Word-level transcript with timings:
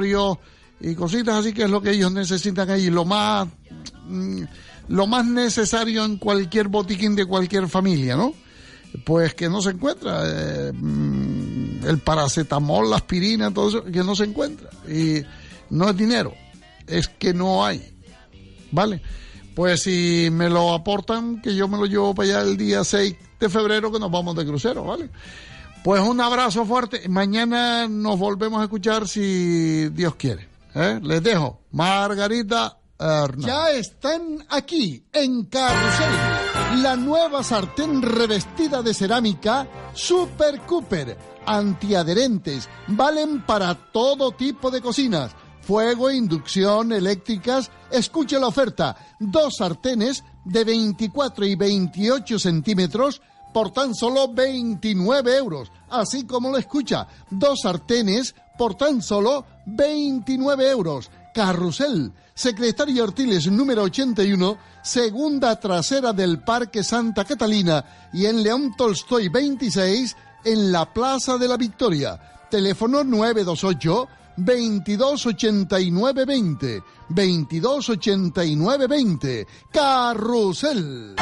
y 0.00 0.94
cositas 0.94 1.34
así 1.34 1.52
que 1.52 1.64
es 1.64 1.70
lo 1.70 1.82
que 1.82 1.90
ellos 1.90 2.12
necesitan 2.12 2.70
ahí, 2.70 2.88
lo 2.88 3.04
más 3.04 3.48
mm, 4.06 4.42
lo 4.86 5.08
más 5.08 5.26
necesario 5.26 6.04
en 6.04 6.18
cualquier 6.18 6.68
botiquín 6.68 7.16
de 7.16 7.26
cualquier 7.26 7.66
familia, 7.66 8.14
¿no? 8.14 8.32
Pues 9.04 9.34
que 9.34 9.48
no 9.48 9.60
se 9.60 9.70
encuentra 9.70 10.22
eh, 10.24 10.72
mm, 10.72 11.84
el 11.84 11.98
paracetamol, 11.98 12.88
la 12.88 12.98
aspirina, 12.98 13.52
todo 13.52 13.70
eso 13.70 13.84
que 13.86 14.04
no 14.04 14.14
se 14.14 14.22
encuentra 14.22 14.70
y 14.88 15.20
no 15.70 15.90
es 15.90 15.96
dinero, 15.96 16.32
es 16.86 17.08
que 17.08 17.34
no 17.34 17.66
hay, 17.66 17.82
¿vale? 18.70 19.02
Pues 19.56 19.82
si 19.82 20.28
me 20.30 20.48
lo 20.48 20.74
aportan, 20.74 21.42
que 21.42 21.56
yo 21.56 21.66
me 21.66 21.76
lo 21.76 21.86
llevo 21.86 22.14
para 22.14 22.28
allá 22.28 22.42
el 22.42 22.56
día 22.56 22.84
6 22.84 23.16
de 23.40 23.48
febrero 23.48 23.90
que 23.90 23.98
nos 23.98 24.12
vamos 24.12 24.36
de 24.36 24.46
crucero, 24.46 24.84
¿vale? 24.84 25.10
Pues 25.88 26.02
un 26.02 26.20
abrazo 26.20 26.66
fuerte. 26.66 27.08
Mañana 27.08 27.88
nos 27.88 28.18
volvemos 28.18 28.60
a 28.60 28.64
escuchar 28.64 29.08
si 29.08 29.88
Dios 29.88 30.16
quiere. 30.16 30.46
¿eh? 30.74 31.00
Les 31.02 31.22
dejo. 31.22 31.60
Margarita. 31.70 32.76
Ya 33.38 33.70
están 33.70 34.44
aquí, 34.50 35.02
en 35.10 35.46
Carrusel, 35.46 36.82
la 36.82 36.94
nueva 36.94 37.42
sartén 37.42 38.02
revestida 38.02 38.82
de 38.82 38.92
cerámica 38.92 39.66
Super 39.94 40.60
Cooper. 40.66 41.16
Antiadherentes, 41.46 42.68
valen 42.88 43.46
para 43.46 43.74
todo 43.74 44.32
tipo 44.32 44.70
de 44.70 44.82
cocinas. 44.82 45.34
Fuego, 45.62 46.10
inducción, 46.10 46.92
eléctricas. 46.92 47.70
Escuche 47.90 48.38
la 48.38 48.48
oferta. 48.48 48.94
Dos 49.18 49.54
sartenes 49.56 50.22
de 50.44 50.64
24 50.64 51.46
y 51.46 51.54
28 51.54 52.38
centímetros 52.38 53.22
por 53.52 53.72
tan 53.72 53.94
solo 53.94 54.32
29 54.32 55.36
euros. 55.36 55.70
Así 55.90 56.24
como 56.24 56.50
lo 56.50 56.56
escucha, 56.58 57.06
dos 57.30 57.60
sartenes 57.62 58.34
por 58.56 58.74
tan 58.74 59.02
solo 59.02 59.44
29 59.66 60.70
euros. 60.70 61.10
Carrusel, 61.34 62.12
Secretario 62.34 63.04
Artiles 63.04 63.46
número 63.50 63.82
81, 63.84 64.58
segunda 64.82 65.58
trasera 65.60 66.12
del 66.12 66.40
Parque 66.40 66.82
Santa 66.82 67.24
Catalina 67.24 68.10
y 68.12 68.26
en 68.26 68.42
León 68.42 68.74
Tolstoy 68.76 69.28
26, 69.28 70.16
en 70.44 70.72
la 70.72 70.92
Plaza 70.92 71.38
de 71.38 71.46
la 71.48 71.56
Victoria. 71.56 72.20
Teléfono 72.50 73.04
928 73.04 74.08
228920 74.36 76.82
228920 77.08 79.46
Carrusel. 79.70 81.14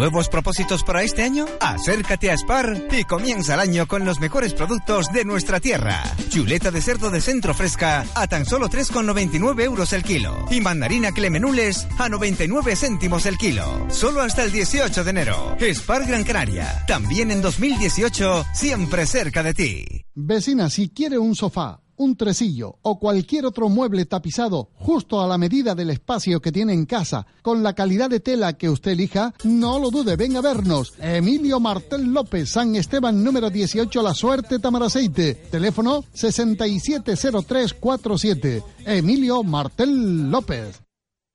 ¿Nuevos 0.00 0.30
propósitos 0.30 0.82
para 0.82 1.02
este 1.02 1.22
año? 1.22 1.44
Acércate 1.60 2.30
a 2.30 2.34
Spar 2.38 2.84
y 2.90 3.04
comienza 3.04 3.52
el 3.52 3.60
año 3.60 3.86
con 3.86 4.06
los 4.06 4.18
mejores 4.18 4.54
productos 4.54 5.12
de 5.12 5.26
nuestra 5.26 5.60
tierra. 5.60 6.02
Chuleta 6.30 6.70
de 6.70 6.80
cerdo 6.80 7.10
de 7.10 7.20
centro 7.20 7.52
fresca 7.52 8.06
a 8.14 8.26
tan 8.26 8.46
solo 8.46 8.70
3,99 8.70 9.62
euros 9.62 9.92
el 9.92 10.02
kilo. 10.02 10.46
Y 10.50 10.62
mandarina 10.62 11.12
clemenules 11.12 11.86
a 11.98 12.08
99 12.08 12.76
céntimos 12.76 13.26
el 13.26 13.36
kilo. 13.36 13.88
Solo 13.90 14.22
hasta 14.22 14.42
el 14.42 14.52
18 14.52 15.04
de 15.04 15.10
enero. 15.10 15.56
Spar 15.60 16.06
Gran 16.06 16.24
Canaria. 16.24 16.82
También 16.86 17.30
en 17.30 17.42
2018, 17.42 18.46
siempre 18.54 19.04
cerca 19.04 19.42
de 19.42 19.52
ti. 19.52 19.84
Vecina, 20.14 20.70
si 20.70 20.88
quiere 20.88 21.18
un 21.18 21.36
sofá 21.36 21.82
un 22.00 22.16
tresillo 22.16 22.78
o 22.80 22.98
cualquier 22.98 23.44
otro 23.44 23.68
mueble 23.68 24.06
tapizado 24.06 24.70
justo 24.74 25.20
a 25.20 25.28
la 25.28 25.36
medida 25.36 25.74
del 25.74 25.90
espacio 25.90 26.40
que 26.40 26.50
tiene 26.50 26.72
en 26.72 26.86
casa, 26.86 27.26
con 27.42 27.62
la 27.62 27.74
calidad 27.74 28.08
de 28.08 28.20
tela 28.20 28.54
que 28.54 28.70
usted 28.70 28.92
elija, 28.92 29.34
no 29.44 29.78
lo 29.78 29.90
dude, 29.90 30.16
venga 30.16 30.38
a 30.38 30.42
vernos. 30.42 30.94
Emilio 30.98 31.60
Martel 31.60 32.10
López, 32.12 32.52
San 32.52 32.74
Esteban 32.74 33.22
número 33.22 33.50
18, 33.50 34.02
La 34.02 34.14
Suerte, 34.14 34.58
Tamaraceite. 34.58 35.34
Teléfono 35.50 36.02
670347. 36.14 38.62
Emilio 38.86 39.42
Martel 39.42 40.30
López. 40.30 40.80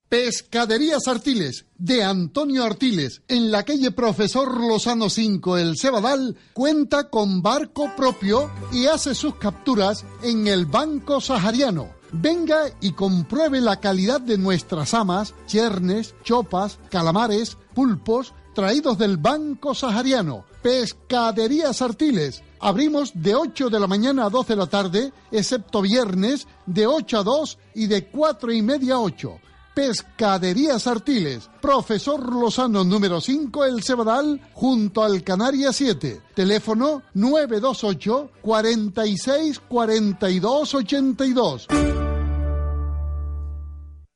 Pescaderías 0.09 1.07
Artiles, 1.07 1.65
de 1.79 2.03
Antonio 2.03 2.63
Artiles, 2.63 3.23
en 3.27 3.49
la 3.49 3.63
calle 3.63 3.89
Profesor 3.89 4.55
Lozano 4.61 5.09
5, 5.09 5.57
El 5.57 5.77
Cebadal, 5.77 6.37
cuenta 6.53 7.09
con 7.09 7.41
barco 7.41 7.91
propio 7.97 8.51
y 8.71 8.85
hace 8.85 9.15
sus 9.15 9.35
capturas 9.35 10.05
en 10.21 10.45
el 10.47 10.67
Banco 10.67 11.19
Sahariano. 11.19 11.89
Venga 12.11 12.65
y 12.81 12.91
compruebe 12.91 13.59
la 13.61 13.79
calidad 13.79 14.21
de 14.21 14.37
nuestras 14.37 14.93
amas, 14.93 15.33
chernes, 15.47 16.13
chopas, 16.23 16.77
calamares, 16.91 17.57
pulpos, 17.73 18.35
traídos 18.53 18.99
del 18.99 19.17
Banco 19.17 19.73
Sahariano. 19.73 20.45
Pescaderías 20.61 21.81
Artiles. 21.81 22.43
Abrimos 22.59 23.11
de 23.15 23.33
8 23.33 23.71
de 23.71 23.79
la 23.79 23.87
mañana 23.87 24.25
a 24.25 24.29
12 24.29 24.53
de 24.53 24.57
la 24.57 24.67
tarde, 24.67 25.13
excepto 25.31 25.81
viernes, 25.81 26.47
de 26.67 26.85
8 26.85 27.19
a 27.19 27.23
2 27.23 27.57
y 27.73 27.87
de 27.87 28.05
4 28.05 28.53
y 28.53 28.61
media 28.61 28.95
a 28.95 28.99
8. 28.99 29.39
Pescaderías 29.75 30.87
Artiles, 30.87 31.49
Profesor 31.61 32.33
Lozano 32.33 32.85
número 32.85 33.19
5, 33.19 33.65
El 33.65 33.83
Cebadal, 33.83 34.39
junto 34.53 35.03
al 35.03 35.21
Canaria 35.21 35.73
7. 35.73 36.21
Teléfono 36.33 37.03
928 37.13 38.31
46 38.41 39.59
42 39.67 40.73
82. 40.75 41.67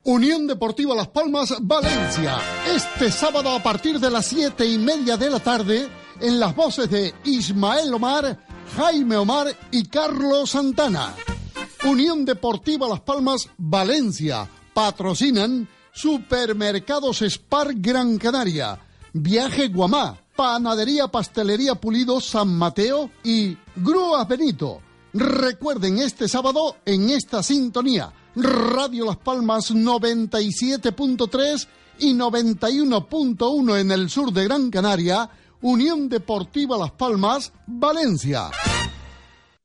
Unión 0.04 0.46
Deportiva 0.46 0.94
Las 0.94 1.08
Palmas, 1.08 1.54
Valencia. 1.60 2.38
Este 2.74 3.12
sábado 3.12 3.50
a 3.50 3.62
partir 3.62 4.00
de 4.00 4.10
las 4.10 4.24
siete 4.24 4.64
y 4.64 4.78
media 4.78 5.18
de 5.18 5.28
la 5.28 5.40
tarde, 5.40 5.90
en 6.22 6.40
las 6.40 6.56
voces 6.56 6.88
de 6.88 7.14
Ismael 7.24 7.92
Omar, 7.92 8.46
Jaime 8.78 9.18
Omar 9.18 9.54
y 9.70 9.84
Carlos 9.88 10.52
Santana. 10.52 11.14
Unión 11.84 12.24
Deportiva 12.24 12.88
Las 12.88 13.00
Palmas, 13.00 13.50
Valencia 13.58 14.48
patrocinan 14.72 15.68
Supermercados 15.92 17.22
Spar 17.22 17.74
Gran 17.74 18.18
Canaria, 18.18 18.80
Viaje 19.12 19.68
Guamá, 19.68 20.18
Panadería 20.36 21.08
Pastelería 21.08 21.74
Pulido 21.74 22.20
San 22.20 22.56
Mateo 22.56 23.10
y 23.22 23.56
Grúas 23.76 24.26
Benito. 24.28 24.80
Recuerden 25.12 25.98
este 25.98 26.28
sábado 26.28 26.76
en 26.84 27.10
esta 27.10 27.42
sintonía, 27.42 28.12
Radio 28.36 29.04
Las 29.06 29.16
Palmas 29.16 29.74
97.3 29.74 31.66
y 31.98 32.14
91.1 32.14 33.80
en 33.80 33.90
el 33.90 34.08
sur 34.08 34.32
de 34.32 34.44
Gran 34.44 34.70
Canaria, 34.70 35.28
Unión 35.60 36.08
Deportiva 36.08 36.78
Las 36.78 36.92
Palmas, 36.92 37.52
Valencia. 37.66 38.50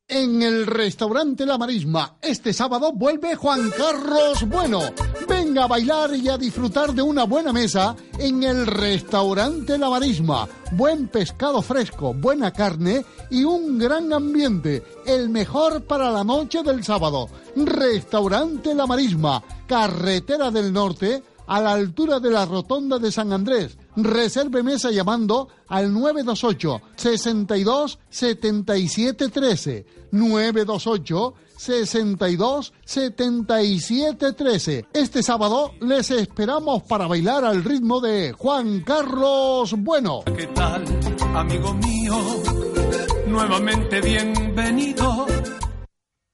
En 0.07 0.43
el 0.43 0.67
restaurante 0.67 1.47
La 1.47 1.57
Marisma, 1.57 2.17
este 2.21 2.53
sábado 2.53 2.91
vuelve 2.93 3.33
Juan 3.35 3.71
Carlos 3.75 4.47
Bueno. 4.47 4.81
Venga 5.27 5.63
a 5.63 5.67
bailar 5.67 6.15
y 6.15 6.29
a 6.29 6.37
disfrutar 6.37 6.93
de 6.93 7.01
una 7.01 7.23
buena 7.23 7.51
mesa 7.51 7.95
en 8.19 8.43
el 8.43 8.67
restaurante 8.67 9.79
La 9.79 9.89
Marisma. 9.89 10.47
Buen 10.73 11.07
pescado 11.07 11.63
fresco, 11.63 12.13
buena 12.13 12.51
carne 12.51 13.03
y 13.31 13.45
un 13.45 13.79
gran 13.79 14.13
ambiente. 14.13 14.83
El 15.07 15.29
mejor 15.29 15.83
para 15.85 16.11
la 16.11 16.23
noche 16.23 16.61
del 16.61 16.83
sábado. 16.83 17.27
Restaurante 17.55 18.75
La 18.75 18.85
Marisma, 18.85 19.41
Carretera 19.65 20.51
del 20.51 20.71
Norte, 20.71 21.23
a 21.47 21.59
la 21.59 21.71
altura 21.71 22.19
de 22.19 22.29
la 22.29 22.45
Rotonda 22.45 22.99
de 22.99 23.11
San 23.11 23.33
Andrés. 23.33 23.75
Reserve 23.95 24.61
mesa 24.61 24.91
llamando 24.91 25.47
al 25.67 25.93
928 25.93 26.81
62 26.95 27.99
77 28.09 29.29
13. 29.29 29.85
928 30.11 31.33
62 31.57 32.73
77 32.83 34.33
13. 34.33 34.85
Este 34.93 35.23
sábado 35.23 35.71
les 35.79 36.11
esperamos 36.11 36.83
para 36.83 37.07
bailar 37.07 37.45
al 37.45 37.63
ritmo 37.63 38.01
de 38.01 38.33
Juan 38.33 38.81
Carlos 38.81 39.73
Bueno. 39.77 40.23
¿Qué 40.35 40.47
tal, 40.47 40.83
amigo 41.33 41.73
mío? 41.73 42.15
Nuevamente 43.27 44.01
bienvenido. 44.01 45.25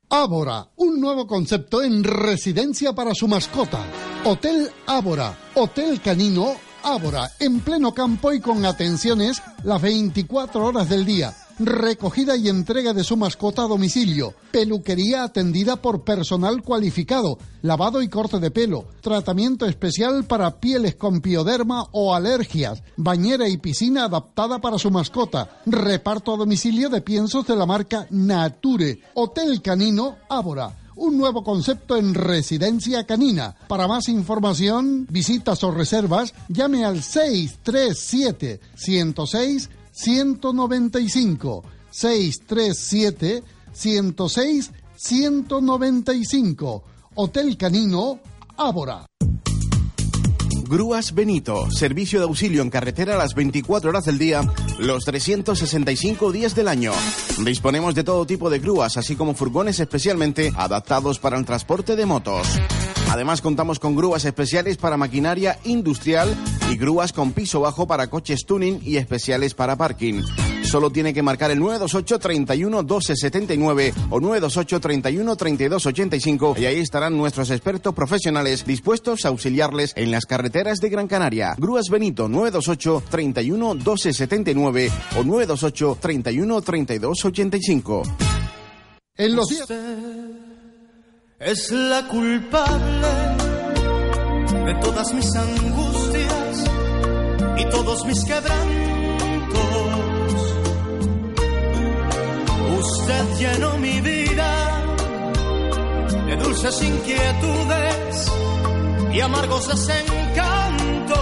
Ábora, 0.09 0.67
un 0.75 0.99
nuevo 0.99 1.25
concepto 1.25 1.81
en 1.81 2.03
residencia 2.03 2.93
para 2.93 3.13
su 3.13 3.29
mascota. 3.29 3.79
Hotel 4.25 4.69
Ábora, 4.85 5.37
Hotel 5.55 6.01
Canino 6.01 6.53
Ábora, 6.83 7.31
en 7.39 7.59
pleno 7.59 7.93
campo 7.93 8.33
y 8.33 8.39
con 8.39 8.65
atenciones 8.65 9.41
las 9.63 9.81
24 9.81 10.65
horas 10.65 10.89
del 10.89 11.05
día. 11.05 11.33
Recogida 11.59 12.35
y 12.35 12.49
entrega 12.49 12.93
de 12.93 13.03
su 13.03 13.17
mascota 13.17 13.63
a 13.63 13.67
domicilio. 13.67 14.33
Peluquería 14.51 15.23
atendida 15.23 15.75
por 15.75 16.03
personal 16.03 16.63
cualificado. 16.63 17.37
Lavado 17.61 18.01
y 18.01 18.09
corte 18.09 18.39
de 18.39 18.49
pelo. 18.49 18.85
Tratamiento 19.01 19.67
especial 19.67 20.23
para 20.23 20.59
pieles 20.59 20.95
con 20.95 21.21
pioderma 21.21 21.87
o 21.91 22.15
alergias. 22.15 22.81
Bañera 22.97 23.47
y 23.47 23.57
piscina 23.57 24.05
adaptada 24.05 24.59
para 24.59 24.79
su 24.79 24.89
mascota. 24.89 25.61
Reparto 25.67 26.33
a 26.33 26.37
domicilio 26.37 26.89
de 26.89 27.01
piensos 27.01 27.45
de 27.45 27.55
la 27.55 27.67
marca 27.67 28.07
Nature. 28.09 28.99
Hotel 29.13 29.61
Canino 29.61 30.17
Ábora 30.29 30.80
un 31.01 31.17
nuevo 31.17 31.43
concepto 31.43 31.97
en 31.97 32.13
residencia 32.13 33.05
canina. 33.05 33.55
Para 33.67 33.87
más 33.87 34.07
información, 34.07 35.07
visitas 35.09 35.63
o 35.63 35.71
reservas, 35.71 36.33
llame 36.47 36.85
al 36.85 37.01
637 37.01 38.59
106 38.75 39.69
195 39.91 41.63
637 41.89 43.43
106 43.73 44.71
195. 44.95 46.83
Hotel 47.15 47.57
Canino, 47.57 48.19
Ábora. 48.57 49.05
Grúas 50.71 51.13
Benito, 51.13 51.69
servicio 51.69 52.19
de 52.19 52.23
auxilio 52.23 52.61
en 52.61 52.69
carretera 52.69 53.15
a 53.15 53.17
las 53.17 53.35
24 53.35 53.89
horas 53.89 54.05
del 54.05 54.17
día, 54.17 54.41
los 54.79 55.03
365 55.03 56.31
días 56.31 56.55
del 56.55 56.69
año. 56.69 56.93
Disponemos 57.43 57.93
de 57.93 58.05
todo 58.05 58.25
tipo 58.25 58.49
de 58.49 58.59
grúas, 58.59 58.95
así 58.95 59.17
como 59.17 59.33
furgones 59.33 59.81
especialmente 59.81 60.53
adaptados 60.55 61.19
para 61.19 61.37
el 61.37 61.43
transporte 61.43 61.97
de 61.97 62.05
motos. 62.05 62.47
Además 63.09 63.41
contamos 63.41 63.79
con 63.79 63.97
grúas 63.97 64.23
especiales 64.23 64.77
para 64.77 64.95
maquinaria 64.95 65.59
industrial 65.65 66.33
y 66.71 66.77
grúas 66.77 67.11
con 67.11 67.33
piso 67.33 67.59
bajo 67.59 67.85
para 67.85 68.09
coches 68.09 68.45
tuning 68.45 68.79
y 68.81 68.95
especiales 68.95 69.53
para 69.53 69.75
parking. 69.75 70.21
Solo 70.71 70.89
tiene 70.89 71.13
que 71.13 71.21
marcar 71.21 71.51
el 71.51 71.59
928 71.59 72.17
31 72.17 72.77
1279 72.77 73.93
o 74.09 74.21
928 74.21 74.79
31 74.79 75.35
32 75.35 75.85
85 75.85 76.55
y 76.57 76.65
ahí 76.65 76.79
estarán 76.79 77.17
nuestros 77.17 77.49
expertos 77.49 77.93
profesionales 77.93 78.65
dispuestos 78.65 79.25
a 79.25 79.27
auxiliarles 79.27 79.91
en 79.97 80.11
las 80.11 80.25
carreteras 80.25 80.79
de 80.79 80.87
Gran 80.87 81.09
Canaria. 81.09 81.55
Grúas 81.57 81.89
Benito 81.89 82.29
928 82.29 83.03
31 83.09 83.73
1279 83.75 84.91
o 85.17 85.23
928 85.25 85.97
31 85.99 86.61
32 86.61 87.25
85. 87.25 88.03
En 89.17 89.35
los 89.35 89.49
días 89.49 89.67
es 91.37 91.71
la 91.71 92.07
culpable 92.07 93.07
de 94.63 94.73
todas 94.75 95.13
mis 95.13 95.35
angustias 95.35 96.63
y 97.57 97.65
todos 97.65 98.05
mis 98.05 98.23
quebrantos. 98.23 98.80
Usted 102.81 103.25
llenó 103.37 103.77
mi 103.77 104.01
vida 104.01 104.51
de 106.25 106.35
dulces 106.37 106.81
inquietudes 106.81 108.31
y 109.13 109.19
amargos 109.19 109.67
desencantos. 109.67 111.15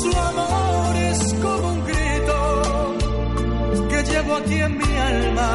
Su 0.00 0.10
amor 0.16 0.96
es 0.96 1.34
como 1.42 1.68
un 1.68 1.84
grito 1.84 2.94
que 3.90 4.02
llevo 4.04 4.36
aquí 4.36 4.54
en 4.54 4.78
mi 4.78 4.96
alma 4.96 5.52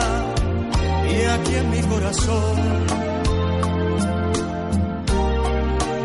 y 1.10 1.24
aquí 1.26 1.56
en 1.56 1.70
mi 1.72 1.82
corazón. 1.82 2.58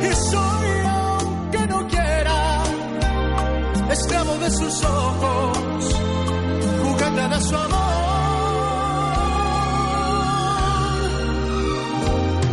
Y 0.00 0.14
soy, 0.14 0.68
aunque 0.86 1.66
no 1.66 1.88
quiera, 1.88 2.62
esclavo 3.90 4.34
de 4.38 4.50
sus 4.50 4.84
ojos, 4.84 5.58
su 7.40 7.54
amor. 7.54 7.78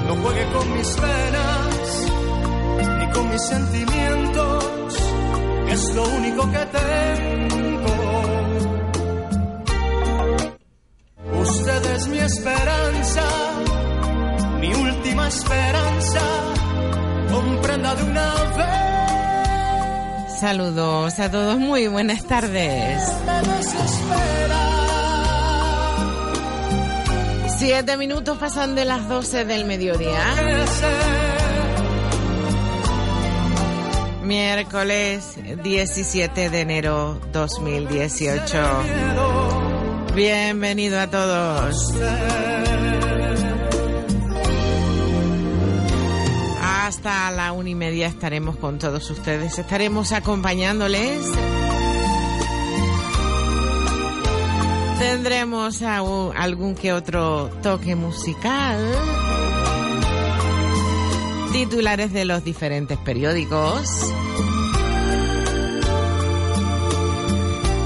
No 0.08 0.16
juegue 0.22 0.46
con 0.54 0.78
mis 0.78 0.88
penas 0.96 2.12
ni 3.00 3.12
con 3.12 3.30
mis 3.30 3.42
sentimientos, 3.42 4.66
es 5.70 5.96
lo 5.96 6.04
único 6.04 6.52
que 6.52 6.66
tengo. 6.80 7.96
Usted 11.42 11.96
es 11.96 12.08
mi 12.08 12.20
esperanza, 12.20 13.24
mi 14.60 14.74
última 14.74 15.28
esperanza. 15.28 16.22
Comprenda 17.32 17.96
de 17.96 18.04
una 18.04 18.34
vez. 18.58 18.95
Saludos 20.40 21.20
a 21.20 21.32
todos, 21.32 21.58
muy 21.58 21.88
buenas 21.88 22.26
tardes. 22.26 23.02
Siete 27.58 27.96
minutos 27.96 28.38
pasan 28.38 28.76
de 28.76 28.84
las 28.84 29.08
12 29.08 29.46
del 29.46 29.64
mediodía. 29.66 30.20
Miércoles 34.24 35.38
17 35.64 36.50
de 36.50 36.62
enero 36.62 37.22
2018. 37.32 38.58
Bienvenido 40.14 41.00
a 41.00 41.08
todos. 41.08 41.94
Hasta 47.06 47.30
la 47.30 47.52
una 47.52 47.70
y 47.70 47.76
media 47.76 48.08
estaremos 48.08 48.56
con 48.56 48.80
todos 48.80 49.12
ustedes. 49.12 49.60
Estaremos 49.60 50.12
acompañándoles. 50.12 51.24
Tendremos 54.98 55.84
algún 55.84 56.74
que 56.74 56.94
otro 56.94 57.52
toque 57.62 57.96
musical. 57.96 58.80
Titulares 61.52 62.12
de 62.12 62.26
los 62.26 62.44
diferentes 62.44 62.98
periódicos. 62.98 63.88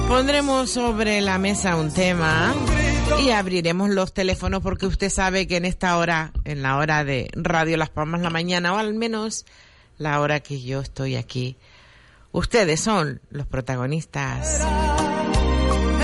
Pondremos 0.07 0.69
sobre 0.69 1.19
la 1.19 1.37
mesa 1.39 1.75
un 1.75 1.91
tema 1.91 2.53
y 3.17 3.31
abriremos 3.31 3.89
los 3.89 4.13
teléfonos 4.13 4.61
porque 4.61 4.85
usted 4.85 5.09
sabe 5.09 5.47
que 5.47 5.57
en 5.57 5.65
esta 5.65 5.97
hora, 5.97 6.31
en 6.45 6.61
la 6.61 6.77
hora 6.77 7.03
de 7.03 7.29
Radio 7.33 7.77
Las 7.77 7.89
Palmas 7.89 8.21
la 8.21 8.29
mañana, 8.29 8.73
o 8.73 8.77
al 8.77 8.93
menos 8.93 9.45
la 9.97 10.19
hora 10.21 10.39
que 10.39 10.61
yo 10.61 10.81
estoy 10.81 11.15
aquí, 11.15 11.57
ustedes 12.31 12.79
son 12.79 13.21
los 13.29 13.47
protagonistas. 13.47 14.61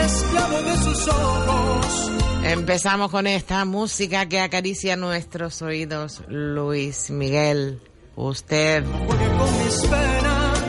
Esclavo 0.01 0.61
de 0.61 0.77
sus 0.77 1.07
ojos. 1.07 2.11
Empezamos 2.43 3.11
con 3.11 3.27
esta 3.27 3.65
música 3.65 4.27
que 4.27 4.39
acaricia 4.39 4.95
nuestros 4.95 5.61
oídos, 5.61 6.21
Luis 6.27 7.09
Miguel. 7.09 7.81
Usted. 8.15 8.83
Juegue 8.85 9.27
con 9.37 9.65
mis 9.65 9.81
penas 9.87 10.59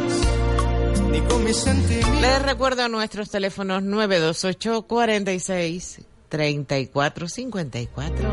ni 1.10 1.20
con 1.20 1.44
mis 1.44 1.56
sentimientos. 1.56 2.20
Les 2.20 2.42
recuerdo 2.42 2.88
nuestros 2.88 3.30
teléfonos 3.30 3.82
928 3.82 4.82
46 4.82 6.00
34 6.36 7.28
54. 7.28 8.28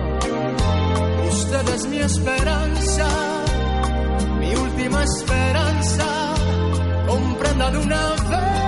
Usted 1.30 1.70
es 1.70 1.88
mi 1.88 2.00
esperanza, 2.00 3.08
mi 4.42 4.54
última 4.56 5.04
esperanza. 5.06 6.34
Comprenda 7.08 7.72
de 7.72 7.78
una 7.78 8.10
vez. 8.10 8.62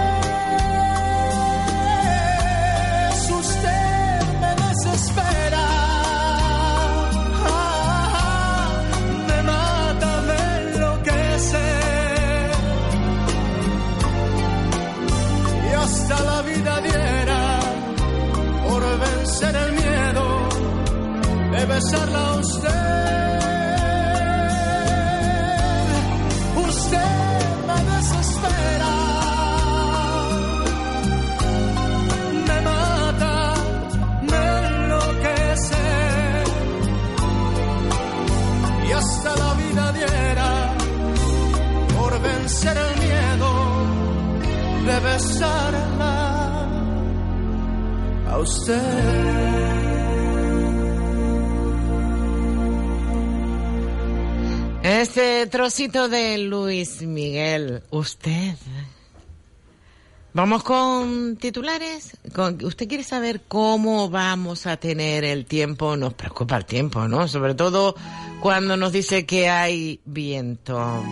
Trocito 55.76 56.08
de 56.08 56.38
Luis 56.38 57.02
Miguel, 57.02 57.84
usted. 57.90 58.56
Vamos 60.32 60.64
con 60.64 61.36
titulares. 61.36 62.16
¿Usted 62.64 62.88
quiere 62.88 63.04
saber 63.04 63.42
cómo 63.46 64.10
vamos 64.10 64.68
a 64.68 64.78
tener 64.78 65.26
el 65.26 65.46
tiempo? 65.46 65.98
Nos 65.98 66.14
preocupa 66.14 66.56
el 66.56 66.64
tiempo, 66.64 67.10
¿no? 67.10 67.28
Sobre 67.28 67.56
todo 67.56 67.94
cuando 68.40 68.78
nos 68.78 68.94
dice 68.94 69.26
que 69.26 69.50
hay 69.50 70.00
viento. 70.06 71.04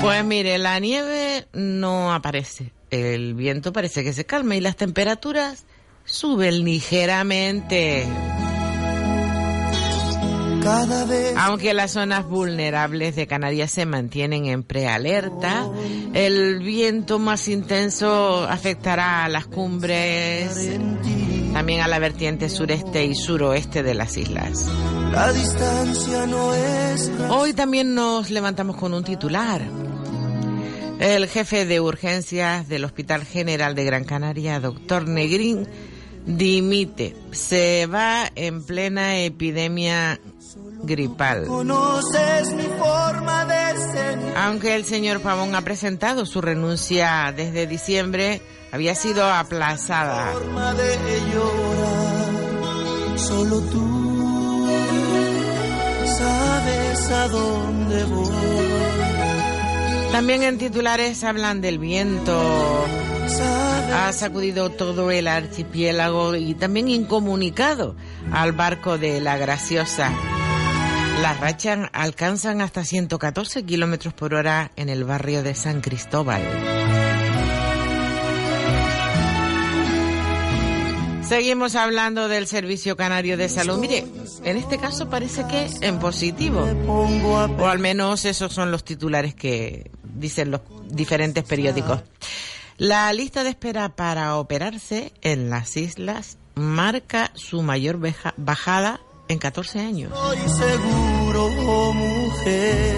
Pues 0.00 0.24
mire, 0.24 0.56
la 0.56 0.80
nieve 0.80 1.46
no 1.52 2.14
aparece. 2.14 2.72
El 2.88 3.34
viento 3.34 3.74
parece 3.74 4.02
que 4.02 4.14
se 4.14 4.24
calma 4.24 4.56
y 4.56 4.62
las 4.62 4.76
temperaturas 4.76 5.66
suben 6.06 6.64
ligeramente. 6.64 8.06
Cada 10.64 11.04
vez 11.04 11.34
Aunque 11.36 11.74
las 11.74 11.90
zonas 11.90 12.26
vulnerables 12.26 13.14
de 13.16 13.26
Canarias 13.26 13.70
se 13.70 13.84
mantienen 13.84 14.46
en 14.46 14.62
prealerta, 14.62 15.68
el 16.14 16.60
viento 16.60 17.18
más 17.18 17.48
intenso 17.48 18.44
afectará 18.44 19.24
a 19.24 19.28
las 19.28 19.46
cumbres, 19.46 20.70
también 21.52 21.82
a 21.82 21.88
la 21.88 21.98
vertiente 21.98 22.48
sureste 22.48 23.04
y 23.04 23.14
suroeste 23.14 23.82
de 23.82 23.92
las 23.92 24.16
islas. 24.16 24.66
la 25.12 25.32
distancia 25.34 26.26
no 26.26 26.54
es 26.54 27.12
Hoy 27.28 27.52
también 27.52 27.94
nos 27.94 28.30
levantamos 28.30 28.76
con 28.76 28.94
un 28.94 29.04
titular. 29.04 29.60
El 30.98 31.28
jefe 31.28 31.66
de 31.66 31.80
urgencias 31.80 32.68
del 32.68 32.84
Hospital 32.84 33.24
General 33.24 33.74
de 33.74 33.84
Gran 33.84 34.04
Canaria, 34.04 34.60
doctor 34.60 35.06
Negrín, 35.06 35.68
dimite. 36.24 37.14
Se 37.32 37.86
va 37.86 38.30
en 38.34 38.64
plena 38.64 39.18
epidemia 39.18 40.20
gripal. 40.86 41.46
conoces 41.46 42.52
mi 42.52 42.64
forma 42.78 43.44
de 43.44 43.78
ser. 43.92 44.18
Aunque 44.36 44.74
el 44.74 44.84
señor 44.84 45.20
Pavón 45.20 45.54
ha 45.54 45.62
presentado 45.62 46.26
su 46.26 46.40
renuncia 46.40 47.32
desde 47.36 47.66
diciembre, 47.66 48.42
había 48.72 48.94
sido 48.94 49.24
aplazada. 49.24 50.32
Solo 53.16 53.60
tú 53.60 54.68
sabes 56.18 57.10
a 57.10 57.28
dónde 57.28 58.04
voy. 58.04 58.34
También 60.12 60.42
en 60.42 60.58
titulares 60.58 61.24
hablan 61.24 61.60
del 61.60 61.78
viento. 61.78 62.86
Ha 63.92 64.12
sacudido 64.12 64.70
todo 64.70 65.10
el 65.10 65.28
archipiélago 65.28 66.36
y 66.36 66.54
también 66.54 66.88
incomunicado 66.88 67.96
al 68.32 68.52
barco 68.52 68.98
de 68.98 69.20
la 69.20 69.36
Graciosa. 69.38 70.12
Las 71.20 71.40
rachas 71.40 71.88
alcanzan 71.92 72.60
hasta 72.60 72.84
114 72.84 73.64
kilómetros 73.64 74.14
por 74.14 74.34
hora 74.34 74.72
en 74.76 74.88
el 74.88 75.04
barrio 75.04 75.42
de 75.42 75.54
San 75.54 75.80
Cristóbal. 75.80 76.42
Seguimos 81.28 81.74
hablando 81.74 82.28
del 82.28 82.46
Servicio 82.46 82.96
Canario 82.96 83.36
de 83.36 83.48
Salud. 83.48 83.78
Mire, 83.78 84.04
en 84.44 84.56
este 84.56 84.78
caso 84.78 85.08
parece 85.08 85.46
que 85.46 85.70
en 85.80 85.98
positivo. 85.98 86.60
O 86.86 87.66
al 87.66 87.78
menos 87.78 88.24
esos 88.24 88.52
son 88.52 88.70
los 88.70 88.84
titulares 88.84 89.34
que 89.34 89.90
dicen 90.02 90.50
los 90.50 90.60
diferentes 90.88 91.42
periódicos. 91.44 92.02
La 92.76 93.12
lista 93.12 93.42
de 93.44 93.50
espera 93.50 93.88
para 93.96 94.36
operarse 94.36 95.12
en 95.22 95.48
las 95.48 95.76
islas 95.76 96.38
marca 96.54 97.30
su 97.34 97.62
mayor 97.62 97.98
bajada 98.36 99.00
en 99.28 99.38
14 99.38 99.80
años. 99.80 100.12
Estoy 100.12 100.38
seguro, 100.68 101.46
oh 101.66 101.92
mujer, 101.92 102.96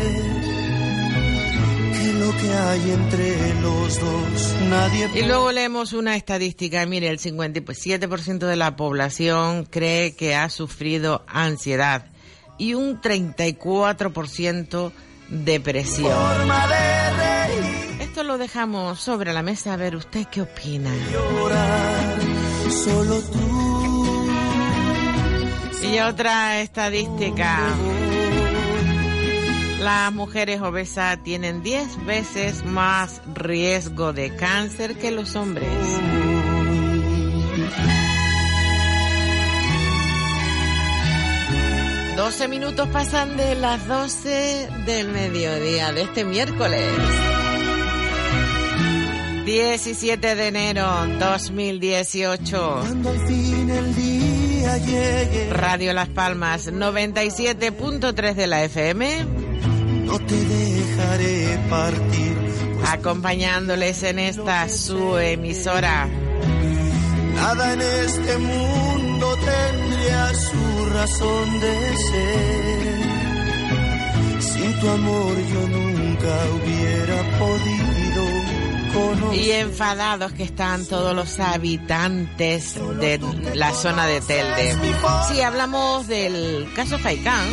que 1.93 2.13
lo 2.15 2.37
que 2.37 2.53
hay 2.53 2.91
entre 2.91 3.55
los 3.61 4.01
dos 4.01 4.55
nadie 4.69 5.11
Y 5.15 5.23
luego 5.23 5.53
leemos 5.53 5.93
una 5.93 6.17
estadística. 6.17 6.85
Mire, 6.87 7.09
el 7.09 7.19
57% 7.19 8.39
de 8.47 8.57
la 8.57 8.77
población 8.77 9.65
cree 9.65 10.15
que 10.15 10.35
ha 10.35 10.49
sufrido 10.49 11.25
ansiedad 11.29 12.07
y 12.59 12.75
un 12.75 13.01
34% 13.01 14.93
depresión. 15.29 16.13
forma 16.13 16.67
de 16.67 17.11
reír, 17.11 18.01
Esto 18.01 18.23
lo 18.23 18.39
dejamos 18.39 19.01
sobre 19.01 19.33
la 19.33 19.43
mesa. 19.43 19.75
A 19.75 19.77
ver, 19.77 19.97
¿usted 19.97 20.27
qué 20.31 20.43
opina? 20.43 20.91
llorar. 21.13 22.17
Solo 22.71 23.21
tú 23.21 23.56
Y 25.93 26.01
otra 26.01 26.61
estadística. 26.61 27.59
Las 29.81 30.13
mujeres 30.13 30.61
obesas 30.61 31.23
tienen 31.23 31.63
10 31.63 32.05
veces 32.05 32.65
más 32.65 33.21
riesgo 33.35 34.13
de 34.13 34.35
cáncer 34.35 34.97
que 34.97 35.11
los 35.11 35.37
hombres. 35.37 35.69
12 42.17 42.49
minutos 42.49 42.89
pasan 42.89 43.37
de 43.37 43.55
las 43.55 43.87
12 43.87 44.69
del 44.87 45.09
mediodía 45.09 45.93
de 45.93 46.03
este 46.03 46.25
miércoles. 46.25 46.93
17 49.45 50.35
de 50.35 50.47
enero 50.49 50.89
2018. 51.21 52.79
cuando 52.81 53.11
al 53.11 53.29
fin 53.29 53.71
el 53.71 53.95
día 53.95 54.46
llegue. 54.79 55.51
Radio 55.51 55.93
Las 55.93 56.09
Palmas 56.09 56.73
97.3 56.73 58.35
de 58.35 58.47
la 58.47 58.65
FM, 58.65 59.25
No 60.05 60.19
te 60.19 60.35
dejaré 60.35 61.59
partir, 61.71 62.37
acompañándoles 62.87 64.03
en 64.03 64.19
esta 64.19 64.69
su 64.69 65.19
emisora. 65.19 66.09
nada 67.35 67.73
en 67.73 67.81
este 67.81 68.39
mundo 68.39 69.37
tendría 69.37 70.35
su 70.35 70.87
razón 70.93 71.61
de 71.61 71.97
ser. 71.97 72.97
Sin 74.43 74.81
tu 74.81 74.89
amor 74.89 75.35
yo 75.53 75.69
nunca 75.69 76.29
hubiera 76.55 77.39
podido. 77.39 78.06
Y 79.33 79.51
enfadados 79.51 80.33
que 80.33 80.43
están 80.43 80.87
todos 80.87 81.15
los 81.15 81.39
habitantes 81.39 82.75
de 82.99 83.21
la 83.55 83.73
zona 83.73 84.07
de 84.07 84.21
Telde. 84.21 84.77
Si 85.29 85.41
hablamos 85.41 86.07
del 86.07 86.69
caso 86.75 86.99
Faikán, 86.99 87.47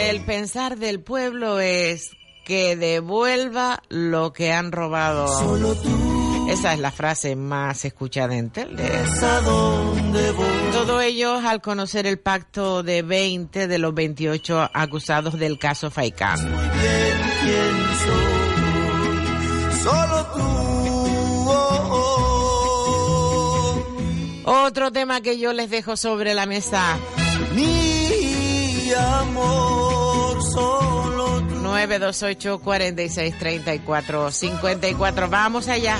el 0.00 0.20
pensar 0.22 0.78
del 0.78 1.00
pueblo 1.00 1.60
es 1.60 2.10
que 2.44 2.76
devuelva 2.76 3.82
lo 3.90 4.32
que 4.32 4.52
han 4.52 4.72
robado. 4.72 5.28
Solo 5.28 5.74
tú 5.74 6.46
Esa 6.48 6.72
es 6.72 6.78
la 6.78 6.90
frase 6.90 7.36
más 7.36 7.84
escuchada 7.84 8.34
en 8.34 8.48
Telde. 8.50 8.88
sabes 8.88 9.22
a 9.22 9.40
dónde 9.42 10.30
voy. 10.32 10.46
Todo 10.72 11.00
ello 11.02 11.34
al 11.34 11.60
conocer 11.60 12.06
el 12.06 12.18
pacto 12.18 12.82
de 12.82 13.02
20 13.02 13.68
de 13.68 13.78
los 13.78 13.92
28 13.92 14.70
acusados 14.72 15.38
del 15.38 15.58
caso 15.58 15.90
Faikán. 15.90 16.38
bien 16.40 17.18
quién 17.42 17.98
soy. 17.98 18.37
Solo 19.82 20.26
tú. 20.34 20.40
oh, 21.50 21.88
oh. 24.44 24.64
Otro 24.66 24.90
tema 24.92 25.20
que 25.20 25.38
yo 25.38 25.52
les 25.52 25.70
dejo 25.70 25.96
sobre 25.96 26.34
la 26.34 26.46
mesa. 26.46 26.98
Mi 27.54 28.92
amor, 28.94 30.42
solo 30.42 31.40
tú. 31.48 31.54
928 31.62 32.58
46 32.60 33.38
34 33.38 34.30
54. 34.30 35.28
Vamos 35.28 35.68
allá. 35.68 35.96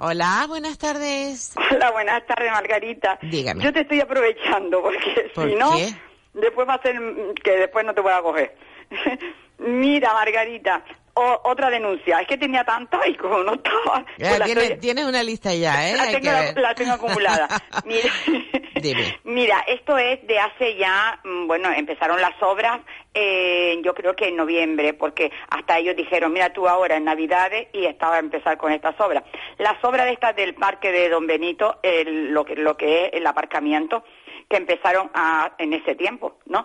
Hola, 0.00 0.44
buenas 0.48 0.78
tardes. 0.78 1.52
Hola, 1.72 1.90
buenas 1.90 2.24
tardes, 2.26 2.50
Margarita. 2.52 3.18
Dígame. 3.22 3.64
Yo 3.64 3.72
te 3.72 3.80
estoy 3.80 4.00
aprovechando 4.00 4.80
porque 4.80 5.30
¿Por 5.34 5.50
si 5.50 5.56
no, 5.56 5.72
qué? 5.76 5.92
después 6.34 6.68
va 6.68 6.74
a 6.74 6.82
ser 6.82 6.96
que 7.42 7.50
después 7.52 7.84
no 7.84 7.92
te 7.94 8.00
voy 8.00 8.12
a 8.12 8.22
coger. 8.22 8.56
Mira, 9.58 10.12
Margarita, 10.14 10.84
o- 11.18 11.40
otra 11.50 11.70
denuncia. 11.70 12.20
Es 12.20 12.26
que 12.28 12.36
tenía 12.36 12.64
tantas 12.64 13.06
y 13.08 13.14
como 13.14 13.42
no 13.42 13.54
estaba... 13.54 14.04
Ya, 14.18 14.28
pues 14.36 14.42
tiene- 14.44 14.62
estoy- 14.62 14.78
Tienes 14.80 15.04
una 15.04 15.22
lista 15.22 15.54
ya, 15.54 15.88
¿eh? 15.90 15.96
la 15.96 16.04
tengo, 16.06 16.20
que 16.20 16.26
la, 16.26 16.40
ver. 16.40 16.58
la 16.58 16.74
tengo 16.74 16.92
acumulada. 16.92 17.48
Mira, 17.84 18.08
Dime. 18.80 19.18
mira, 19.24 19.60
esto 19.66 19.98
es 19.98 20.24
de 20.26 20.38
hace 20.38 20.76
ya, 20.76 21.18
mm, 21.24 21.46
bueno, 21.46 21.70
empezaron 21.72 22.20
las 22.20 22.40
obras, 22.42 22.80
eh, 23.14 23.80
yo 23.82 23.92
creo 23.94 24.14
que 24.14 24.28
en 24.28 24.36
noviembre, 24.36 24.94
porque 24.94 25.32
hasta 25.50 25.78
ellos 25.78 25.96
dijeron, 25.96 26.32
mira 26.32 26.52
tú 26.52 26.68
ahora 26.68 26.96
en 26.96 27.04
Navidades 27.04 27.68
y 27.72 27.86
estaba 27.86 28.16
a 28.16 28.20
empezar 28.20 28.56
con 28.56 28.70
estas 28.72 28.98
obras. 29.00 29.24
Las 29.58 29.82
obras 29.82 30.06
de 30.06 30.12
estas 30.12 30.36
del 30.36 30.54
parque 30.54 30.92
de 30.92 31.08
Don 31.08 31.26
Benito, 31.26 31.78
el- 31.82 32.32
lo, 32.32 32.44
que, 32.44 32.54
lo 32.54 32.76
que 32.76 33.06
es 33.06 33.10
el 33.14 33.26
aparcamiento, 33.26 34.04
que 34.48 34.56
empezaron 34.56 35.10
a- 35.14 35.52
en 35.58 35.72
ese 35.74 35.94
tiempo, 35.94 36.38
¿no? 36.46 36.64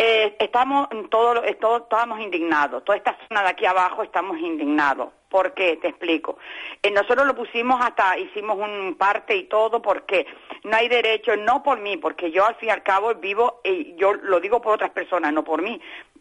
Eh, 0.00 0.36
estamos 0.38 0.88
todos 1.10 1.44
todo, 1.60 1.78
estábamos 1.78 2.20
indignados. 2.20 2.84
Toda 2.84 2.96
esta 2.96 3.18
zona 3.26 3.42
de 3.42 3.48
aquí 3.48 3.66
abajo 3.66 4.04
estamos 4.04 4.38
indignados. 4.38 5.08
¿Por 5.28 5.54
qué? 5.54 5.76
Te 5.76 5.88
explico. 5.88 6.38
Eh, 6.82 6.90
nosotros 6.92 7.26
lo 7.26 7.34
pusimos 7.34 7.80
hasta, 7.80 8.16
hicimos 8.16 8.56
un 8.58 8.94
parte 8.94 9.36
y 9.36 9.44
todo 9.44 9.82
porque 9.82 10.24
no 10.62 10.76
hay 10.76 10.88
derecho, 10.88 11.36
no 11.36 11.64
por 11.64 11.80
mí, 11.80 11.96
porque 11.96 12.30
yo 12.30 12.46
al 12.46 12.54
fin 12.54 12.68
y 12.68 12.72
al 12.72 12.84
cabo 12.84 13.12
vivo, 13.16 13.60
y 13.64 13.96
yo 13.96 14.14
lo 14.14 14.38
digo 14.38 14.62
por 14.62 14.74
otras 14.74 14.90
personas, 14.90 15.32
no 15.32 15.42
por 15.42 15.62
mí, 15.62 15.80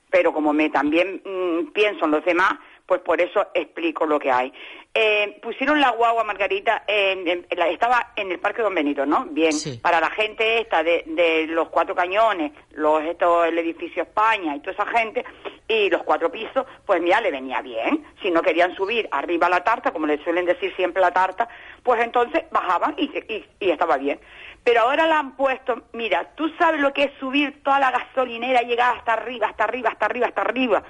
pero 0.10 0.34
como 0.34 0.54
me 0.54 0.72
también 0.72 1.22
mm, 1.24 1.72
pienso 1.72 2.06
en 2.06 2.12
los 2.12 2.26
demás, 2.26 2.54
pues 2.88 3.02
por 3.02 3.22
eso 3.22 3.48
explico 3.54 4.06
lo 4.08 4.18
que 4.18 4.32
hay. 4.32 4.52
Eh, 4.94 5.38
pusieron 5.44 5.80
la 5.80 5.92
guagua, 5.92 6.24
Margarita, 6.24 6.84
en- 6.88 7.28
en- 7.28 7.46
la- 7.56 7.68
estaba 7.68 8.14
en 8.16 8.32
el 8.32 8.40
Parque 8.40 8.64
Don 8.64 8.74
Benito, 8.74 9.06
¿no? 9.06 9.26
Bien, 9.30 9.52
Sí. 9.54 9.78
para 9.84 10.00
la 10.00 10.10
gente 10.10 10.60
esta 10.62 10.82
de, 10.82 11.04
de 11.06 11.46
los 11.48 11.70
cuatro 11.70 11.94
cañones, 11.94 12.52
los 12.72 13.04
esto, 13.04 13.44
el 13.46 13.58
edificio 13.60 14.04
España 14.04 14.56
y 14.56 14.60
toda 14.62 14.72
esa 14.72 14.86
gente, 14.88 15.24
y 15.68 15.90
los 15.90 16.02
cuatro 16.04 16.32
pisos, 16.32 16.66
pues 16.86 17.02
mira, 17.02 17.22
le 17.22 17.30
venía 17.30 17.62
bien. 17.62 18.06
Si 18.24 18.32
no 18.32 18.42
querían 18.42 18.74
subir 18.76 19.08
arriba 19.12 19.50
la 19.50 19.64
tarta, 19.64 19.92
como 19.92 20.08
le 20.08 20.24
suelen 20.24 20.46
decir 20.46 20.74
siempre 20.76 21.02
la 21.02 21.12
tarta, 21.12 21.48
pues 21.84 22.02
entonces 22.02 22.46
bajaban 22.52 22.96
y, 22.98 23.04
y, 23.32 23.46
y 23.60 23.70
estaba 23.70 23.98
bien. 23.98 24.20
pero 24.64 24.82
ahora 24.82 25.06
la 25.08 25.20
han 25.20 25.38
puesto, 25.38 25.84
mira, 25.94 26.32
tú 26.36 26.50
sabes 26.58 26.82
lo 26.82 26.92
que 26.92 27.04
es 27.04 27.12
subir 27.22 27.64
toda 27.64 27.80
la 27.80 27.90
gasolinera 27.92 28.64
y 28.64 28.66
llegar 28.66 28.98
hasta 28.98 29.14
arriba, 29.14 29.48
hasta 29.48 29.64
arriba, 29.64 29.90
hasta 29.92 30.06
arriba, 30.08 30.28
hasta 30.28 30.42
arriba, 30.42 30.84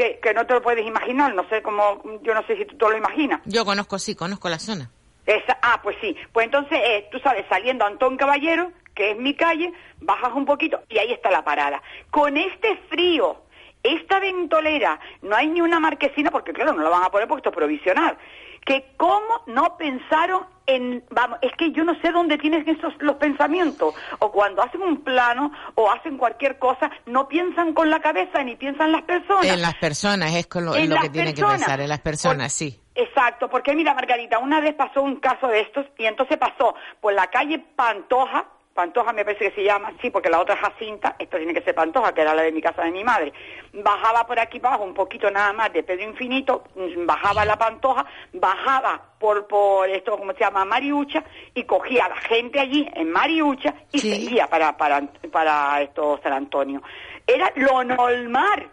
que, 0.00 0.18
que 0.18 0.32
no 0.32 0.46
te 0.46 0.54
lo 0.54 0.62
puedes 0.62 0.86
imaginar, 0.86 1.34
no 1.34 1.46
sé 1.50 1.60
cómo, 1.60 2.00
yo 2.22 2.32
no 2.32 2.42
sé 2.46 2.56
si 2.56 2.64
tú 2.64 2.74
te 2.74 2.88
lo 2.88 2.96
imaginas. 2.96 3.42
Yo 3.44 3.66
conozco, 3.66 3.98
sí, 3.98 4.14
conozco 4.14 4.48
la 4.48 4.58
zona. 4.58 4.90
Esa, 5.26 5.58
ah, 5.60 5.78
pues 5.82 5.94
sí. 6.00 6.16
Pues 6.32 6.46
entonces, 6.46 6.78
eh, 6.82 7.08
tú 7.12 7.18
sabes, 7.18 7.44
saliendo 7.50 7.84
Antón 7.84 8.16
Caballero, 8.16 8.72
que 8.94 9.10
es 9.10 9.18
mi 9.18 9.34
calle, 9.34 9.74
bajas 10.00 10.32
un 10.34 10.46
poquito 10.46 10.80
y 10.88 10.96
ahí 10.96 11.12
está 11.12 11.30
la 11.30 11.44
parada. 11.44 11.82
Con 12.10 12.38
este 12.38 12.78
frío, 12.88 13.42
esta 13.82 14.20
ventolera, 14.20 14.98
no 15.20 15.36
hay 15.36 15.48
ni 15.48 15.60
una 15.60 15.78
marquesina, 15.78 16.30
porque 16.30 16.54
claro, 16.54 16.72
no 16.72 16.82
la 16.82 16.88
van 16.88 17.04
a 17.04 17.10
poner 17.10 17.28
porque 17.28 17.40
esto 17.40 17.50
es 17.50 17.56
provisional. 17.56 18.16
Que 18.64 18.92
cómo 18.96 19.42
no 19.46 19.76
pensaron 19.76 20.46
en, 20.66 21.04
vamos, 21.10 21.38
es 21.42 21.50
que 21.56 21.72
yo 21.72 21.82
no 21.84 21.94
sé 22.00 22.12
dónde 22.12 22.38
tienen 22.38 22.68
esos 22.68 22.92
los 23.00 23.16
pensamientos. 23.16 23.94
O 24.18 24.30
cuando 24.30 24.62
hacen 24.62 24.82
un 24.82 25.02
plano 25.02 25.50
o 25.74 25.90
hacen 25.90 26.16
cualquier 26.16 26.58
cosa, 26.58 26.90
no 27.06 27.26
piensan 27.28 27.72
con 27.72 27.90
la 27.90 28.00
cabeza 28.00 28.42
ni 28.44 28.56
piensan 28.56 28.92
las 28.92 29.02
personas. 29.02 29.46
En 29.46 29.62
las 29.62 29.74
personas 29.76 30.34
es 30.34 30.46
con 30.46 30.64
lo, 30.66 30.74
En 30.76 30.84
en 30.84 30.90
lo 30.90 31.00
que 31.00 31.08
tienen 31.08 31.34
que 31.34 31.44
pensar, 31.44 31.80
en 31.80 31.88
las 31.88 32.00
personas, 32.00 32.52
Por- 32.52 32.58
sí. 32.58 32.80
Exacto, 32.94 33.48
porque 33.48 33.74
mira, 33.74 33.94
Margarita, 33.94 34.38
una 34.38 34.60
vez 34.60 34.74
pasó 34.74 35.02
un 35.02 35.16
caso 35.16 35.48
de 35.48 35.60
estos 35.60 35.86
y 35.96 36.04
entonces 36.04 36.36
pasó 36.36 36.74
por 37.00 37.14
la 37.14 37.28
calle 37.28 37.58
Pantoja, 37.58 38.44
Pantoja 38.80 39.12
me 39.12 39.24
parece 39.26 39.50
que 39.50 39.54
se 39.56 39.62
llama, 39.64 39.92
sí, 40.00 40.08
porque 40.08 40.30
la 40.30 40.40
otra 40.40 40.54
es 40.54 40.60
Jacinta, 40.62 41.14
esto 41.18 41.36
tiene 41.36 41.52
que 41.52 41.60
ser 41.60 41.74
Pantoja, 41.74 42.14
que 42.14 42.22
era 42.22 42.34
la 42.34 42.40
de 42.42 42.50
mi 42.52 42.62
casa 42.62 42.82
de 42.82 42.90
mi 42.90 43.04
madre. 43.04 43.30
Bajaba 43.74 44.26
por 44.26 44.40
aquí 44.40 44.58
abajo, 44.58 44.84
un 44.84 44.94
poquito 44.94 45.30
nada 45.30 45.52
más 45.52 45.70
de 45.72 45.82
Pedro 45.82 46.04
Infinito, 46.04 46.64
mm, 46.74 47.04
bajaba 47.04 47.44
la 47.44 47.56
Pantoja, 47.58 48.06
bajaba 48.32 49.00
por, 49.18 49.46
por 49.46 49.86
esto, 49.90 50.16
¿cómo 50.16 50.32
se 50.32 50.40
llama? 50.40 50.64
Mariucha, 50.64 51.22
y 51.54 51.64
cogía 51.64 52.06
a 52.06 52.08
la 52.08 52.16
gente 52.16 52.58
allí 52.58 52.88
en 52.94 53.10
Mariucha 53.12 53.74
y 53.92 53.98
Sí. 53.98 54.10
seguía 54.14 54.46
para, 54.46 54.74
para, 54.78 55.02
para 55.30 55.82
esto 55.82 56.18
San 56.22 56.32
Antonio. 56.32 56.82
Era 57.26 57.52
lo 57.56 57.84
normal 57.84 58.70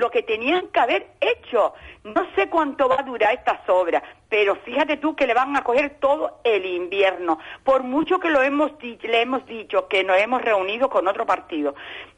lo 0.00 0.10
que 0.10 0.22
tenían 0.22 0.68
que 0.68 0.80
haber 0.80 1.06
hecho. 1.20 1.74
No 2.02 2.26
sé 2.34 2.48
cuánto 2.48 2.88
va 2.88 2.96
a 3.00 3.02
durar 3.04 3.34
estas 3.34 3.60
obras, 3.68 4.02
pero 4.28 4.56
fíjate 4.56 4.96
tú 4.96 5.14
que 5.14 5.26
le 5.26 5.34
van 5.34 5.54
a 5.56 5.62
coger 5.62 5.98
todo 6.00 6.40
el 6.42 6.64
invierno. 6.64 7.38
Por 7.62 7.82
mucho 7.84 8.18
que 8.18 8.30
lo 8.30 8.42
hemos 8.42 8.72
le 8.82 9.20
hemos 9.20 9.44
dicho 9.46 9.86
que 9.88 10.02
nos 10.02 10.16
hemos 10.18 10.40
reunido 10.42 10.88
con 10.88 11.06
otro 11.06 11.26
partido. 11.26 11.74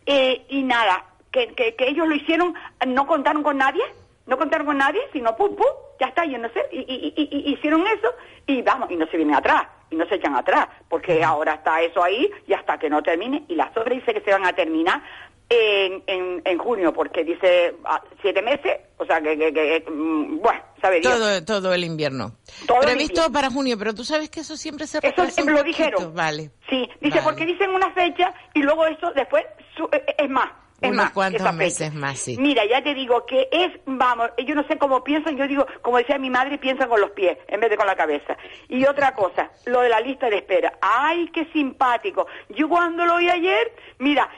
Eh, 0.06 0.46
y 0.48 0.62
nada, 0.62 1.04
que, 1.30 1.48
que, 1.54 1.74
que 1.74 1.88
ellos 1.88 2.06
lo 2.08 2.14
hicieron, 2.14 2.54
no 2.86 3.06
contaron 3.06 3.42
con 3.42 3.58
nadie, 3.58 3.82
no 4.26 4.38
contaron 4.38 4.66
con 4.66 4.78
nadie, 4.78 5.00
sino 5.12 5.34
pum, 5.36 5.56
pum, 5.56 5.66
ya 5.98 6.06
está, 6.06 6.24
yo 6.24 6.38
no 6.38 6.48
sé, 6.50 6.64
y, 6.70 6.78
y- 6.80 7.12
y- 7.16 7.28
y- 7.36 7.52
hicieron 7.52 7.84
eso 7.86 8.08
y 8.46 8.62
vamos, 8.62 8.90
y 8.90 8.96
no 8.96 9.06
se 9.06 9.16
vienen 9.16 9.34
atrás, 9.34 9.66
y 9.90 9.96
no 9.96 10.06
se 10.06 10.14
echan 10.16 10.36
atrás, 10.36 10.68
porque 10.88 11.22
ahora 11.24 11.54
está 11.54 11.80
eso 11.80 12.02
ahí 12.02 12.30
y 12.46 12.52
hasta 12.52 12.78
que 12.78 12.88
no 12.90 13.02
termine, 13.02 13.44
y 13.48 13.54
las 13.56 13.76
obras 13.76 13.94
dice 13.94 14.14
que 14.14 14.20
se 14.20 14.30
van 14.32 14.44
a 14.46 14.52
terminar 14.52 15.02
en, 15.48 16.02
en, 16.06 16.42
en 16.44 16.58
junio, 16.58 16.92
porque 16.92 17.24
dice 17.24 17.74
ah, 17.84 18.02
siete 18.22 18.40
meses, 18.42 18.72
o 18.96 19.04
sea 19.04 19.20
que, 19.20 19.36
que, 19.36 19.52
que, 19.52 19.84
mm, 19.90 20.38
bueno, 20.40 20.60
sabe 20.80 21.00
Dios. 21.00 21.12
Todo, 21.12 21.44
todo 21.44 21.74
el 21.74 21.84
invierno. 21.84 22.32
Todo 22.66 22.78
el 22.80 22.84
Previsto 22.86 23.12
invierno. 23.20 23.32
para 23.32 23.50
junio, 23.50 23.76
pero 23.78 23.94
tú 23.94 24.04
sabes 24.04 24.30
que 24.30 24.40
eso 24.40 24.56
siempre 24.56 24.86
se 24.86 24.98
Eso 25.02 25.26
siempre 25.26 25.54
lo 25.54 25.62
dijeron. 25.62 26.14
Vale. 26.14 26.50
Sí, 26.70 26.88
dice 27.00 27.18
Vale. 27.18 27.22
porque 27.22 27.44
dicen 27.46 27.70
una 27.70 27.90
fecha 27.92 28.32
y 28.54 28.62
luego 28.62 28.86
eso 28.86 29.12
después 29.14 29.44
su- 29.76 29.88
eh, 29.92 30.04
es 30.18 30.30
más. 30.30 30.48
Es 30.80 30.88
Unos 30.90 31.04
más, 31.04 31.12
cuantos 31.12 31.54
meses 31.54 31.94
más, 31.94 32.18
sí. 32.18 32.36
Mira, 32.40 32.64
ya 32.68 32.82
te 32.82 32.92
digo 32.92 33.24
que 33.24 33.46
es, 33.52 33.70
vamos, 33.86 34.30
yo 34.44 34.52
no 34.56 34.66
sé 34.66 34.78
cómo 34.78 35.04
piensan, 35.04 35.36
yo 35.36 35.46
digo, 35.46 35.64
como 35.80 35.98
decía 35.98 36.18
mi 36.18 36.28
madre, 36.28 36.58
piensan 36.58 36.88
con 36.88 37.00
los 37.00 37.12
pies 37.12 37.38
en 37.46 37.60
vez 37.60 37.70
de 37.70 37.76
con 37.76 37.86
la 37.86 37.94
cabeza. 37.94 38.36
Y 38.68 38.84
otra 38.86 39.14
cosa, 39.14 39.48
lo 39.66 39.80
de 39.82 39.88
la 39.90 40.00
lista 40.00 40.28
de 40.28 40.38
espera. 40.38 40.72
¡Ay, 40.80 41.28
qué 41.32 41.44
simpático! 41.52 42.26
Yo 42.48 42.68
cuando 42.68 43.06
lo 43.06 43.14
oí 43.14 43.28
ayer, 43.28 43.72
mira, 44.00 44.28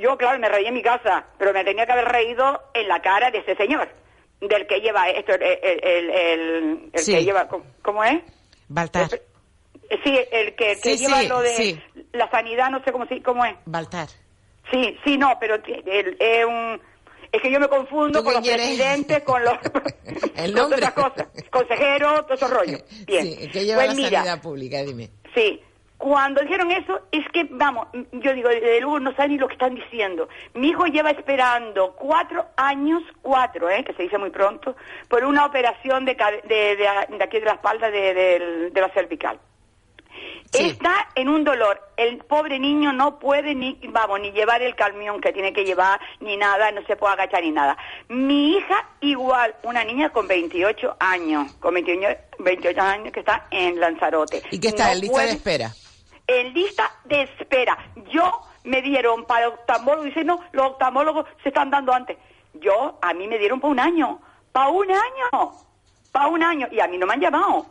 yo 0.00 0.16
claro, 0.16 0.38
me 0.38 0.48
reí 0.48 0.66
en 0.66 0.74
mi 0.74 0.82
casa, 0.82 1.26
pero 1.38 1.52
me 1.52 1.64
tenía 1.64 1.86
que 1.86 1.92
haber 1.92 2.06
reído 2.08 2.62
en 2.74 2.88
la 2.88 3.00
cara 3.02 3.30
de 3.30 3.38
ese 3.38 3.54
señor, 3.56 3.88
del 4.40 4.66
que 4.66 4.80
lleva 4.80 5.08
esto, 5.10 5.32
el, 5.34 5.42
el, 5.42 5.58
el, 5.84 6.10
el- 6.10 6.90
el 6.92 7.00
Sí. 7.00 7.14
que 7.14 7.24
lleva, 7.24 7.48
¿cómo- 7.48 7.64
¿cómo 7.82 8.04
es? 8.04 8.20
Baltar. 8.68 9.08
Eh, 9.14 9.22
Sí, 10.02 10.18
el 10.32 10.54
que, 10.56 10.76
que 10.82 10.96
Sí, 10.96 11.04
lleva 11.04 11.20
sí, 11.20 11.28
lo 11.28 11.40
de 11.40 11.82
la 12.12 12.30
sanidad, 12.30 12.70
no 12.70 12.82
sé 12.82 12.90
cómo, 12.90 13.06
cómo 13.22 13.44
es. 13.44 13.54
Baltar. 13.66 14.08
Sí, 14.72 14.98
sí, 15.04 15.18
no, 15.18 15.36
pero 15.38 15.56
es 15.56 16.46
un... 16.46 16.80
Es 17.30 17.42
que 17.42 17.50
yo 17.50 17.60
me 17.60 17.68
confundo 17.68 18.20
¿Tú 18.20 18.24
con 18.24 18.34
los 18.34 18.48
presidentes, 18.48 19.22
con 19.24 19.42
los... 19.44 19.54
El 20.36 20.52
con 20.54 20.70
todas 20.70 20.78
esas 20.78 20.92
cosas. 20.94 21.28
Consejeros, 21.50 22.26
todos 22.26 22.40
esos 22.42 22.50
rollos. 22.50 22.82
Bien. 23.06 23.24
Sí, 23.26 23.50
que 23.50 23.64
lleva 23.64 23.82
Pues 23.84 23.88
la 23.88 23.94
mira, 23.94 24.18
sanidad 24.18 24.40
pública, 24.42 24.78
dime. 24.82 25.10
Sí. 25.34 25.60
Cuando 25.96 26.42
dijeron 26.42 26.70
eso, 26.72 27.00
es 27.12 27.26
que, 27.30 27.46
vamos, 27.50 27.86
yo 28.12 28.34
digo, 28.34 28.48
de 28.48 28.80
luego 28.80 29.00
no 29.00 29.14
saben 29.14 29.32
ni 29.32 29.38
lo 29.38 29.46
que 29.46 29.54
están 29.54 29.74
diciendo. 29.74 30.28
Mi 30.52 30.68
hijo 30.68 30.84
lleva 30.86 31.10
esperando 31.10 31.92
cuatro 31.96 32.46
años, 32.56 33.02
cuatro, 33.22 33.70
¿eh? 33.70 33.84
que 33.84 33.94
se 33.94 34.02
dice 34.02 34.18
muy 34.18 34.30
pronto, 34.30 34.76
por 35.08 35.24
una 35.24 35.46
operación 35.46 36.04
de, 36.04 36.16
ca- 36.16 36.30
de, 36.32 36.76
de- 36.76 37.16
de 37.16 37.24
aquí 37.24 37.38
de 37.38 37.46
la 37.46 37.52
espalda 37.52 37.90
de, 37.90 38.70
la 38.74 38.88
cervical. 38.90 39.38
Sí. 40.52 40.66
Está 40.66 41.08
en 41.16 41.28
un 41.28 41.42
dolor. 41.42 41.80
El 41.96 42.18
pobre 42.18 42.58
niño 42.60 42.92
no 42.92 43.18
puede 43.18 43.54
ni, 43.54 43.78
vamos, 43.88 44.20
ni 44.20 44.30
llevar 44.30 44.62
el 44.62 44.74
camión 44.76 45.20
que 45.20 45.32
tiene 45.32 45.52
que 45.52 45.64
llevar, 45.64 46.00
ni 46.20 46.36
nada, 46.36 46.70
no 46.70 46.82
se 46.86 46.96
puede 46.96 47.14
agachar 47.14 47.42
ni 47.42 47.50
nada. 47.50 47.76
Mi 48.08 48.56
hija 48.56 48.88
igual, 49.00 49.54
una 49.64 49.82
niña 49.84 50.10
con 50.10 50.28
28 50.28 50.96
años, 51.00 51.52
con 51.54 51.74
28, 51.74 52.18
28 52.40 52.80
años 52.80 53.12
que 53.12 53.20
está 53.20 53.46
en 53.50 53.80
Lanzarote. 53.80 54.42
¿Y 54.50 54.60
qué 54.60 54.68
está 54.68 54.86
No 54.86 54.92
en 54.92 55.00
lista 55.00 55.12
puede- 55.14 55.26
de 55.28 55.32
espera? 55.32 55.70
En 56.26 56.54
lista 56.54 56.90
de 57.04 57.22
espera. 57.22 57.76
Yo 58.10 58.40
me 58.64 58.82
dieron 58.82 59.24
para 59.24 59.48
oftalmólogo, 59.48 60.04
dice, 60.04 60.24
no, 60.24 60.40
los 60.52 60.72
oftalmólogos 60.72 61.26
se 61.42 61.50
están 61.50 61.70
dando 61.70 61.92
antes. 61.92 62.16
Yo, 62.54 62.98
a 63.02 63.12
mí 63.12 63.26
me 63.28 63.38
dieron 63.38 63.60
para 63.60 63.72
un 63.72 63.80
año, 63.80 64.20
para 64.52 64.68
un 64.68 64.90
año, 64.90 65.52
para 66.12 66.28
un 66.28 66.42
año, 66.42 66.68
y 66.70 66.80
a 66.80 66.86
mí 66.86 66.96
no 66.98 67.06
me 67.06 67.14
han 67.14 67.20
llamado, 67.20 67.66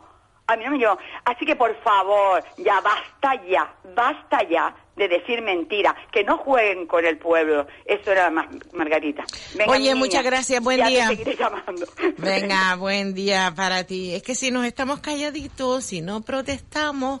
a 0.46 0.56
mí 0.56 0.64
no 0.64 0.70
me 0.70 0.76
han 0.76 0.80
llamado. 0.82 1.00
Así 1.24 1.44
que, 1.46 1.56
por 1.56 1.74
favor, 1.82 2.44
ya 2.58 2.80
basta 2.80 3.42
ya, 3.46 3.74
basta 3.94 4.42
ya 4.48 4.74
de 4.96 5.08
decir 5.08 5.42
mentiras, 5.42 5.94
que 6.12 6.22
no 6.22 6.38
jueguen 6.38 6.86
con 6.86 7.04
el 7.04 7.18
pueblo. 7.18 7.66
Eso 7.84 8.12
era 8.12 8.30
más, 8.30 8.46
Margarita. 8.72 9.24
Venga, 9.56 9.72
Oye, 9.72 9.80
niña, 9.80 9.96
muchas 9.96 10.22
gracias, 10.22 10.62
buen 10.62 10.78
ya 10.78 10.84
te 10.84 10.90
día. 10.90 11.08
seguiré 11.08 11.36
llamando. 11.36 11.86
Venga, 12.18 12.76
buen 12.76 13.14
día 13.14 13.52
para 13.56 13.84
ti. 13.84 14.14
Es 14.14 14.22
que 14.22 14.34
si 14.34 14.50
nos 14.50 14.64
estamos 14.64 15.00
calladitos, 15.00 15.84
si 15.84 16.00
no 16.00 16.20
protestamos, 16.20 17.20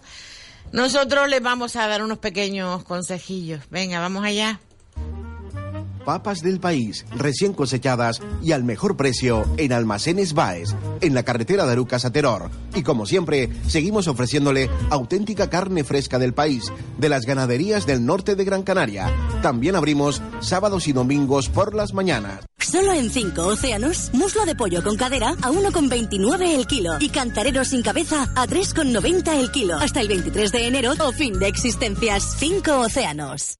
nosotros 0.74 1.28
les 1.28 1.40
vamos 1.40 1.76
a 1.76 1.86
dar 1.86 2.02
unos 2.02 2.18
pequeños 2.18 2.82
consejillos. 2.82 3.60
Venga, 3.70 4.00
vamos 4.00 4.24
allá. 4.24 4.58
Papas 6.04 6.42
del 6.42 6.60
país, 6.60 7.06
recién 7.16 7.54
cosechadas 7.54 8.20
y 8.42 8.52
al 8.52 8.62
mejor 8.62 8.96
precio 8.96 9.44
en 9.56 9.72
Almacenes 9.72 10.34
Baes, 10.34 10.76
en 11.00 11.14
la 11.14 11.22
carretera 11.22 11.64
de 11.64 11.72
Arucas 11.72 12.04
a 12.04 12.12
Teror. 12.12 12.50
Y 12.74 12.82
como 12.82 13.06
siempre, 13.06 13.48
seguimos 13.66 14.06
ofreciéndole 14.06 14.68
auténtica 14.90 15.48
carne 15.48 15.82
fresca 15.84 16.18
del 16.18 16.34
país, 16.34 16.72
de 16.98 17.08
las 17.08 17.24
ganaderías 17.24 17.86
del 17.86 18.04
norte 18.04 18.34
de 18.36 18.44
Gran 18.44 18.62
Canaria. 18.62 19.10
También 19.42 19.76
abrimos 19.76 20.20
sábados 20.40 20.88
y 20.88 20.92
domingos 20.92 21.48
por 21.48 21.74
las 21.74 21.94
mañanas. 21.94 22.44
Solo 22.58 22.92
en 22.92 23.10
5 23.10 23.46
océanos, 23.46 24.10
muslo 24.14 24.44
de 24.46 24.54
pollo 24.54 24.82
con 24.82 24.96
cadera 24.96 25.30
a 25.42 25.50
1,29 25.50 26.54
el 26.54 26.66
kilo 26.66 26.96
y 26.98 27.08
cantarero 27.10 27.64
sin 27.64 27.82
cabeza 27.82 28.24
a 28.34 28.46
3,90 28.46 29.38
el 29.38 29.50
kilo. 29.50 29.76
Hasta 29.76 30.00
el 30.00 30.08
23 30.08 30.50
de 30.50 30.66
enero 30.66 30.92
o 30.98 31.12
fin 31.12 31.38
de 31.38 31.48
existencias. 31.48 32.36
5 32.38 32.80
océanos. 32.80 33.58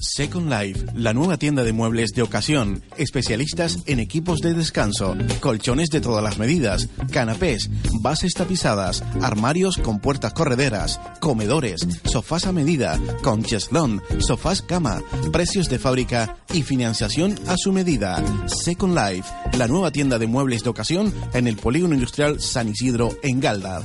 Second 0.00 0.50
Life, 0.50 0.86
la 0.94 1.12
nueva 1.12 1.36
tienda 1.36 1.62
de 1.62 1.74
muebles 1.74 2.12
de 2.12 2.22
ocasión, 2.22 2.82
especialistas 2.96 3.80
en 3.84 4.00
equipos 4.00 4.40
de 4.40 4.54
descanso, 4.54 5.14
colchones 5.40 5.90
de 5.90 6.00
todas 6.00 6.24
las 6.24 6.38
medidas, 6.38 6.88
canapés, 7.12 7.68
bases 8.00 8.32
tapizadas, 8.32 9.04
armarios 9.20 9.76
con 9.76 10.00
puertas 10.00 10.32
correderas, 10.32 10.98
comedores, 11.20 11.86
sofás 12.04 12.46
a 12.46 12.52
medida, 12.52 12.98
con 13.22 13.42
cheslón, 13.42 14.02
sofás 14.20 14.62
cama, 14.62 15.02
precios 15.32 15.68
de 15.68 15.78
fábrica 15.78 16.36
y 16.54 16.62
financiación 16.62 17.38
a 17.46 17.58
su 17.58 17.70
medida. 17.70 18.24
Second 18.46 18.96
Life, 18.96 19.28
la 19.58 19.68
nueva 19.68 19.90
tienda 19.90 20.18
de 20.18 20.26
muebles 20.26 20.64
de 20.64 20.70
ocasión 20.70 21.12
en 21.34 21.46
el 21.46 21.56
Polígono 21.56 21.92
Industrial 21.92 22.40
San 22.40 22.70
Isidro 22.70 23.10
en 23.22 23.40
Galda. 23.40 23.82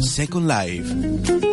Second 0.00 0.50
Life. 0.50 1.52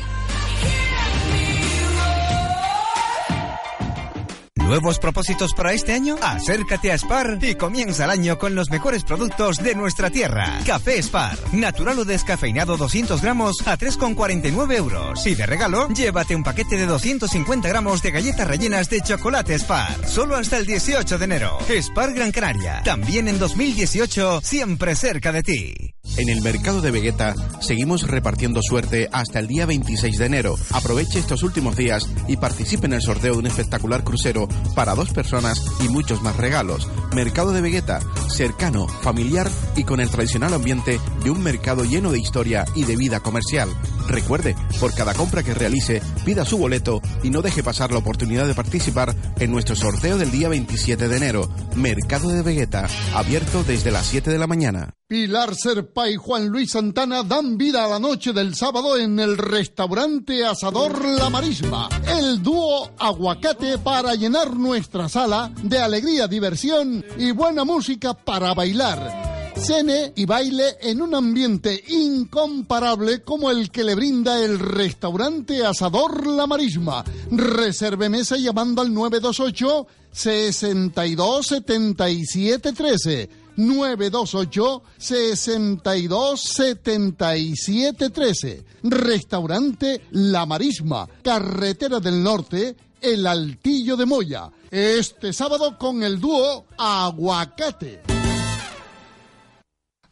¿Nuevos 4.71 4.99
propósitos 4.99 5.53
para 5.53 5.73
este 5.73 5.91
año? 5.91 6.15
Acércate 6.21 6.93
a 6.93 6.97
Spar 6.97 7.39
y 7.41 7.55
comienza 7.55 8.05
el 8.05 8.09
año 8.09 8.37
con 8.37 8.55
los 8.55 8.69
mejores 8.69 9.03
productos 9.03 9.57
de 9.57 9.75
nuestra 9.75 10.09
tierra. 10.09 10.61
Café 10.65 11.03
Spar, 11.03 11.37
natural 11.51 11.99
o 11.99 12.05
descafeinado 12.05 12.77
200 12.77 13.21
gramos 13.21 13.67
a 13.67 13.77
3,49 13.77 14.73
euros. 14.77 15.27
Y 15.27 15.35
de 15.35 15.45
regalo, 15.45 15.89
llévate 15.89 16.37
un 16.37 16.43
paquete 16.43 16.77
de 16.77 16.85
250 16.85 17.67
gramos 17.67 18.01
de 18.01 18.11
galletas 18.11 18.47
rellenas 18.47 18.89
de 18.89 19.01
chocolate 19.01 19.59
Spar. 19.59 20.07
Solo 20.07 20.37
hasta 20.37 20.55
el 20.55 20.65
18 20.65 21.17
de 21.17 21.25
enero. 21.25 21.57
Spar 21.67 22.13
Gran 22.13 22.31
Canaria. 22.31 22.81
También 22.85 23.27
en 23.27 23.39
2018, 23.39 24.39
siempre 24.41 24.95
cerca 24.95 25.33
de 25.33 25.43
ti. 25.43 25.90
En 26.17 26.29
el 26.29 26.41
mercado 26.41 26.81
de 26.81 26.91
Vegeta 26.91 27.35
seguimos 27.61 28.07
repartiendo 28.07 28.61
suerte 28.61 29.09
hasta 29.11 29.39
el 29.39 29.47
día 29.47 29.65
26 29.65 30.17
de 30.17 30.25
enero. 30.25 30.55
Aproveche 30.71 31.19
estos 31.19 31.41
últimos 31.41 31.75
días 31.75 32.07
y 32.27 32.37
participe 32.37 32.85
en 32.85 32.93
el 32.93 33.01
sorteo 33.01 33.33
de 33.33 33.39
un 33.39 33.47
espectacular 33.47 34.03
crucero 34.03 34.47
para 34.75 34.93
dos 34.93 35.11
personas 35.13 35.63
y 35.83 35.89
muchos 35.89 36.21
más 36.21 36.35
regalos. 36.37 36.87
Mercado 37.15 37.53
de 37.53 37.61
Vegeta, 37.61 38.01
cercano, 38.29 38.87
familiar 38.87 39.49
y 39.75 39.83
con 39.83 39.99
el 39.99 40.09
tradicional 40.09 40.53
ambiente 40.53 40.99
de 41.23 41.31
un 41.31 41.41
mercado 41.41 41.85
lleno 41.85 42.11
de 42.11 42.19
historia 42.19 42.65
y 42.75 42.83
de 42.83 42.97
vida 42.97 43.21
comercial. 43.21 43.69
Recuerde, 44.07 44.55
por 44.79 44.93
cada 44.93 45.13
compra 45.13 45.43
que 45.43 45.53
realice, 45.53 46.01
pida 46.25 46.45
su 46.45 46.57
boleto 46.57 47.01
y 47.23 47.29
no 47.29 47.41
deje 47.41 47.63
pasar 47.63 47.91
la 47.91 47.99
oportunidad 47.99 48.47
de 48.47 48.53
participar 48.53 49.15
en 49.39 49.51
nuestro 49.51 49.75
sorteo 49.75 50.17
del 50.17 50.31
día 50.31 50.49
27 50.49 51.07
de 51.07 51.17
enero. 51.17 51.49
Mercado 51.75 52.29
de 52.29 52.41
Vegeta, 52.41 52.87
abierto 53.13 53.63
desde 53.63 53.91
las 53.91 54.07
7 54.07 54.29
de 54.29 54.37
la 54.37 54.47
mañana. 54.47 54.93
Pilar 55.07 55.55
y 55.93 56.15
Juan 56.15 56.47
Luis 56.47 56.71
Santana 56.71 57.21
dan 57.21 57.57
vida 57.57 57.83
a 57.83 57.89
la 57.89 57.99
noche 57.99 58.31
del 58.31 58.55
sábado 58.55 58.97
en 58.97 59.19
el 59.19 59.37
restaurante 59.37 60.45
Asador 60.45 61.03
La 61.05 61.29
Marisma. 61.29 61.89
El 62.07 62.41
dúo 62.41 62.89
Aguacate 62.97 63.77
para 63.77 64.15
llenar 64.15 64.55
nuestra 64.55 65.09
sala 65.09 65.51
de 65.63 65.79
alegría, 65.79 66.27
diversión 66.27 67.03
y 67.17 67.31
buena 67.31 67.65
música 67.65 68.13
para 68.13 68.53
bailar. 68.53 69.53
Cene 69.57 70.13
y 70.15 70.25
baile 70.25 70.77
en 70.81 71.01
un 71.01 71.13
ambiente 71.13 71.83
incomparable 71.89 73.21
como 73.21 73.51
el 73.51 73.69
que 73.69 73.83
le 73.83 73.93
brinda 73.93 74.41
el 74.43 74.59
restaurante 74.59 75.65
Asador 75.65 76.25
La 76.25 76.47
Marisma. 76.47 77.03
Reserve 77.29 78.07
mesa 78.07 78.37
llamando 78.37 78.81
al 78.81 78.93
928 78.93 79.87
62 80.11 81.47
77 81.47 82.73
13. 82.73 83.40
928 83.57 84.83
62 84.97 86.41
77 86.41 88.09
13. 88.09 88.65
Restaurante 88.83 90.01
La 90.11 90.45
Marisma, 90.45 91.07
Carretera 91.23 91.99
del 91.99 92.21
Norte, 92.23 92.75
El 93.01 93.27
Altillo 93.27 93.95
de 93.97 94.05
Moya. 94.05 94.49
Este 94.69 95.33
sábado 95.33 95.77
con 95.77 96.03
el 96.03 96.19
dúo 96.19 96.65
Aguacate. 96.77 98.01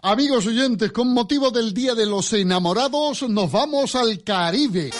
Amigos 0.01 0.47
oyentes, 0.47 0.93
con 0.93 1.13
motivo 1.13 1.51
del 1.51 1.73
Día 1.73 1.93
de 1.93 2.05
los 2.05 2.31
Enamorados, 2.31 3.23
nos 3.23 3.51
vamos 3.51 3.95
al 3.95 4.23
Caribe. 4.23 4.91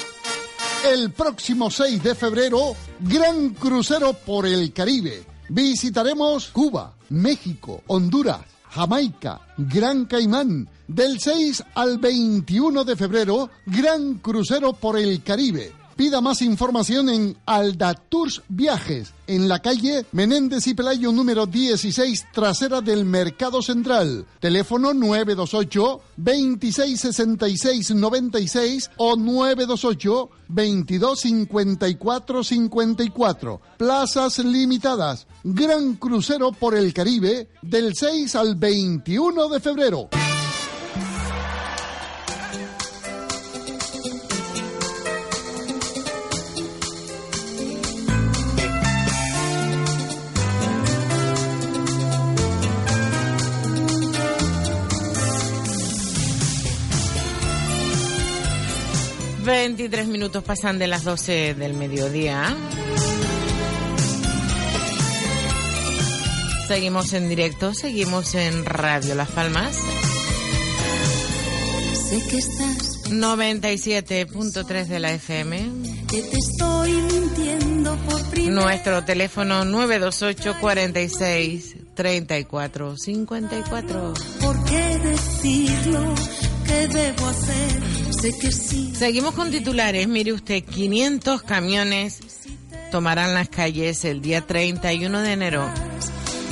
El 0.86 1.12
próximo 1.12 1.72
6 1.72 2.04
de 2.04 2.16
febrero, 2.16 2.76
gran 3.00 3.52
crucero 3.52 4.12
por 4.14 4.46
el 4.46 4.74
Caribe. 4.74 5.24
Visitaremos 5.50 6.50
Cuba, 6.50 6.94
México, 7.10 7.84
Honduras, 7.88 8.42
Jamaica, 8.70 9.42
Gran 9.58 10.06
Caimán. 10.06 10.70
Del 10.88 11.20
6 11.20 11.64
al 11.76 11.98
21 11.98 12.84
de 12.84 12.96
febrero, 12.96 13.50
gran 13.66 14.16
crucero 14.16 14.74
por 14.74 14.98
el 14.98 15.22
Caribe. 15.22 15.79
Pida 16.00 16.22
más 16.22 16.42
información 16.42 17.10
en 17.10 17.36
Alda 17.46 17.94
Tours 17.94 18.42
Viajes, 18.48 19.14
en 19.28 19.50
la 19.50 19.60
calle 19.60 20.06
Menéndez 20.14 20.66
y 20.68 20.74
Pelayo 20.74 21.12
número 21.12 21.46
16, 21.46 22.28
trasera 22.32 22.80
del 22.80 23.04
Mercado 23.04 23.62
Central. 23.62 24.26
Teléfono 24.40 24.94
928 24.94 26.02
2666 26.16 27.92
96 27.96 28.92
o 28.96 29.18
928 29.18 30.30
2254 30.48 32.44
54. 32.46 33.62
Plazas 33.78 34.40
limitadas. 34.40 35.28
Gran 35.44 35.96
crucero 35.96 36.54
por 36.54 36.76
el 36.76 36.94
Caribe 36.94 37.50
del 37.62 37.94
6 37.94 38.36
al 38.38 38.56
21 38.56 39.50
de 39.50 39.60
febrero. 39.60 40.08
23 59.50 60.08
minutos 60.08 60.44
pasan 60.44 60.78
de 60.78 60.86
las 60.86 61.04
12 61.04 61.56
del 61.56 61.74
mediodía. 61.74 62.56
Seguimos 66.68 67.14
en 67.14 67.28
directo, 67.30 67.74
seguimos 67.74 68.36
en 68.36 68.64
Radio 68.64 69.16
Las 69.16 69.30
Palmas. 69.32 69.76
Sé 71.94 72.22
que 72.30 72.38
estás 72.38 73.10
97.3 73.10 74.86
de 74.86 75.00
la 75.00 75.14
FM. 75.14 75.72
que 76.12 76.22
te 76.22 76.38
estoy 76.38 76.92
mintiendo 76.92 77.98
por 78.08 78.30
primera 78.30 78.54
Nuestro 78.54 79.04
teléfono 79.04 79.66
928 79.66 80.60
46 80.62 81.76
34 81.96 82.98
54. 82.98 84.14
¿Por 84.42 84.64
qué 84.66 85.00
decirlo? 85.00 86.14
¿Qué 86.68 86.88
debo 86.88 87.26
hacer? 87.26 88.09
Sé 88.22 88.38
que 88.38 88.52
sí. 88.52 88.94
Seguimos 88.96 89.34
con 89.34 89.50
titulares. 89.50 90.08
Mire 90.08 90.34
usted, 90.34 90.64
500 90.64 91.42
camiones 91.44 92.20
tomarán 92.92 93.34
las 93.34 93.48
calles 93.48 94.04
el 94.04 94.22
día 94.22 94.46
31 94.46 95.22
de 95.22 95.32
enero. 95.32 95.70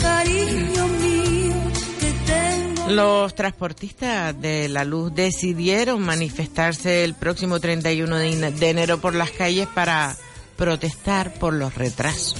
Cariño 0.01 0.87
mío, 0.87 1.55
que 1.99 2.13
tengo. 2.25 2.91
Los 2.91 3.35
transportistas 3.35 4.39
de 4.39 4.69
la 4.69 4.85
luz 4.85 5.13
decidieron 5.13 6.01
manifestarse 6.03 7.03
el 7.03 7.15
próximo 7.15 7.59
31 7.59 8.15
de 8.15 8.51
de 8.51 8.69
enero 8.69 8.99
por 9.01 9.13
las 9.13 9.31
calles 9.31 9.67
para 9.67 10.15
protestar 10.55 11.33
por 11.33 11.53
los 11.53 11.75
retrasos. 11.75 12.35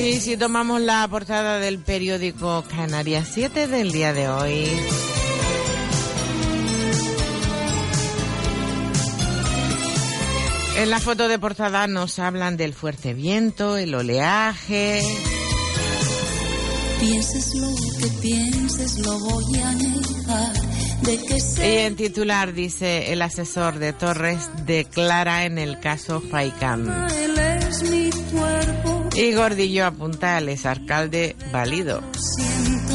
Y 0.00 0.20
si 0.20 0.36
tomamos 0.36 0.80
la 0.80 1.06
portada 1.08 1.58
del 1.58 1.80
periódico 1.80 2.64
Canarias 2.68 3.28
7 3.32 3.66
del 3.66 3.90
día 3.90 4.12
de 4.12 4.28
hoy. 4.28 4.66
En 10.76 10.90
la 10.90 11.00
foto 11.00 11.26
de 11.26 11.38
portada 11.40 11.88
nos 11.88 12.20
hablan 12.20 12.56
del 12.56 12.74
fuerte 12.74 13.12
viento, 13.12 13.76
el 13.76 13.94
oleaje. 13.94 15.02
Pienses 17.00 17.54
lo 17.56 17.74
que 17.98 18.06
pienses, 18.22 18.98
lo 18.98 19.18
voy 19.18 19.58
a 19.58 19.72
negar. 19.72 20.68
Y 21.58 21.76
en 21.78 21.96
titular 21.96 22.52
dice 22.52 23.12
el 23.12 23.22
asesor 23.22 23.78
de 23.78 23.92
Torres 23.92 24.50
declara 24.66 25.44
en 25.44 25.58
el 25.58 25.80
caso 25.80 26.20
Faicán. 26.20 27.08
Es 27.82 27.90
mi 27.90 28.10
cuerpo. 28.10 29.08
Y 29.14 29.34
Gordillo 29.34 29.86
apunta 29.86 30.36
al 30.36 30.48
exalcalde 30.48 31.36
válido. 31.52 32.02
Siento, 32.16 32.94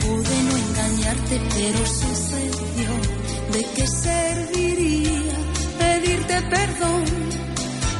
pude 0.00 0.42
no 0.42 0.56
engañarte, 0.56 1.40
pero 1.54 1.86
sucedió. 1.86 2.90
¿De 3.52 3.66
qué 3.76 3.86
serviría 3.86 5.20
pedirte 5.78 6.42
perdón? 6.42 7.04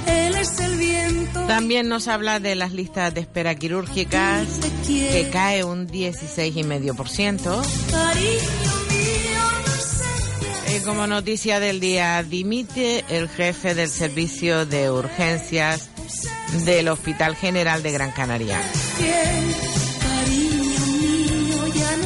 Él 0.06 0.34
es 0.34 0.60
el 0.60 0.76
viento. 0.78 1.46
También 1.46 1.88
nos 1.88 2.08
habla 2.08 2.40
de 2.40 2.54
las 2.54 2.72
listas 2.72 3.12
de 3.14 3.20
espera 3.20 3.54
quirúrgicas 3.54 4.46
que 4.86 5.28
cae 5.30 5.64
un 5.64 5.88
16,5%. 5.88 7.42
Cariño 7.90 8.32
mío, 8.88 9.44
no 9.66 9.72
sé 9.82 10.76
Y 10.76 10.80
como 10.84 11.06
noticia 11.06 11.60
del 11.60 11.80
día, 11.80 12.22
dimite 12.22 13.04
el 13.10 13.28
jefe 13.28 13.74
del 13.74 13.88
servicio 13.88 14.64
de 14.64 14.90
urgencias 14.90 15.91
del 16.64 16.88
Hospital 16.88 17.36
General 17.36 17.82
de 17.82 17.92
Gran 17.92 18.12
Canaria. 18.12 18.60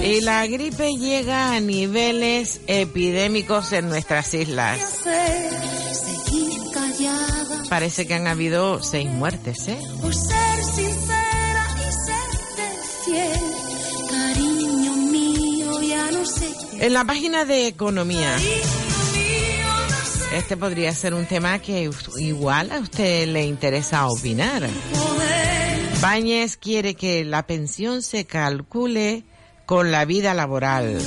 Y 0.02 0.20
la 0.20 0.46
gripe 0.46 0.94
llega 0.94 1.52
a 1.54 1.60
niveles 1.60 2.60
epidémicos 2.66 3.72
en 3.72 3.88
nuestras 3.88 4.32
islas. 4.34 5.00
Parece 7.68 8.06
que 8.06 8.14
han 8.14 8.26
habido 8.26 8.82
seis 8.82 9.08
muertes, 9.10 9.68
¿eh? 9.68 9.78
En 16.78 16.92
la 16.92 17.04
página 17.04 17.44
de 17.44 17.66
economía, 17.66 18.36
este 20.36 20.56
podría 20.56 20.92
ser 20.92 21.14
un 21.14 21.24
tema 21.24 21.58
que 21.60 21.90
igual 22.18 22.70
a 22.70 22.78
usted 22.78 23.26
le 23.26 23.46
interesa 23.46 24.06
opinar. 24.06 24.68
Báñez 26.02 26.58
quiere 26.58 26.94
que 26.94 27.24
la 27.24 27.46
pensión 27.46 28.02
se 28.02 28.26
calcule 28.26 29.24
con 29.64 29.90
la 29.90 30.04
vida 30.04 30.34
laboral. 30.34 30.98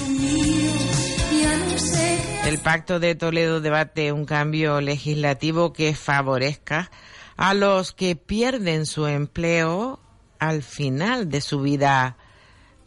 El 2.46 2.58
Pacto 2.58 3.00
de 3.00 3.14
Toledo 3.14 3.62
debate 3.62 4.12
un 4.12 4.26
cambio 4.26 4.82
legislativo 4.82 5.74
que 5.74 5.94
favorezca 5.94 6.90
a 7.38 7.54
los 7.54 7.92
que 7.92 8.16
pierden 8.16 8.88
su 8.88 9.06
empleo 9.06 10.00
al 10.40 10.64
final 10.64 11.30
de 11.30 11.42
su 11.42 11.62
vida 11.62 12.18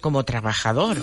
como 0.00 0.24
trabajador. 0.24 0.98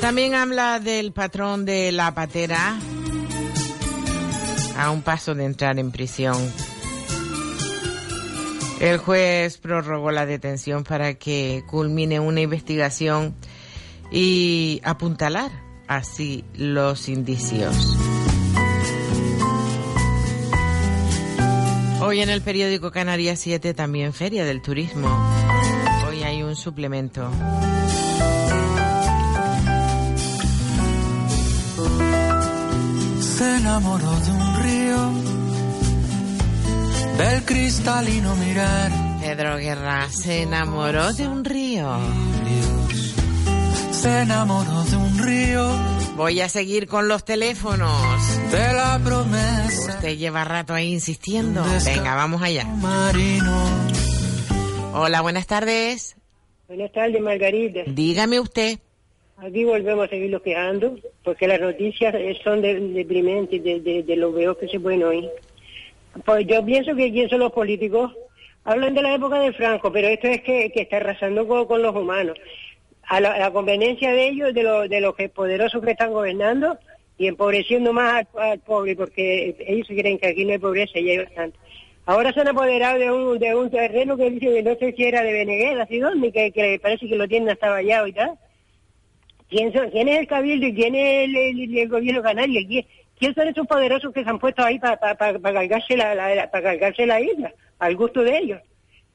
También 0.00 0.34
habla 0.34 0.80
del 0.80 1.12
patrón 1.12 1.64
de 1.64 1.92
la 1.92 2.14
patera 2.14 2.78
a 4.76 4.90
un 4.90 5.02
paso 5.02 5.34
de 5.34 5.44
entrar 5.44 5.78
en 5.78 5.92
prisión. 5.92 6.36
El 8.80 8.96
juez 8.96 9.58
prorrogó 9.58 10.10
la 10.10 10.24
detención 10.24 10.84
para 10.84 11.14
que 11.14 11.64
culmine 11.66 12.18
una 12.18 12.40
investigación 12.40 13.34
y 14.10 14.80
apuntalar 14.84 15.50
así 15.86 16.44
los 16.54 17.08
indicios. 17.10 17.98
Hoy 22.00 22.20
en 22.20 22.30
el 22.30 22.40
periódico 22.40 22.90
Canarias 22.90 23.38
7 23.40 23.74
también 23.74 24.14
Feria 24.14 24.46
del 24.46 24.62
Turismo. 24.62 25.08
Hoy 26.08 26.22
hay 26.22 26.42
un 26.42 26.56
suplemento. 26.56 27.30
Se 33.40 33.56
enamoró 33.56 34.20
de 34.20 34.32
un 34.32 34.62
río, 34.62 35.12
del 37.16 37.42
cristalino 37.46 38.36
mirar. 38.36 38.92
Pedro 39.18 39.56
Guerra 39.56 40.10
se 40.10 40.42
enamoró 40.42 41.10
de 41.14 41.26
un 41.26 41.42
río. 41.42 41.88
Se 43.92 44.20
enamoró 44.20 44.84
de 44.84 44.96
un 44.98 45.18
río, 45.18 45.70
Voy 46.16 46.42
a 46.42 46.50
seguir 46.50 46.86
con 46.86 47.08
los 47.08 47.24
teléfonos. 47.24 47.90
de 48.52 48.74
la 48.74 49.00
promesa 49.02 49.94
Usted 49.94 50.18
lleva 50.18 50.44
rato 50.44 50.74
ahí 50.74 50.92
insistiendo. 50.92 51.64
Venga, 51.86 52.14
vamos 52.14 52.42
allá. 52.42 52.66
marino. 52.66 53.58
Hola, 54.92 55.22
buenas 55.22 55.46
tardes. 55.46 56.14
Buenas 56.68 56.92
tardes, 56.92 57.22
Margarita. 57.22 57.80
Dígame 57.86 58.38
usted. 58.38 58.80
Aquí 59.42 59.64
volvemos 59.64 60.06
a 60.06 60.10
seguirlo 60.10 60.42
quejando, 60.42 60.98
porque 61.24 61.48
las 61.48 61.60
noticias 61.60 62.14
eh, 62.14 62.38
son 62.44 62.60
de- 62.60 62.78
deprimentes 62.78 63.62
de, 63.64 63.80
de, 63.80 64.02
de 64.02 64.16
lo 64.16 64.32
veo 64.32 64.56
que 64.58 64.68
se 64.68 64.78
pueden 64.78 65.02
oír. 65.02 65.30
Pues 66.24 66.46
yo 66.46 66.64
pienso 66.64 66.94
que 66.94 67.10
quién 67.10 67.28
son 67.30 67.40
los 67.40 67.52
políticos. 67.52 68.12
Hablan 68.64 68.94
de 68.94 69.02
la 69.02 69.14
época 69.14 69.40
de 69.40 69.52
Franco, 69.54 69.90
pero 69.90 70.08
esto 70.08 70.26
es 70.28 70.42
que, 70.42 70.70
está 70.74 70.98
arrasando 70.98 71.48
con, 71.48 71.80
los 71.80 71.96
humanos. 71.96 72.36
A 73.04 73.18
la, 73.20 73.50
conveniencia 73.50 74.12
de 74.12 74.28
ellos, 74.28 74.52
de, 74.52 74.62
los 74.62 74.88
de 74.88 75.00
los 75.00 75.16
que 75.16 75.30
poderosos 75.30 75.82
que 75.82 75.92
están 75.92 76.12
gobernando, 76.12 76.78
y 77.16 77.26
empobreciendo 77.26 77.92
más 77.92 78.26
al, 78.34 78.58
pobre, 78.60 78.94
porque 78.94 79.56
ellos 79.66 79.86
creen 79.88 80.18
que 80.18 80.28
aquí 80.28 80.44
no 80.44 80.52
hay 80.52 80.58
pobreza 80.58 80.98
y 80.98 81.10
hay 81.10 81.18
bastante. 81.18 81.58
Ahora 82.04 82.32
se 82.32 82.40
han 82.40 82.48
apoderado 82.48 82.98
de 82.98 83.10
un, 83.10 83.38
de 83.38 83.54
un 83.54 83.70
terreno 83.70 84.16
que 84.16 84.30
dice 84.30 84.46
que 84.52 84.62
no 84.62 84.74
sé 84.76 84.92
si 84.92 85.04
era 85.04 85.22
de 85.22 85.32
Beneguer, 85.32 85.80
así 85.80 85.98
donde, 85.98 86.30
que, 86.30 86.50
que 86.52 86.78
parece 86.78 87.08
que 87.08 87.16
lo 87.16 87.26
tienen 87.26 87.50
hasta 87.50 87.70
vallado 87.70 88.06
y 88.06 88.12
tal. 88.12 88.38
¿Quién, 89.50 89.72
es 90.08 90.18
el 90.18 90.26
cabildo 90.26 90.66
y 90.66 90.74
quién 90.74 90.94
es 90.94 91.28
el, 91.28 91.88
gobierno 91.88 92.22
canario? 92.22 92.60
¿Quién, 93.18 93.34
son 93.34 93.48
esos 93.48 93.66
poderosos 93.66 94.12
que 94.14 94.22
se 94.24 94.30
han 94.30 94.38
puesto 94.38 94.62
ahí 94.64 94.78
para 94.78 94.96
cargarse, 95.16 95.96
la, 95.96 96.14
la- 96.14 96.34
la- 96.34 96.50
pa 96.50 96.62
cargarse 96.62 97.04
la 97.06 97.20
isla? 97.20 97.52
Al 97.80 97.96
gusto 97.96 98.22
de 98.22 98.38
ellos. 98.38 98.60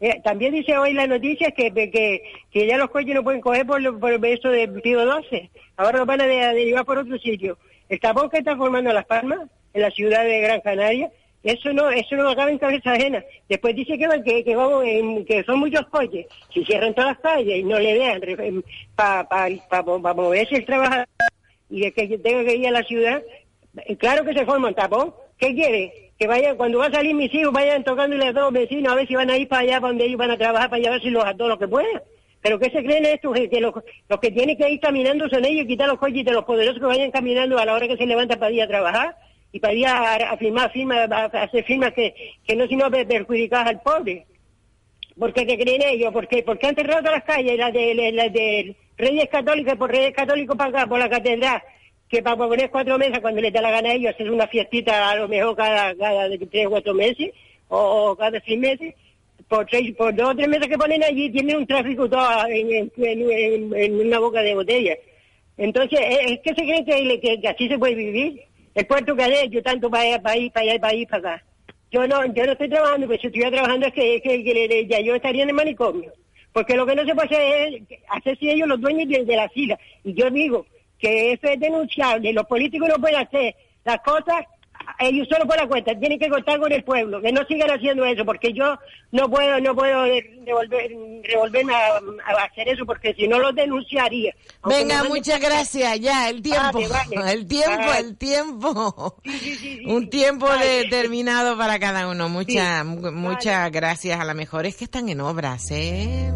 Eh, 0.02 0.20
también 0.24 0.54
dice 0.54 0.78
hoy 0.78 0.92
la 0.94 1.08
noticia 1.08 1.52
que, 1.52 1.72
que, 1.74 2.22
que 2.52 2.68
ya 2.68 2.78
los 2.78 2.90
coches 2.90 3.16
no 3.16 3.24
pueden 3.24 3.40
coger 3.42 3.66
por, 3.66 3.82
lo- 3.82 3.98
por 3.98 4.24
eso 4.26 4.50
de 4.50 4.68
Pío 4.68 5.06
12. 5.06 5.50
Ahora 5.78 6.00
los 6.00 6.08
van 6.08 6.22
a, 6.22 6.28
de- 6.28 6.44
a 6.44 6.54
llevar 6.54 6.86
por 6.86 6.98
otro 6.98 7.18
sitio. 7.18 7.58
El 7.88 8.00
tapón 8.00 8.30
que 8.30 8.40
está 8.40 8.58
formando 8.58 8.92
Las 8.92 9.06
Palmas, 9.06 9.40
en 9.74 9.82
la 9.82 9.92
ciudad 9.92 10.24
de 10.26 10.42
Gran 10.42 10.62
Canaria, 10.62 11.12
eso 11.46 11.72
no 11.74 11.92
eso 11.92 12.16
no 12.16 12.28
acaba 12.28 12.50
en 12.50 12.58
cabeza 12.58 12.94
ajena. 12.94 13.24
Después 13.48 13.76
dice 13.76 14.00
que, 14.00 14.08
que, 14.24 14.44
que, 15.26 15.44
son 15.44 15.60
muchos 15.60 15.86
coches. 15.88 16.26
Si 16.52 16.66
cierran 16.66 16.96
todas 16.96 17.12
las 17.12 17.20
calles 17.20 17.60
y 17.60 17.64
no 17.64 17.78
le 17.78 17.94
dejan 17.94 18.64
para 18.96 19.30
pa, 19.30 19.48
pa, 19.70 19.84
pa 19.84 20.14
moverse 20.16 20.56
el 20.56 20.66
trabajador 20.66 21.06
y 21.70 21.82
de 21.82 21.92
que 21.94 22.18
tenga 22.18 22.44
que 22.44 22.56
ir 22.56 22.68
a 22.68 22.72
la 22.72 22.84
ciudad, 22.84 23.22
eh, 23.86 23.96
claro 23.96 24.26
que 24.26 24.34
se 24.34 24.44
forma 24.44 24.70
un 24.70 24.74
tapón. 24.74 25.14
¿Qué 25.38 25.54
quiere? 25.54 26.12
Que 26.18 26.26
vayan, 26.26 26.58
cuando 26.58 26.80
va 26.80 26.88
a 26.88 26.92
salir 26.92 27.14
mis 27.14 27.32
hijos, 27.32 27.54
vayan 27.54 27.84
tocándole 27.84 28.26
a 28.26 28.34
todos 28.34 28.52
los 28.52 28.62
vecinos 28.62 28.92
a 28.92 28.96
ver 28.96 29.08
si 29.08 29.14
van 29.14 29.30
a 29.30 29.38
ir 29.38 29.48
para 29.48 29.62
allá, 29.62 29.80
donde 29.80 30.06
ellos 30.06 30.18
van 30.18 30.32
a 30.32 30.38
trabajar, 30.38 30.70
para 30.72 30.82
llevárselos 30.82 31.26
a 31.26 31.36
todos 31.36 31.50
los 31.50 31.60
que 31.60 31.68
puedan. 31.68 32.02
Pero 32.42 32.58
¿qué 32.58 32.72
se 32.72 32.84
creen 32.84 33.06
estos? 33.06 33.36
Que, 33.36 33.50
que 33.50 33.62
los, 33.62 33.74
los 34.10 34.20
que 34.20 34.32
tienen 34.32 34.58
que 34.58 34.68
ir 34.68 34.80
caminando 34.80 35.30
son 35.30 35.46
ellos, 35.46 35.68
quitar 35.68 35.88
los 35.88 36.00
coches 36.00 36.26
de 36.26 36.32
los 36.32 36.46
poderosos 36.46 36.80
que 36.80 36.88
vayan 36.88 37.12
caminando 37.12 37.60
a 37.60 37.66
la 37.66 37.74
hora 37.74 37.88
que 37.88 37.98
se 37.98 38.06
levantan 38.08 38.40
para 38.40 38.52
ir 38.52 38.64
a 38.64 38.68
trabajar 38.68 39.16
y 39.56 39.60
para 39.62 39.74
ir 39.74 39.88
a, 39.88 40.16
a 40.16 40.38
firmar 40.38 40.70
firmas, 40.74 41.10
a, 41.10 41.26
hacer 41.44 41.64
firmas 41.64 41.94
que, 41.94 42.14
que 42.46 42.58
no 42.58 42.68
sino 42.68 42.92
per- 42.92 43.08
perjudicar 43.08 43.66
al 43.66 43.82
pobre. 43.82 44.26
¿Por 45.18 45.32
qué 45.34 45.46
creen 45.46 45.82
ellos? 45.82 46.12
¿Por 46.12 46.28
qué? 46.28 46.44
Porque 46.44 46.68
han 46.68 46.76
cerrado 46.76 47.00
todas 47.04 47.20
las 47.20 47.24
calles, 47.24 47.58
las 47.58 47.72
de, 47.72 48.12
las 48.12 48.34
de 48.34 48.76
Reyes 48.98 49.30
Católicos, 49.30 49.76
por 49.76 49.90
Reyes 49.90 50.14
Católicos 50.14 50.58
para 50.58 50.70
acá, 50.72 50.88
por 50.88 51.00
la 51.00 51.08
catedral, 51.10 51.62
que 52.10 52.22
para 52.22 52.36
poner 52.36 52.70
cuatro 52.70 52.98
mesas 52.98 53.22
cuando 53.22 53.40
les 53.40 53.54
da 53.54 53.62
la 53.62 53.72
gana 53.72 53.92
a 53.92 53.94
ellos 53.94 54.14
hacer 54.14 54.30
una 54.30 54.46
fiestita 54.48 55.10
a 55.10 55.16
lo 55.16 55.30
mejor 55.30 55.56
cada, 55.56 55.96
cada 55.96 56.28
tres 56.52 56.66
o 56.66 56.70
cuatro 56.72 56.94
meses, 56.94 57.32
o, 57.70 58.14
cada 58.20 58.42
seis 58.46 58.60
meses, 58.60 58.94
por 59.48 59.66
tres, 59.68 59.96
por 59.96 60.14
dos 60.14 60.32
o 60.32 60.36
tres 60.36 60.50
meses 60.50 60.68
que 60.68 60.78
ponen 60.78 61.02
allí 61.02 61.30
tienen 61.32 61.56
un 61.56 61.66
tráfico 61.66 62.10
todo 62.10 62.46
en, 62.50 62.92
en- 62.98 63.96
una 64.06 64.20
boca 64.20 64.42
de 64.42 64.54
botella. 64.54 64.98
Entonces, 65.58 65.98
¿es 66.02 66.40
que 66.42 66.50
se 66.50 66.56
creen 66.56 66.84
que, 66.86 67.22
que- 67.22 67.40
que 67.40 67.48
así 67.48 67.70
se 67.70 67.80
puede 67.80 67.96
vivir? 67.96 68.42
El 68.76 68.86
puerto 68.86 69.16
que 69.16 69.24
han 69.24 69.34
hecho 69.34 69.62
tanto 69.64 69.90
para 69.90 70.04
allá, 70.04 70.22
para 70.22 70.36
ahí, 70.36 70.50
para 70.50 70.70
allá, 70.72 70.80
para 70.80 70.94
para 71.10 71.34
acá. 71.36 71.46
Yo 71.92 72.06
no, 72.08 72.26
yo 72.34 72.46
no 72.46 72.52
estoy 72.52 72.70
trabajando, 72.70 73.08
pero 73.08 73.22
si 73.22 73.28
estuviera 73.28 73.52
trabajando 73.52 73.88
es 73.88 73.94
que, 73.94 74.22
que- 74.22 74.44
que 74.44 74.86
ya 74.88 75.00
yo 75.00 75.16
estaría 75.16 75.44
en 75.44 75.50
el 75.50 75.56
manicomio. 75.56 76.12
Porque 76.52 76.76
lo 76.76 76.86
que 76.86 76.96
no 76.96 77.06
se 77.06 77.16
puede 77.16 77.28
hacer 77.28 77.74
es 77.74 77.82
hacerse 78.10 78.52
ellos 78.52 78.68
los 78.68 78.80
dueños 78.82 79.08
de, 79.10 79.24
de 79.26 79.36
la 79.36 79.50
isla. 79.56 79.80
Y 80.04 80.14
yo 80.14 80.30
digo 80.30 80.66
que 81.00 81.32
eso 81.34 81.48
es 81.48 81.60
denunciable. 81.60 82.34
Los 82.34 82.46
políticos 82.46 82.90
no 82.90 82.96
pueden 83.02 83.18
hacer 83.22 83.56
las 83.86 84.00
cosas 84.02 84.46
ellos 85.00 85.28
solo 85.30 85.46
por 85.46 85.58
la 85.58 85.68
cuenta. 85.68 85.98
Tienen 85.98 86.20
que 86.20 86.30
contar 86.30 86.60
con 86.60 86.72
el 86.72 86.84
pueblo. 86.84 87.22
Que 87.22 87.32
no 87.32 87.44
sigan 87.46 87.70
haciendo 87.72 88.06
eso, 88.06 88.24
porque 88.26 88.54
yo 88.54 88.78
no 89.12 89.30
puedo 89.30 89.60
no 89.60 89.74
puedo 89.76 90.04
devolver, 90.04 90.92
revolverme 91.24 91.74
a, 91.74 91.88
a 91.98 92.44
hacer 92.46 92.68
eso, 92.70 92.86
porque 92.86 93.14
si 93.14 93.28
no 93.28 93.40
los 93.40 93.54
denunciaría. 93.56 94.34
Venga, 94.64 95.04
muchas 95.06 95.40
gracias. 95.40 96.00
Ya, 96.00 96.30
el 96.30 96.42
tiempo. 96.42 96.80
Vale, 96.90 97.16
vale. 97.16 97.32
El 97.34 97.48
tiempo, 97.48 97.78
Vale. 97.78 98.00
el 98.00 98.18
tiempo. 98.18 99.18
Un 99.88 100.10
tiempo 100.10 100.48
determinado 100.58 101.58
para 101.58 101.80
cada 101.80 102.08
uno. 102.08 102.30
Muchas, 102.30 102.86
mu- 102.86 103.12
muchas 103.12 103.72
gracias. 103.72 104.20
A 104.20 104.26
lo 104.26 104.34
mejor 104.36 104.66
es 104.66 104.76
que 104.76 104.86
están 104.86 105.10
en 105.10 105.22
obras, 105.22 105.70
¿eh? 105.72 106.32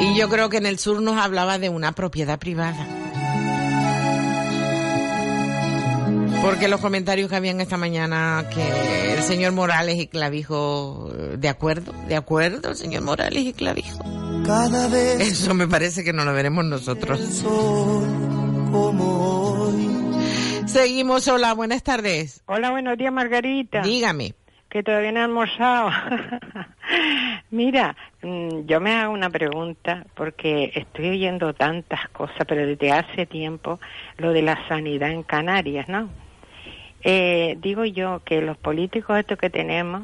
Y 0.00 0.16
yo 0.18 0.28
creo 0.28 0.48
que 0.48 0.56
en 0.56 0.66
el 0.66 0.78
sur 0.78 1.02
nos 1.02 1.18
hablaba 1.18 1.58
de 1.58 1.68
una 1.68 1.92
propiedad 1.92 2.38
privada. 2.38 2.86
Porque 6.42 6.68
los 6.68 6.80
comentarios 6.80 7.28
que 7.28 7.36
habían 7.36 7.60
esta 7.60 7.76
mañana 7.76 8.44
que 8.52 9.12
el 9.14 9.22
señor 9.22 9.52
Morales 9.52 9.96
y 9.98 10.06
Clavijo, 10.06 11.10
eh, 11.14 11.36
de 11.36 11.48
acuerdo, 11.48 11.92
de 12.08 12.16
acuerdo, 12.16 12.70
el 12.70 12.76
señor 12.76 13.02
Morales 13.02 13.44
y 13.44 13.52
Clavijo. 13.52 13.98
Cada 14.46 14.88
vez 14.88 15.20
Eso 15.20 15.54
me 15.54 15.68
parece 15.68 16.02
que 16.02 16.12
no 16.12 16.24
lo 16.24 16.32
veremos 16.32 16.64
nosotros. 16.64 17.20
como 18.72 19.64
hoy. 19.64 19.88
Seguimos, 20.66 21.28
hola, 21.28 21.52
buenas 21.52 21.82
tardes. 21.82 22.42
Hola, 22.46 22.70
buenos 22.70 22.96
días, 22.96 23.12
Margarita. 23.12 23.82
Dígame. 23.82 24.34
Que 24.70 24.82
todavía 24.82 25.12
no 25.12 25.20
he 25.20 25.24
almorzado. 25.24 25.90
Mira, 27.50 27.96
mm, 28.22 28.66
yo 28.66 28.80
me 28.80 28.92
hago 28.92 29.12
una 29.12 29.28
pregunta 29.28 30.06
porque 30.14 30.72
estoy 30.74 31.10
oyendo 31.10 31.52
tantas 31.54 32.08
cosas, 32.10 32.46
pero 32.48 32.66
desde 32.66 32.92
hace 32.92 33.26
tiempo, 33.26 33.78
lo 34.16 34.32
de 34.32 34.42
la 34.42 34.66
sanidad 34.68 35.10
en 35.10 35.22
Canarias, 35.24 35.88
¿no? 35.88 36.08
Eh, 37.02 37.56
digo 37.60 37.84
yo 37.84 38.20
que 38.24 38.42
los 38.42 38.58
políticos 38.58 39.18
estos 39.18 39.38
que 39.38 39.50
tenemos 39.50 40.02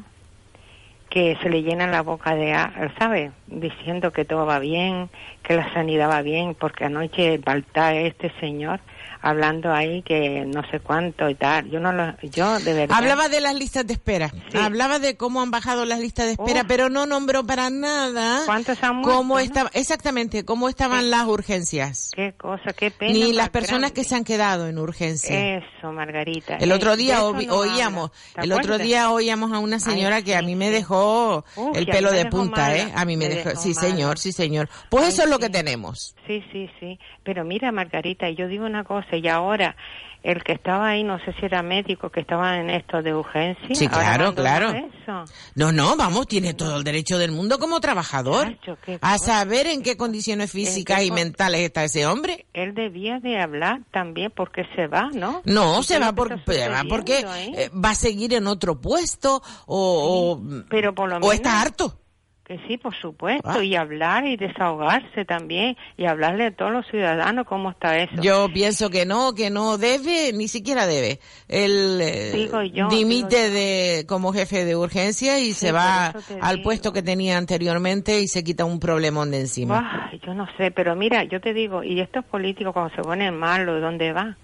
que 1.09 1.37
se 1.41 1.49
le 1.49 1.63
llena 1.63 1.87
la 1.87 2.01
boca 2.01 2.35
de, 2.35 2.53
a- 2.53 2.93
¿sabe? 2.99 3.31
Diciendo 3.47 4.11
que 4.11 4.25
todo 4.25 4.45
va 4.45 4.59
bien, 4.59 5.09
que 5.43 5.55
la 5.55 5.71
sanidad 5.73 6.09
va 6.09 6.21
bien, 6.21 6.53
porque 6.55 6.85
anoche 6.85 7.37
Baltar, 7.37 7.95
este 7.95 8.29
señor, 8.39 8.81
hablando 9.21 9.71
ahí 9.73 10.01
que 10.03 10.45
no 10.45 10.61
sé 10.71 10.79
cuánto 10.79 11.29
y 11.29 11.35
tal. 11.35 11.69
Yo 11.69 11.79
no 11.79 11.91
lo, 11.93 12.15
yo 12.21 12.59
de 12.59 12.73
verdad. 12.73 12.97
Hablaba 12.97 13.29
de 13.29 13.41
las 13.41 13.55
listas 13.55 13.85
de 13.87 13.93
espera. 13.93 14.31
Hablaba 14.59 14.99
de 14.99 15.17
cómo 15.17 15.41
han 15.41 15.51
bajado 15.51 15.85
las 15.85 15.99
listas 15.99 16.25
de 16.25 16.31
espera, 16.33 16.61
Oh. 16.61 16.67
pero 16.67 16.89
no 16.89 17.05
nombró 17.05 17.45
para 17.45 17.69
nada 17.69 18.41
¿Cuántos 18.45 18.81
han 18.83 18.97
muerto, 18.97 19.17
cómo 19.17 19.35
no? 19.35 19.39
estaba, 19.39 19.69
exactamente, 19.73 20.45
cómo 20.45 20.69
estaban 20.69 21.09
las 21.09 21.25
urgencias. 21.25 22.11
Qué 22.15 22.33
cosa, 22.33 22.73
qué 22.73 22.91
pena. 22.91 23.13
Ni 23.13 23.33
las 23.33 23.49
personas 23.49 23.91
grande. 23.91 23.93
que 24.01 24.03
se 24.03 24.15
han 24.15 24.23
quedado 24.23 24.67
en 24.67 24.77
urgencia. 24.77 25.57
Eso, 25.57 25.91
Margarita. 25.91 26.57
El 26.57 26.71
Eh, 26.71 26.73
otro 26.73 26.91
de 26.91 26.97
día 26.97 27.17
no 27.17 27.25
oíamos, 27.55 28.11
habla. 28.11 28.33
¿Te 28.35 28.41
el 28.45 28.51
otro 28.53 28.77
día 28.77 29.11
oíamos 29.11 29.51
a 29.51 29.59
una 29.59 29.79
señora 29.79 30.21
que 30.21 30.35
a 30.35 30.41
mí 30.41 30.55
me 30.55 30.69
dejó 30.69 31.45
Uf, 31.55 31.75
el 31.77 31.85
pelo 31.85 32.11
de 32.11 32.25
punta, 32.27 32.61
mala, 32.61 32.77
¿eh? 32.77 32.91
A 32.95 33.05
mí 33.05 33.17
me, 33.17 33.27
me 33.27 33.35
dejó, 33.35 33.49
dejó 33.49 33.61
sí 33.61 33.69
mala. 33.73 33.81
señor, 33.87 34.17
sí 34.19 34.31
señor. 34.31 34.69
Pues 34.89 35.03
Ay, 35.05 35.09
eso 35.09 35.23
es 35.23 35.29
lo 35.29 35.39
que 35.39 35.49
tenemos. 35.49 36.15
Sí, 36.27 36.43
sí, 36.51 36.69
sí. 36.79 36.99
Pero 37.23 37.43
mira, 37.45 37.71
Margarita, 37.71 38.29
yo 38.29 38.47
digo 38.47 38.65
una 38.65 38.83
cosa, 38.83 39.06
y 39.15 39.27
ahora 39.27 39.75
el 40.23 40.43
que 40.43 40.51
estaba 40.51 40.89
ahí, 40.89 41.03
no 41.05 41.19
sé 41.19 41.31
si 41.39 41.45
era 41.45 41.61
médico, 41.63 42.09
que 42.09 42.19
estaba 42.19 42.57
en 42.57 42.69
esto 42.69 43.01
de 43.01 43.13
urgencia. 43.13 43.73
Sí, 43.73 43.87
claro, 43.87 44.35
claro. 44.35 44.71
Eso. 44.71 45.23
No, 45.55 45.71
no, 45.71 45.95
vamos, 45.95 46.27
tiene 46.27 46.53
todo 46.53 46.75
el 46.75 46.83
derecho 46.83 47.17
del 47.17 47.31
mundo 47.31 47.59
como 47.59 47.79
trabajador 47.79 48.57
a 48.99 49.17
saber 49.19 49.67
en 49.67 49.83
qué 49.83 49.95
condiciones 49.95 50.51
físicas 50.51 51.03
y 51.03 51.11
mentales 51.11 51.61
está 51.61 51.85
ese 51.85 52.05
hombre. 52.07 52.45
Él 52.51 52.73
debía 52.73 53.19
de 53.19 53.39
hablar 53.39 53.81
también 53.91 54.33
porque 54.35 54.63
se 54.75 54.87
va, 54.87 55.09
¿no? 55.13 55.41
No, 55.45 55.81
se 55.83 55.97
va, 55.97 56.11
por, 56.11 56.27
se 56.43 56.67
va 56.67 56.83
porque 56.89 57.19
eh, 57.55 57.69
va 57.69 57.91
a 57.91 57.95
seguir 57.95 58.33
en 58.33 58.47
otro 58.47 58.81
puesto 58.81 59.41
o, 59.65 60.39
o, 60.41 60.63
Pero 60.69 60.93
por 60.93 61.07
lo 61.09 61.17
o 61.17 61.19
menos- 61.19 61.35
está 61.35 61.61
harto. 61.61 62.01
Que 62.47 62.57
sí, 62.65 62.77
por 62.77 62.95
supuesto, 62.95 63.49
Ah. 63.59 63.61
y 63.61 63.75
hablar 63.75 64.25
y 64.25 64.37
desahogarse 64.37 65.25
también, 65.25 65.75
y 65.97 66.05
hablarle 66.05 66.45
a 66.45 66.51
todos 66.55 66.71
los 66.71 66.87
ciudadanos 66.87 67.45
cómo 67.45 67.71
está 67.71 67.97
eso. 67.97 68.21
Yo 68.21 68.47
pienso 68.53 68.89
que 68.89 69.05
no, 69.05 69.33
que 69.33 69.49
no 69.49 69.77
debe, 69.77 70.31
ni 70.31 70.47
siquiera 70.47 70.87
debe. 70.87 71.19
Él 71.49 71.99
eh, 72.01 72.31
Digo 72.33 72.61
yo, 72.63 72.87
dimite 72.87 73.49
de 73.49 74.05
como 74.07 74.31
jefe 74.31 74.63
de 74.63 74.77
urgencia 74.77 75.39
y 75.39 75.47
Sí, 75.47 75.53
se 75.55 75.71
va 75.73 76.13
al 76.41 76.55
digo. 76.55 76.63
puesto 76.63 76.93
que 76.93 77.03
tenía 77.03 77.37
anteriormente 77.37 78.21
y 78.21 78.29
se 78.29 78.45
quita 78.45 78.63
un 78.63 78.79
problemón 78.79 79.29
de 79.31 79.41
encima. 79.41 80.09
Yo 80.25 80.33
no 80.33 80.47
sé, 80.55 80.71
pero 80.71 80.95
mira, 80.95 81.25
yo 81.25 81.41
te 81.41 81.53
digo, 81.53 81.83
y 81.83 81.99
estos 81.99 82.23
políticos 82.23 82.71
cuando 82.71 82.95
se 82.95 83.01
ponen 83.01 83.35
malos, 83.37 83.81
¿dónde 83.81 84.13
va? 84.13 84.37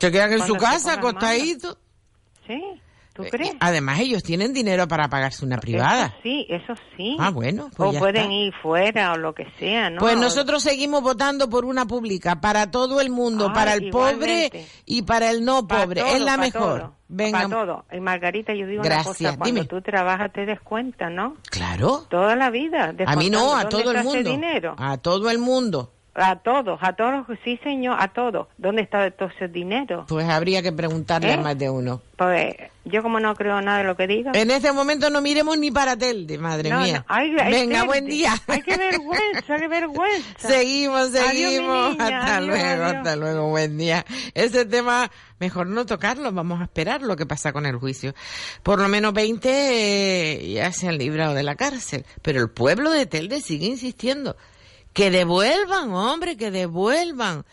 Se 0.00 0.10
quedan 0.10 0.32
en 0.32 0.40
su 0.40 0.56
Cuando 0.56 0.64
casa 0.64 0.96
pongan 0.96 0.98
acostaditos. 0.98 1.78
¿Sí? 2.48 2.60
¿Tú 3.18 3.28
crees? 3.30 3.52
Además 3.60 3.98
ellos 4.00 4.22
tienen 4.22 4.52
dinero 4.52 4.86
para 4.86 5.08
pagarse 5.08 5.44
una 5.44 5.58
privada. 5.58 6.06
Eso 6.06 6.14
sí, 6.22 6.46
eso 6.48 6.74
sí. 6.96 7.16
Ah, 7.18 7.30
bueno, 7.30 7.68
pues 7.76 7.90
o 7.90 7.92
ya 7.92 7.98
pueden 7.98 8.22
está. 8.22 8.32
ir 8.34 8.54
fuera 8.62 9.12
o 9.12 9.16
lo 9.18 9.34
que 9.34 9.44
sea, 9.58 9.90
¿no? 9.90 9.98
Pues 10.00 10.16
nosotros 10.16 10.62
seguimos 10.62 11.02
votando 11.02 11.48
por 11.50 11.64
una 11.64 11.84
pública 11.86 12.40
para 12.40 12.70
todo 12.70 13.00
el 13.00 13.10
mundo, 13.10 13.46
Ay, 13.48 13.54
para 13.54 13.74
el 13.74 13.90
pobre 13.90 14.50
y 14.86 15.02
para 15.02 15.30
el 15.30 15.44
no 15.44 15.66
Pa' 15.66 15.82
pobre. 15.82 16.00
todo, 16.02 16.14
es 16.14 16.20
la 16.22 16.36
pa' 16.36 16.42
mejor. 16.42 16.80
todo, 16.80 16.94
Venga, 17.08 17.42
pa' 17.42 17.48
todo. 17.48 17.84
Y 17.92 18.00
Margarita, 18.00 18.54
yo 18.54 18.66
digo 18.66 18.82
Gracias, 18.82 19.06
una 19.20 19.30
cosa, 19.30 19.38
cuando 19.38 19.54
dime. 19.62 19.66
tú 19.66 19.82
trabajas 19.82 20.32
te 20.32 20.46
des 20.46 20.60
cuenta, 20.60 21.10
¿no? 21.10 21.36
claro. 21.50 22.06
Toda 22.08 22.36
la 22.36 22.50
vida. 22.50 22.94
A 23.06 23.16
mí 23.16 23.30
no, 23.30 23.56
a 23.56 23.68
todo 23.68 23.90
el 23.90 24.04
mundo. 24.04 24.30
dinero. 24.30 24.74
A 24.78 24.96
todo 24.98 25.28
el 25.30 25.38
mundo. 25.38 25.92
A 26.20 26.36
todos, 26.36 26.78
a 26.82 26.94
todos, 26.94 27.26
sí 27.44 27.58
señor, 27.62 27.96
a 28.00 28.08
todos. 28.08 28.48
¿Dónde 28.58 28.82
está 28.82 29.08
todo 29.12 29.28
ese 29.34 29.46
dinero? 29.48 30.04
Pues 30.08 30.28
habría 30.28 30.62
que 30.62 30.72
preguntarle 30.72 31.30
¿Eh? 31.30 31.34
a 31.34 31.36
más 31.38 31.56
de 31.56 31.70
uno. 31.70 32.02
Pues 32.16 32.56
yo 32.84 33.02
como 33.04 33.20
no 33.20 33.34
creo 33.36 33.60
nada 33.60 33.78
de 33.78 33.84
lo 33.84 33.96
que 33.96 34.08
diga. 34.08 34.32
En 34.34 34.50
este 34.50 34.72
momento 34.72 35.10
no 35.10 35.20
miremos 35.20 35.56
ni 35.58 35.70
para 35.70 35.96
Telde, 35.96 36.36
madre 36.38 36.70
No, 36.70 36.80
mía. 36.80 37.04
no, 37.08 37.16
Venga, 37.16 37.50
Telde. 37.80 37.86
buen 37.86 38.06
día. 38.06 38.34
Ay, 38.48 38.62
qué 38.62 38.76
vergüenza, 38.76 39.56
qué 39.58 39.68
vergüenza. 39.68 40.48
Seguimos, 40.48 41.10
seguimos. 41.10 41.90
hasta 42.00 42.36
adiós, 42.38 42.46
luego, 42.48 42.64
adiós. 42.84 42.96
hasta 42.96 43.16
luego, 43.16 43.48
buen 43.50 43.78
día. 43.78 44.04
Ese 44.34 44.64
tema, 44.64 45.10
mejor 45.38 45.68
no 45.68 45.86
tocarlo, 45.86 46.32
vamos 46.32 46.60
a 46.60 46.64
esperar 46.64 47.02
lo 47.02 47.14
que 47.16 47.26
pasa 47.26 47.52
con 47.52 47.64
el 47.66 47.76
juicio. 47.76 48.14
Por 48.64 48.80
lo 48.80 48.88
menos 48.88 49.12
20 49.12 49.48
eh, 49.52 50.52
ya 50.54 50.72
se 50.72 50.88
han 50.88 50.98
librado 50.98 51.34
de 51.34 51.44
la 51.44 51.54
cárcel, 51.54 52.04
pero 52.22 52.40
el 52.40 52.50
pueblo 52.50 52.90
de 52.90 53.06
Telde 53.06 53.40
sigue 53.40 53.66
insistiendo. 53.66 54.36
Que 54.98 55.12
devuelvan, 55.12 55.92
hombre, 55.92 56.36
que 56.36 56.50
devuelvan. 56.50 57.44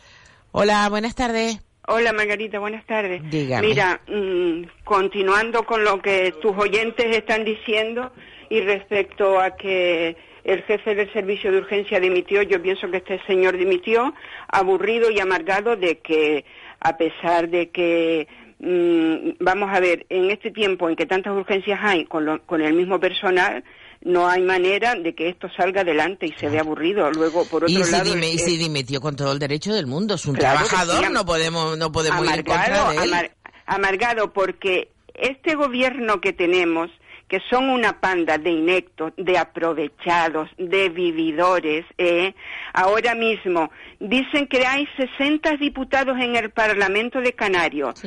Hola, 0.52 0.90
buenas 0.90 1.14
tardes. 1.14 1.60
Hola 1.88 2.12
Margarita, 2.12 2.58
buenas 2.58 2.84
tardes. 2.88 3.22
Dígame. 3.30 3.68
Mira, 3.68 4.02
mm, 4.08 4.64
continuando 4.84 5.64
con 5.64 5.84
lo 5.84 6.02
que 6.02 6.34
tus 6.42 6.58
oyentes 6.58 7.16
están 7.16 7.46
diciendo 7.46 8.12
y 8.50 8.62
respecto 8.62 9.40
a 9.40 9.56
que 9.56 10.18
el 10.44 10.64
jefe 10.64 10.96
del 10.96 11.14
servicio 11.14 11.52
de 11.52 11.60
urgencia 11.60 12.00
dimitió, 12.00 12.42
yo 12.42 12.60
pienso 12.64 12.90
que 12.90 12.98
este 12.98 13.22
señor 13.28 13.56
dimitió 13.58 14.16
aburrido 14.48 15.12
y 15.12 15.20
amargado 15.20 15.76
de 15.76 16.00
que 16.00 16.46
a 16.80 16.98
pesar 16.98 17.50
de 17.50 17.70
que 17.70 18.28
mm, 18.58 19.34
vamos 19.44 19.70
a 19.72 19.80
ver, 19.80 20.08
en 20.10 20.32
este 20.32 20.50
tiempo 20.50 20.90
en 20.90 20.96
que 20.96 21.06
tantas 21.06 21.34
urgencias 21.34 21.80
hay 21.84 22.06
con, 22.06 22.26
lo- 22.26 22.42
con 22.48 22.62
el 22.64 22.74
mismo 22.74 23.00
personal, 23.00 23.64
no 24.06 24.28
hay 24.30 24.42
manera 24.42 24.96
de 24.96 25.14
que 25.14 25.28
esto 25.28 25.50
salga 25.58 25.82
adelante 25.82 26.26
y 26.28 26.32
se 26.40 26.48
vea 26.48 26.62
aburrido. 26.62 27.12
Luego, 27.12 27.44
por 27.46 27.66
otro 27.66 27.68
Y 27.78 27.84
si, 27.84 27.92
lado, 27.92 28.14
dime- 28.14 28.30
y 28.32 28.36
eh, 28.36 28.40
si 28.40 28.56
dimitió 28.58 29.02
con 29.02 29.16
todo 29.18 29.34
el 29.34 29.40
derecho 29.40 29.74
del 29.74 29.88
mundo, 29.88 30.14
es 30.16 30.26
un 30.26 30.36
Claro 30.36 30.66
trabajador, 30.66 31.06
sí, 31.08 31.12
no 31.12 31.26
podemos, 31.26 31.78
no 31.78 31.92
podemos 31.92 32.24
ir 32.26 32.32
en 32.40 32.46
contra 32.46 32.66
amargado, 32.66 32.90
de 32.92 32.96
él. 33.04 33.14
amar- 33.14 33.32
amargado 33.66 34.32
porque 34.32 34.90
este 35.14 35.56
gobierno 35.56 36.22
que 36.22 36.32
tenemos, 36.34 36.90
que 37.28 37.40
son 37.50 37.70
una 37.70 38.00
panda 38.00 38.38
de 38.38 38.52
inectos, 38.52 39.12
de 39.18 39.40
aprovechados, 39.40 40.50
de 40.60 40.90
vividores, 40.90 41.84
eh, 41.98 42.36
ahora 42.74 43.16
mismo 43.16 43.72
dicen 44.00 44.46
que 44.48 44.66
hay 44.68 44.88
60 44.98 45.58
diputados 45.58 46.18
en 46.20 46.36
el 46.36 46.52
Parlamento 46.52 47.20
de 47.22 47.34
Canarios. 47.34 48.02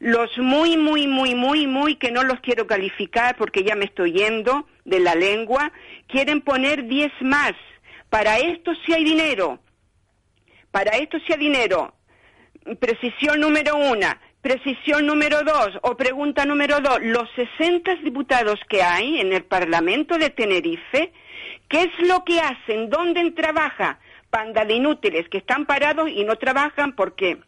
Los 0.00 0.30
muy, 0.38 0.76
muy, 0.76 1.06
muy, 1.06 1.34
muy, 1.34 1.66
muy, 1.66 1.96
que 1.96 2.10
no 2.10 2.22
los 2.24 2.40
quiero 2.40 2.66
calificar 2.66 3.36
porque 3.36 3.62
ya 3.64 3.74
me 3.76 3.84
estoy 3.84 4.12
yendo 4.12 4.66
de 4.88 5.00
la 5.00 5.14
lengua, 5.14 5.70
quieren 6.08 6.40
poner 6.40 6.86
10 6.86 7.12
más. 7.20 7.52
Para 8.10 8.38
esto 8.38 8.72
sí 8.84 8.92
hay 8.92 9.04
dinero. 9.04 9.60
Para 10.70 10.96
esto 10.96 11.18
sí 11.26 11.32
hay 11.32 11.38
dinero. 11.38 11.94
Precisión 12.80 13.40
número 13.40 13.76
una. 13.76 14.20
Precisión 14.40 15.06
número 15.06 15.42
dos 15.42 15.70
o 15.82 15.96
pregunta 15.96 16.44
número 16.44 16.80
dos. 16.80 16.98
Los 17.02 17.28
60 17.34 17.96
diputados 17.96 18.58
que 18.68 18.82
hay 18.82 19.20
en 19.20 19.32
el 19.32 19.44
Parlamento 19.44 20.16
de 20.16 20.30
Tenerife, 20.30 21.12
¿qué 21.68 21.82
es 21.82 22.08
lo 22.08 22.24
que 22.24 22.40
hacen? 22.40 22.88
¿Dónde 22.88 23.30
trabaja? 23.32 23.98
Panda 24.30 24.64
de 24.64 24.74
inútiles 24.74 25.28
que 25.28 25.38
están 25.38 25.66
parados 25.66 26.08
y 26.08 26.24
no 26.24 26.36
trabajan 26.36 26.92
porque 26.92 27.38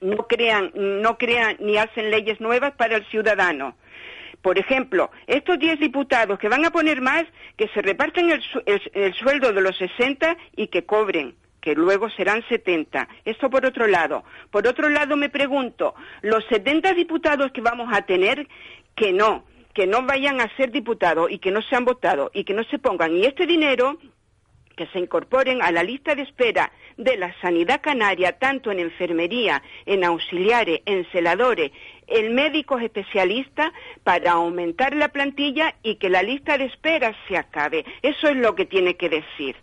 no 0.00 0.26
crean, 0.26 0.70
no 0.74 1.18
crean 1.18 1.56
ni 1.60 1.76
hacen 1.76 2.10
leyes 2.10 2.40
nuevas 2.40 2.72
para 2.72 2.96
el 2.96 3.06
ciudadano. 3.06 3.76
Por 4.42 4.58
ejemplo, 4.58 5.10
estos 5.26 5.58
10 5.58 5.78
diputados 5.80 6.38
que 6.38 6.48
van 6.48 6.64
a 6.64 6.70
poner 6.70 7.00
más, 7.00 7.24
que 7.56 7.68
se 7.68 7.80
reparten 7.80 8.30
el, 8.30 8.42
su- 8.42 8.62
el- 8.66 8.90
el 8.92 9.14
sueldo 9.14 9.52
de 9.52 9.60
los 9.62 9.76
60 9.78 10.36
y 10.56 10.66
que 10.66 10.84
cobren 10.84 11.34
que 11.60 11.76
luego 11.76 12.10
serán 12.10 12.42
70. 12.48 13.08
Esto 13.24 13.48
por 13.48 13.64
otro 13.64 13.86
lado. 13.86 14.24
Por 14.50 14.66
otro 14.66 14.88
lado 14.88 15.16
me 15.16 15.28
pregunto, 15.28 15.94
los 16.22 16.44
70 16.46 16.92
diputados 16.94 17.52
que 17.52 17.60
vamos 17.60 17.88
a 17.92 18.02
tener, 18.02 18.48
que 18.96 19.12
no, 19.12 19.44
que 19.72 19.86
no 19.86 20.02
vayan 20.02 20.40
a 20.40 20.48
ser 20.56 20.72
diputados 20.72 21.30
y 21.30 21.38
que 21.38 21.52
no 21.52 21.62
sean 21.62 21.84
votados 21.84 22.32
y 22.34 22.42
que 22.42 22.52
no 22.52 22.64
se 22.64 22.80
pongan. 22.80 23.16
Y 23.16 23.26
este 23.26 23.46
dinero 23.46 23.96
que 24.76 24.88
se 24.88 24.98
incorporen 24.98 25.62
a 25.62 25.70
la 25.70 25.84
lista 25.84 26.16
de 26.16 26.22
espera 26.22 26.72
de 26.96 27.16
la 27.16 27.34
sanidad 27.40 27.80
canaria, 27.80 28.38
tanto 28.38 28.70
en 28.70 28.80
enfermería, 28.80 29.62
en 29.86 30.04
auxiliares, 30.04 30.80
en 30.86 31.04
celadores, 31.12 31.72
en 32.06 32.34
médicos 32.34 32.82
especialistas, 32.82 33.72
para 34.04 34.32
aumentar 34.32 34.94
la 34.94 35.08
plantilla 35.08 35.74
y 35.82 35.96
que 35.96 36.08
la 36.08 36.22
lista 36.22 36.58
de 36.58 36.66
espera 36.66 37.14
se 37.28 37.36
acabe. 37.36 37.84
Eso 38.02 38.28
es 38.28 38.36
lo 38.36 38.54
que 38.54 38.66
tiene 38.66 38.96
que 38.96 39.08
decir. 39.08 39.56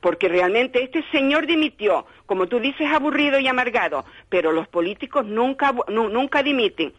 Porque 0.00 0.28
realmente 0.28 0.82
este 0.82 1.02
señor 1.10 1.46
dimitió, 1.46 2.06
como 2.26 2.46
tú 2.46 2.60
dices, 2.60 2.86
aburrido 2.90 3.38
y 3.38 3.48
amargado, 3.48 4.04
pero 4.28 4.52
los 4.52 4.68
políticos 4.68 5.24
nunca, 5.24 5.74
nunca 5.88 6.42
dimiten. 6.42 6.92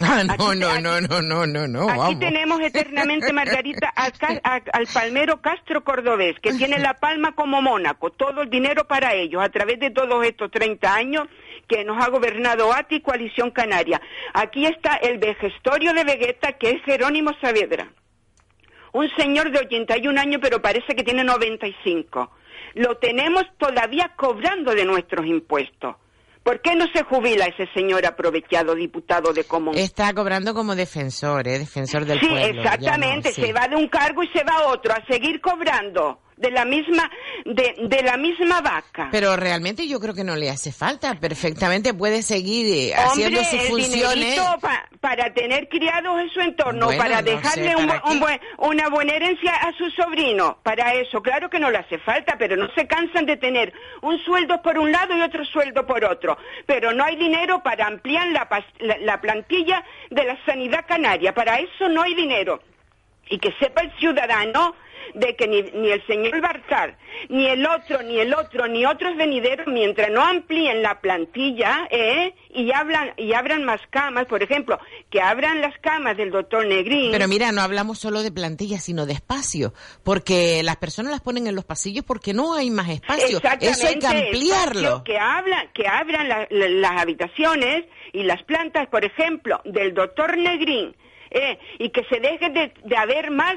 Ah, 0.02 0.24
no, 0.24 0.54
no, 0.54 0.80
no, 0.80 1.00
no, 1.00 1.20
no, 1.22 1.46
no, 1.46 1.68
no, 1.68 1.88
Aquí 1.88 1.98
vamos. 1.98 2.18
tenemos 2.20 2.60
eternamente, 2.62 3.32
Margarita, 3.34 3.92
a- 3.96 4.60
al 4.72 4.86
palmero 4.92 5.40
Castro 5.42 5.84
Cordobés, 5.84 6.38
que 6.40 6.54
tiene 6.54 6.78
la 6.78 6.94
palma 6.94 7.32
como 7.34 7.60
Mónaco, 7.60 8.10
todo 8.10 8.42
el 8.42 8.50
dinero 8.50 8.86
para 8.86 9.12
ellos, 9.14 9.42
a 9.42 9.48
través 9.50 9.78
de 9.78 9.90
todos 9.90 10.24
estos 10.24 10.50
30 10.50 10.94
años 10.94 11.28
que 11.68 11.84
nos 11.84 12.02
ha 12.02 12.08
gobernado 12.08 12.72
ATI 12.72 13.00
Coalición 13.00 13.50
Canaria. 13.50 14.00
Aquí 14.32 14.64
está 14.66 14.96
el 14.96 15.18
vejestorio 15.18 15.92
de 15.92 16.04
Vegeta, 16.04 16.52
que 16.52 16.70
es 16.70 16.82
Jerónimo 16.84 17.32
Saavedra. 17.40 17.88
Un 18.92 19.08
señor 19.16 19.52
de 19.52 19.60
81 19.60 20.20
años, 20.20 20.40
pero 20.42 20.60
parece 20.62 20.96
que 20.96 21.04
tiene 21.04 21.22
95. 21.22 22.30
Lo 22.74 22.96
tenemos 22.96 23.44
todavía 23.58 24.12
cobrando 24.16 24.74
de 24.74 24.84
nuestros 24.84 25.26
impuestos. 25.26 25.96
¿Por 26.50 26.60
qué 26.62 26.74
no 26.74 26.84
se 26.92 27.04
jubila 27.04 27.46
ese 27.46 27.72
señor 27.72 28.04
aprovechado 28.04 28.74
diputado 28.74 29.32
de 29.32 29.44
Común? 29.44 29.78
Está 29.78 30.12
cobrando 30.12 30.52
como 30.52 30.74
defensor, 30.74 31.46
¿eh? 31.46 31.60
Defensor 31.60 32.04
del 32.04 32.18
sí, 32.18 32.26
pueblo. 32.26 32.44
ya 32.44 32.52
no, 32.52 32.60
exactamente. 32.60 33.32
sí. 33.32 33.42
Se 33.42 33.52
va 33.52 33.68
de 33.68 33.76
un 33.76 33.86
cargo 33.86 34.24
y 34.24 34.28
se 34.36 34.42
va 34.42 34.54
a 34.54 34.66
otro 34.66 34.92
a 34.92 34.98
seguir 35.08 35.40
cobrando 35.40 36.18
de 36.40 36.50
la 36.50 36.64
misma 36.64 37.10
de, 37.44 37.74
de 37.78 38.02
la 38.02 38.16
misma 38.16 38.60
vaca. 38.62 39.08
Pero 39.12 39.36
realmente 39.36 39.86
yo 39.86 40.00
creo 40.00 40.14
que 40.14 40.24
no 40.24 40.36
le 40.36 40.48
hace 40.50 40.72
falta. 40.72 41.14
Perfectamente 41.20 41.92
puede 41.94 42.22
seguir 42.22 42.90
eh, 42.90 42.94
haciendo 42.94 43.40
Hombre, 43.40 43.58
sus 43.58 43.68
funciones. 43.68 44.40
pa- 44.60 44.88
para 45.00 45.32
tener 45.34 45.68
criados 45.68 46.20
en 46.20 46.30
su 46.30 46.40
entorno, 46.40 46.86
Bueno, 46.86 47.02
para 47.02 47.22
no 47.22 47.30
dejarle 47.30 47.68
sé, 47.70 47.76
un 47.76 47.86
¿para 47.86 48.02
bu- 48.02 48.06
un 48.10 48.12
qué? 48.14 48.24
buen- 48.24 48.40
una 48.58 48.88
buena 48.88 49.12
herencia 49.14 49.54
a 49.54 49.72
su 49.76 49.90
sobrino. 49.90 50.58
Para 50.62 50.94
eso, 50.94 51.20
claro 51.22 51.48
que 51.50 51.58
no 51.60 51.70
le 51.70 51.78
hace 51.78 51.98
falta, 51.98 52.36
pero 52.38 52.56
no 52.56 52.68
se 52.74 52.86
cansan 52.86 53.26
de 53.26 53.36
tener 53.36 53.72
un 54.02 54.18
sueldo 54.24 54.60
por 54.62 54.78
un 54.78 54.90
lado 54.90 55.14
y 55.16 55.20
otro 55.20 55.44
sueldo 55.44 55.86
por 55.86 56.04
otro. 56.04 56.38
Pero 56.66 56.92
no 56.92 57.04
hay 57.04 57.16
dinero 57.16 57.62
para 57.62 57.86
ampliar 57.86 58.26
la, 58.28 58.48
la- 58.78 58.98
la 58.98 59.20
plantilla 59.20 59.84
de 60.10 60.24
la 60.24 60.38
sanidad 60.46 60.84
canaria. 60.88 61.34
Para 61.34 61.58
eso 61.60 61.88
no 61.90 62.02
hay 62.02 62.14
dinero. 62.14 62.62
Y 63.28 63.38
que 63.38 63.52
sepa 63.60 63.82
el 63.82 63.92
ciudadano 63.98 64.74
de 65.14 65.36
que 65.36 65.46
ni, 65.48 65.62
ni 65.62 65.90
el 65.90 66.04
señor 66.06 66.40
Barzal, 66.40 66.96
ni 67.28 67.46
el 67.46 67.64
otro, 67.66 68.02
ni 68.02 68.18
el 68.18 68.32
otro, 68.34 68.66
ni 68.68 68.84
otros 68.86 69.16
venideros, 69.16 69.66
mientras 69.66 70.10
no 70.10 70.22
amplíen 70.24 70.82
la 70.82 71.00
plantilla 71.00 71.88
¿eh? 71.90 72.34
y, 72.54 72.72
hablan, 72.72 73.12
y 73.16 73.32
abran 73.34 73.64
más 73.64 73.80
camas, 73.90 74.26
por 74.26 74.42
ejemplo, 74.42 74.78
que 75.10 75.20
abran 75.20 75.60
las 75.60 75.76
camas 75.78 76.16
del 76.16 76.30
doctor 76.30 76.66
Negrín. 76.66 77.10
Pero 77.12 77.28
mira, 77.28 77.52
no 77.52 77.60
hablamos 77.62 77.98
solo 77.98 78.22
de 78.22 78.32
plantilla, 78.32 78.78
sino 78.78 79.06
de 79.06 79.12
espacio, 79.14 79.72
porque 80.04 80.62
las 80.62 80.76
personas 80.76 81.12
las 81.12 81.20
ponen 81.20 81.46
en 81.46 81.54
los 81.54 81.64
pasillos 81.64 82.04
porque 82.04 82.32
no 82.32 82.54
hay 82.54 82.70
más 82.70 82.88
espacio. 82.88 83.40
Eso 83.60 83.86
hay 83.86 83.98
que 83.98 84.06
ampliarlo. 84.06 85.04
Que, 85.04 85.18
hablan, 85.18 85.68
que 85.74 85.86
abran 85.86 86.28
la- 86.28 86.46
la- 86.50 86.68
las 86.68 87.02
habitaciones 87.02 87.84
y 88.12 88.22
las 88.22 88.42
plantas, 88.44 88.88
por 88.88 89.04
ejemplo, 89.04 89.60
del 89.64 89.94
doctor 89.94 90.36
Negrín, 90.36 90.96
eh, 91.30 91.58
y 91.78 91.90
que 91.90 92.02
se 92.04 92.18
deje 92.20 92.50
de, 92.50 92.72
de 92.84 92.96
haber 92.96 93.30
más 93.30 93.54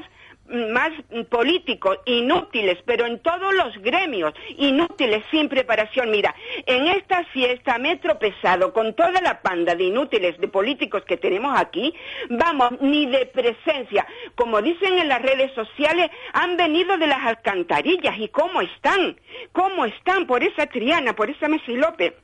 más 0.48 0.90
políticos 1.30 1.98
inútiles, 2.04 2.78
pero 2.84 3.06
en 3.06 3.18
todos 3.20 3.54
los 3.54 3.76
gremios, 3.78 4.34
inútiles 4.56 5.24
sin 5.30 5.48
preparación. 5.48 6.10
Mira, 6.10 6.34
en 6.66 6.86
esta 6.88 7.24
fiesta 7.26 7.78
me 7.78 7.92
he 7.92 7.96
tropezado 7.96 8.72
con 8.72 8.94
toda 8.94 9.20
la 9.20 9.40
panda 9.40 9.74
de 9.74 9.84
inútiles 9.84 10.38
de 10.38 10.48
políticos 10.48 11.02
que 11.06 11.16
tenemos 11.16 11.58
aquí, 11.58 11.94
vamos, 12.28 12.80
ni 12.80 13.06
de 13.06 13.26
presencia. 13.26 14.06
Como 14.34 14.60
dicen 14.60 14.98
en 14.98 15.08
las 15.08 15.22
redes 15.22 15.52
sociales, 15.54 16.10
han 16.32 16.56
venido 16.56 16.98
de 16.98 17.06
las 17.06 17.24
alcantarillas. 17.24 18.18
¿Y 18.18 18.28
cómo 18.28 18.60
están? 18.60 19.18
¿Cómo 19.52 19.86
están 19.86 20.26
por 20.26 20.42
esa 20.42 20.66
Triana, 20.66 21.14
por 21.14 21.30
esa 21.30 21.48
Messi 21.48 21.76
López? 21.76 22.14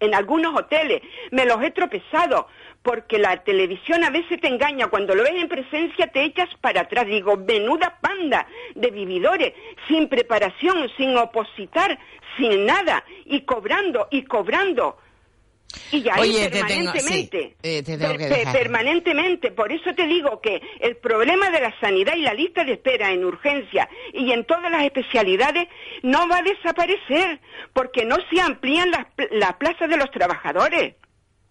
en 0.00 0.14
algunos 0.14 0.54
hoteles, 0.54 1.02
me 1.30 1.46
los 1.46 1.62
he 1.62 1.70
tropezado, 1.70 2.48
porque 2.84 3.18
la 3.18 3.42
televisión 3.42 4.04
a 4.04 4.10
veces 4.10 4.38
te 4.40 4.46
engaña, 4.46 4.88
cuando 4.88 5.14
lo 5.14 5.22
ves 5.24 5.32
en 5.36 5.48
presencia 5.48 6.06
te 6.08 6.22
echas 6.22 6.48
para 6.60 6.82
atrás, 6.82 7.06
digo, 7.06 7.34
menuda 7.36 7.98
panda 8.00 8.46
de 8.74 8.90
vividores, 8.90 9.54
sin 9.88 10.06
preparación, 10.08 10.88
sin 10.98 11.16
opositar, 11.16 11.98
sin 12.36 12.66
nada, 12.66 13.02
y 13.24 13.40
cobrando, 13.40 14.06
y 14.10 14.22
cobrando. 14.24 14.98
Y 15.90 16.06
ahí 16.10 16.20
Oye, 16.30 16.50
te 16.50 16.62
tengo- 16.62 16.66
permanentemente. 16.92 17.56
sí, 17.62 17.82
te 17.82 17.96
tengo 17.98 18.18
que 18.18 18.46
permanentemente. 18.52 19.50
Por 19.50 19.72
eso 19.72 19.92
te 19.94 20.06
digo 20.06 20.40
que 20.40 20.60
el 20.80 20.96
problema 20.98 21.50
de 21.50 21.60
la 21.62 21.74
sanidad 21.80 22.14
y 22.16 22.20
la 22.22 22.34
lista 22.34 22.64
de 22.64 22.74
espera 22.74 23.10
en 23.12 23.24
urgencia 23.24 23.88
y 24.12 24.30
en 24.30 24.44
todas 24.44 24.70
las 24.70 24.82
especialidades 24.84 25.66
no 26.02 26.28
va 26.28 26.38
a 26.38 26.42
desaparecer 26.42 27.40
porque 27.72 28.04
no 28.04 28.16
se 28.30 28.40
amplían 28.40 28.90
las, 28.90 29.06
pl- 29.16 29.30
las 29.32 29.54
plazas 29.54 29.88
de 29.88 29.96
los 29.96 30.10
trabajadores. 30.12 30.94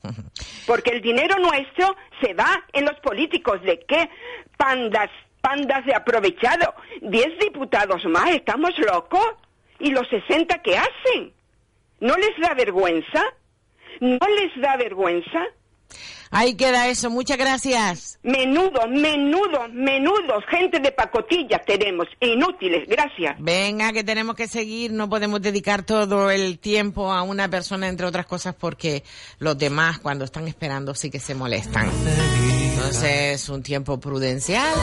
Porque 0.68 0.92
el 0.92 1.02
dinero 1.02 1.38
nuestro 1.40 1.96
se 2.22 2.34
va 2.34 2.64
en 2.74 2.86
los 2.86 3.00
políticos. 3.00 3.62
¿De 3.64 3.80
qué? 3.88 4.10
Pandas, 4.58 5.10
pandas 5.42 5.86
de 5.86 5.96
aprovechado. 5.96 6.74
Diez 7.02 7.38
diputados 7.40 8.04
más, 8.06 8.32
¿estamos 8.32 8.78
locos? 8.80 9.26
¿Y 9.80 9.92
los 9.92 10.08
sesenta 10.08 10.62
qué 10.62 10.78
hacen? 10.78 11.34
¿No 12.00 12.16
les 12.18 12.38
da 12.40 12.54
vergüenza? 12.54 13.24
¿No 14.00 14.28
les 14.28 14.62
da 14.62 14.78
vergüenza? 14.78 15.46
Ahí 16.34 16.56
queda 16.56 16.88
eso. 16.88 17.10
Muchas 17.10 17.38
gracias. 17.38 18.20
Menudo, 18.24 18.88
menudo, 18.90 19.68
menudos, 19.72 20.44
gente 20.50 20.80
de 20.80 20.92
pacotilla 20.92 21.60
tenemos, 21.60 22.08
inútiles, 22.20 22.88
gracias. 22.88 23.36
Venga, 23.40 23.92
que 23.92 24.04
tenemos 24.04 24.36
que 24.36 24.48
seguir, 24.48 24.92
no 24.92 25.10
podemos 25.10 25.42
dedicar 25.42 25.84
todo 25.84 26.32
el 26.32 26.58
tiempo 26.58 27.14
a 27.14 27.22
una 27.22 27.50
persona, 27.50 27.88
entre 27.88 28.08
otras 28.08 28.26
cosas, 28.26 28.56
porque 28.56 29.04
los 29.38 29.58
demás 29.58 30.00
cuando 30.00 30.26
están 30.26 30.48
esperando 30.48 30.96
sí 30.96 31.12
que 31.12 31.20
se 31.20 31.36
molestan. 31.36 31.88
Entonces, 32.74 33.48
un 33.50 33.62
tiempo 33.62 34.00
prudencial. 34.00 34.74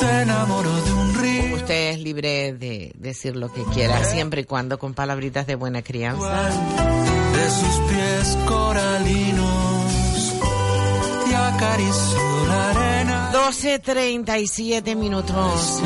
Se 0.00 0.22
enamoró 0.22 0.74
de 0.82 0.92
un 0.92 1.14
río. 1.14 1.56
Usted 1.56 1.90
es 1.90 2.00
libre 2.00 2.54
de 2.54 2.92
decir 2.96 3.36
lo 3.36 3.52
que 3.52 3.62
quiera, 3.74 4.02
siempre 4.04 4.40
y 4.40 4.44
cuando 4.44 4.78
con 4.78 4.94
palabritas 4.94 5.46
de 5.46 5.54
buena 5.54 5.82
crianza. 5.82 6.48
de 6.48 7.50
sus 7.50 7.90
pies 7.90 8.38
coralinos 8.46 9.71
acarició 11.62 12.46
la 12.48 12.70
arena 12.70 13.32
12.37 13.32 14.96
minutos. 14.96 15.80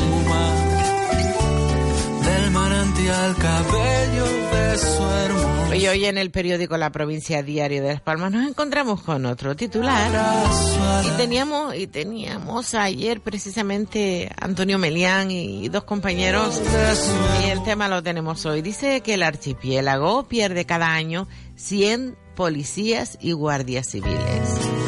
del 2.25 2.51
manantial 2.51 3.35
cabello 3.35 4.25
de 4.51 4.77
su 4.77 5.03
hermoso 5.03 5.75
Y 5.75 5.87
hoy 5.87 6.05
en 6.05 6.17
el 6.17 6.31
periódico 6.31 6.77
La 6.77 6.91
Provincia 6.91 7.43
Diario 7.43 7.83
de 7.83 7.89
Las 7.89 8.01
Palmas 8.01 8.31
nos 8.31 8.47
encontramos 8.47 9.01
con 9.01 9.25
otro 9.27 9.55
titular. 9.55 10.11
Y 11.05 11.17
teníamos, 11.17 11.75
y 11.75 11.85
teníamos 11.85 12.73
ayer 12.73 13.21
precisamente 13.21 14.31
Antonio 14.39 14.79
Melián 14.79 15.29
y 15.29 15.69
dos 15.69 15.83
compañeros. 15.83 16.59
Y 17.45 17.49
el 17.49 17.63
tema 17.63 17.87
lo 17.87 18.01
tenemos 18.01 18.45
hoy. 18.47 18.61
Dice 18.63 19.01
que 19.01 19.13
el 19.13 19.23
archipiélago 19.23 20.27
pierde 20.27 20.65
cada 20.65 20.87
año 20.87 21.27
100 21.55 22.17
policías 22.35 23.17
y 23.21 23.33
guardias 23.33 23.87
civiles. 23.87 24.86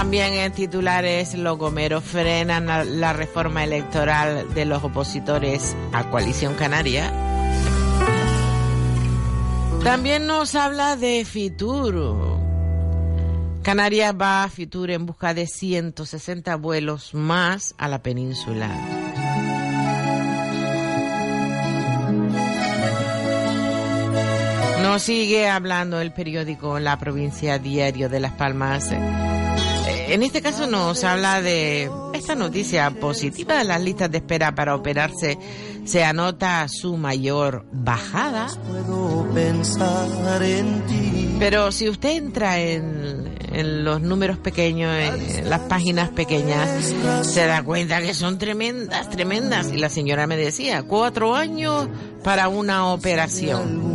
También 0.00 0.32
en 0.32 0.50
titulares, 0.52 1.34
los 1.34 1.58
gomeros 1.58 2.02
frenan 2.02 2.66
la- 3.00 3.12
reforma 3.12 3.64
electoral 3.64 4.46
de 4.54 4.64
los 4.64 4.82
opositores 4.82 5.76
a 5.92 6.04
Coalición 6.08 6.54
Canaria. 6.54 7.12
También 9.84 10.26
nos 10.26 10.54
habla 10.54 10.96
de 10.96 11.22
Fitur. 11.26 12.38
Canarias 13.62 14.14
va 14.18 14.42
a 14.44 14.48
Fitur 14.48 14.90
en 14.90 15.04
busca 15.04 15.34
de 15.34 15.46
160 15.46 16.56
vuelos 16.56 17.12
más 17.12 17.74
a 17.76 17.86
la 17.86 18.02
península. 18.02 18.70
Nos 24.82 25.02
sigue 25.02 25.48
hablando 25.48 26.00
el 26.00 26.12
periódico 26.12 26.78
La 26.80 26.98
Provincia 26.98 27.58
Diario 27.58 28.08
de 28.08 28.18
Las 28.20 28.32
Palmas. 28.32 28.90
Eh, 29.90 30.14
En 30.14 30.22
este 30.22 30.40
caso 30.42 30.66
nos 30.66 31.04
habla 31.04 31.40
de 31.42 31.90
esta 32.14 32.34
noticia 32.34 32.90
positiva. 32.90 33.62
Las 33.64 33.80
listas 33.80 34.10
de 34.10 34.18
espera 34.18 34.54
para 34.54 34.74
operarse 34.74 35.38
se 35.84 36.04
anota 36.04 36.66
su 36.68 36.96
mayor 36.96 37.64
bajada. 37.72 38.48
puedo 38.68 39.26
pensar 39.34 40.42
en 40.42 40.82
ti 40.86 41.36
Pero 41.38 41.72
si 41.72 41.88
usted 41.88 42.10
entra 42.10 42.58
en, 42.60 43.34
en 43.52 43.84
los 43.84 44.00
números 44.00 44.38
pequeños, 44.38 44.94
en 44.94 45.48
las 45.48 45.60
páginas 45.60 46.10
pequeñas, 46.10 46.94
se 47.22 47.46
da 47.46 47.62
cuenta 47.62 48.00
que 48.00 48.14
son 48.14 48.38
tremendas, 48.38 49.08
tremendas. 49.10 49.70
Y 49.72 49.78
la 49.78 49.88
señora 49.88 50.26
me 50.26 50.36
decía, 50.36 50.82
cuatro 50.82 51.34
años 51.34 51.88
para 52.22 52.48
una 52.48 52.86
operación. 52.92 53.90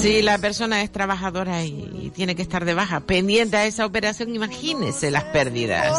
Si 0.00 0.22
la 0.22 0.38
persona 0.38 0.82
es 0.82 0.90
trabajadora 0.90 1.64
y 1.64 1.90
tiene 2.14 2.34
que 2.34 2.42
estar 2.42 2.64
de 2.64 2.72
baja, 2.72 3.00
pendiente 3.00 3.58
a 3.58 3.66
esa 3.66 3.84
operación, 3.84 4.34
imagínese 4.34 5.10
las 5.10 5.24
pérdidas. 5.24 5.92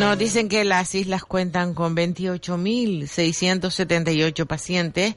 Nos 0.00 0.18
dicen 0.18 0.48
que 0.48 0.64
las 0.64 0.92
islas 0.94 1.24
cuentan 1.24 1.74
con 1.74 1.94
28.678 1.96 4.46
pacientes 4.46 5.14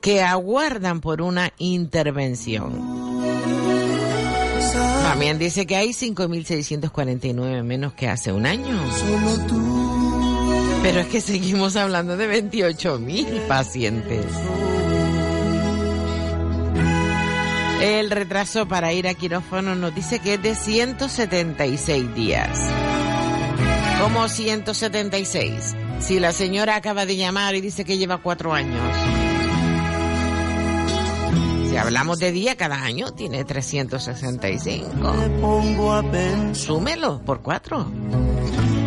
que 0.00 0.22
aguardan 0.22 1.00
por 1.00 1.22
una 1.22 1.52
intervención. 1.58 3.20
También 5.02 5.38
dice 5.38 5.66
que 5.66 5.76
hay 5.76 5.90
5.649 5.90 7.62
menos 7.64 7.92
que 7.94 8.08
hace 8.08 8.32
un 8.32 8.46
año. 8.46 8.80
Pero 10.82 11.00
es 11.00 11.08
que 11.08 11.20
seguimos 11.20 11.76
hablando 11.76 12.16
de 12.16 12.42
28.000 12.42 13.46
pacientes. 13.48 14.24
El 17.80 18.10
retraso 18.10 18.68
para 18.68 18.92
ir 18.92 19.08
a 19.08 19.14
quirófano 19.14 19.74
nos 19.74 19.94
dice 19.94 20.18
que 20.18 20.34
es 20.34 20.42
de 20.42 20.54
176 20.54 22.14
días. 22.14 22.58
Como 24.02 24.28
176. 24.28 25.76
Si 26.00 26.20
la 26.20 26.32
señora 26.32 26.76
acaba 26.76 27.06
de 27.06 27.16
llamar 27.16 27.54
y 27.54 27.60
dice 27.60 27.84
que 27.84 27.96
lleva 27.96 28.18
cuatro 28.18 28.52
años. 28.52 28.82
Si 31.70 31.76
hablamos 31.76 32.18
de 32.18 32.32
día 32.32 32.56
cada 32.56 32.82
año, 32.82 33.12
tiene 33.12 33.44
365. 33.44 35.14
pongo 35.40 35.92
a 35.92 36.02
pensar 36.02 36.56
Súmelo 36.56 37.22
por 37.24 37.40
cuatro. 37.40 37.90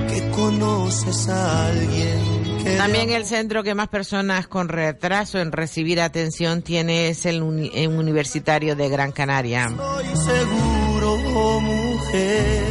que 0.10 0.30
conoces 0.32 1.30
a 1.30 1.68
alguien 1.68 2.33
También 2.78 3.12
el 3.12 3.26
centro 3.26 3.64
que 3.64 3.76
más 3.76 3.88
personas 3.90 4.48
con 4.48 4.70
retraso 4.70 5.40
en 5.40 5.52
recibir 5.52 6.02
atención 6.02 6.62
tiene 6.62 7.10
es 7.10 7.26
el 7.26 7.42
uni- 7.44 7.72
eh, 7.74 7.88
universitario 7.88 8.76
de 8.76 8.90
Gran 8.90 9.12
Canaria. 9.12 9.66
estoy 9.68 10.36
seguro, 10.36 11.18
mujer. 11.62 12.64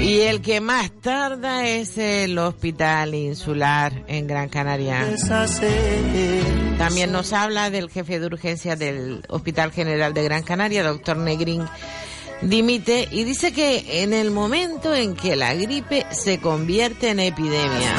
Y 0.00 0.20
el 0.20 0.40
que 0.42 0.60
más 0.60 0.90
tarda 1.00 1.66
es 1.66 1.96
el 1.98 2.38
Hospital 2.38 3.14
Insular 3.14 4.04
en 4.08 4.26
Gran 4.26 4.48
Canaria. 4.48 5.00
También 6.78 7.10
nos 7.12 7.32
habla 7.32 7.70
del 7.70 7.88
jefe 7.90 8.20
de 8.20 8.26
urgencia 8.26 8.76
del 8.76 9.22
Hospital 9.28 9.72
General 9.72 10.12
de 10.12 10.22
Gran 10.24 10.42
Canaria, 10.42 10.82
doctor 10.84 11.16
Negrín 11.16 11.64
Dimite, 12.42 13.08
y 13.10 13.24
dice 13.24 13.52
que 13.52 14.02
en 14.02 14.12
el 14.12 14.30
momento 14.30 14.94
en 14.94 15.14
que 15.14 15.36
la 15.36 15.54
gripe 15.54 16.06
se 16.10 16.38
convierte 16.38 17.10
en 17.10 17.20
epidemia. 17.20 17.94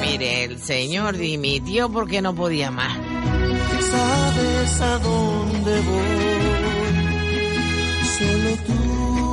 Mire, 0.00 0.44
el 0.44 0.58
señor 0.58 1.16
dimitió 1.16 1.90
porque 1.90 2.22
no 2.22 2.34
podía 2.34 2.70
más. 2.70 2.96
Sabes 2.96 4.80
a 4.80 4.98
dónde 4.98 5.80
voy. 5.82 6.26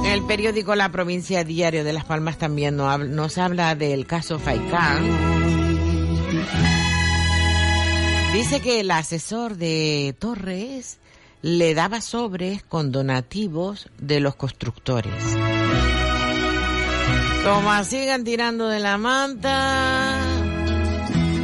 El 0.06 0.24
periódico 0.26 0.76
La 0.76 0.92
Provincia 0.92 1.44
Diario 1.44 1.84
de 1.84 1.94
Las 1.94 2.06
Palmas 2.06 2.38
también 2.38 2.76
nos 2.76 2.88
habla, 2.90 3.10
nos 3.10 3.38
habla 3.38 3.74
del 3.76 4.06
caso 4.06 4.38
Faikán. 4.38 5.10
Dice 8.34 8.60
que 8.60 8.82
el 8.82 8.92
asesor 8.92 9.56
de 9.56 10.16
Torres 10.20 11.00
le 11.44 11.76
daba 11.76 12.00
sobres 12.00 12.64
con 12.64 12.94
donativos 12.94 13.90
de 14.00 14.22
los 14.22 14.36
constructores. 14.36 15.14
Como 17.44 17.84
sigan 17.84 18.24
tirando 18.24 18.70
de 18.70 18.80
la 18.80 18.98
manta. 18.98 20.18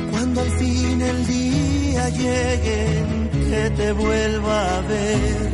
Cuando 0.09 0.39
al 0.39 0.51
fin 0.51 1.01
el 1.01 1.27
día 1.27 2.09
llegue 2.09 3.03
que 3.49 3.69
te 3.71 3.91
vuelva 3.91 4.77
a 4.77 4.81
ver. 4.83 5.51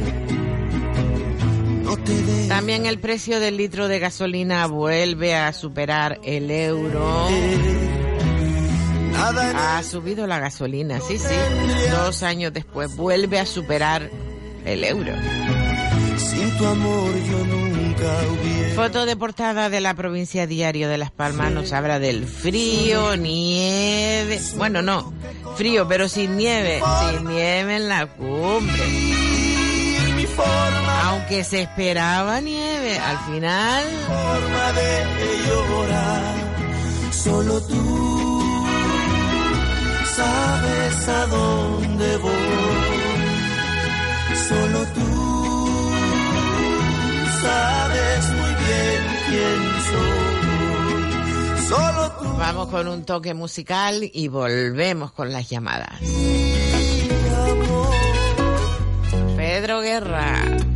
No 1.83 1.97
te 1.97 2.13
dejes 2.13 2.47
También 2.47 2.85
el 2.85 2.99
precio 2.99 3.39
del 3.39 3.57
litro 3.57 3.87
de 3.87 3.97
gasolina 3.97 4.67
vuelve 4.67 5.35
a 5.35 5.51
superar 5.53 6.19
el 6.23 6.51
euro. 6.51 7.27
Ha 9.17 9.81
subido 9.81 10.27
la 10.27 10.37
gasolina, 10.37 10.99
sí, 10.99 11.17
sí. 11.17 11.35
Dos 11.89 12.21
años 12.21 12.53
después 12.53 12.95
vuelve 12.95 13.39
a 13.39 13.47
superar 13.47 14.11
el 14.65 14.83
euro. 14.83 15.13
sin 16.17 16.57
tu 16.57 16.65
amor 16.65 17.11
yo 17.29 17.45
nunca 17.45 18.19
hubiera. 18.31 18.75
Foto 18.75 19.05
de 19.05 19.15
portada 19.15 19.69
de 19.69 19.81
la 19.81 19.93
provincia 19.93 20.47
Diario 20.47 20.89
de 20.89 20.97
Las 20.97 21.11
Palmas 21.11 21.51
nos 21.51 21.71
habla 21.71 21.99
del 21.99 22.27
frío, 22.27 23.15
nieve. 23.15 24.39
Bueno, 24.57 24.81
no, 24.81 25.13
frío, 25.55 25.87
pero 25.87 26.09
sin 26.09 26.35
nieve. 26.37 26.81
Sin 27.11 27.27
nieve 27.27 27.77
en 27.77 27.87
la 27.89 28.07
cumbre. 28.07 28.83
Aunque 31.03 31.43
se 31.43 31.61
esperaba 31.61 32.41
nieve, 32.41 32.97
al 32.99 33.17
final 33.19 33.83
forma 34.07 34.71
de 34.73 35.05
llorar. 35.47 36.35
Solo 37.11 37.61
tú 37.61 38.45
sabes 40.15 41.07
a 41.07 41.25
dónde 41.27 42.17
voy. 42.17 42.94
Solo 44.49 44.85
tú 44.93 45.91
sabes 47.41 48.29
muy 48.31 48.53
bien 48.65 49.01
quién 49.29 49.59
soy. 49.89 51.67
Solo 51.67 52.11
tú. 52.19 52.37
vamos 52.37 52.67
con 52.69 52.87
un 52.87 53.05
toque 53.05 53.33
musical 53.33 54.09
y 54.13 54.27
volvemos 54.27 55.11
con 55.11 55.31
las 55.31 55.49
llamadas. 55.49 55.99
Pedro 59.35 59.81
Guerra. 59.81 60.74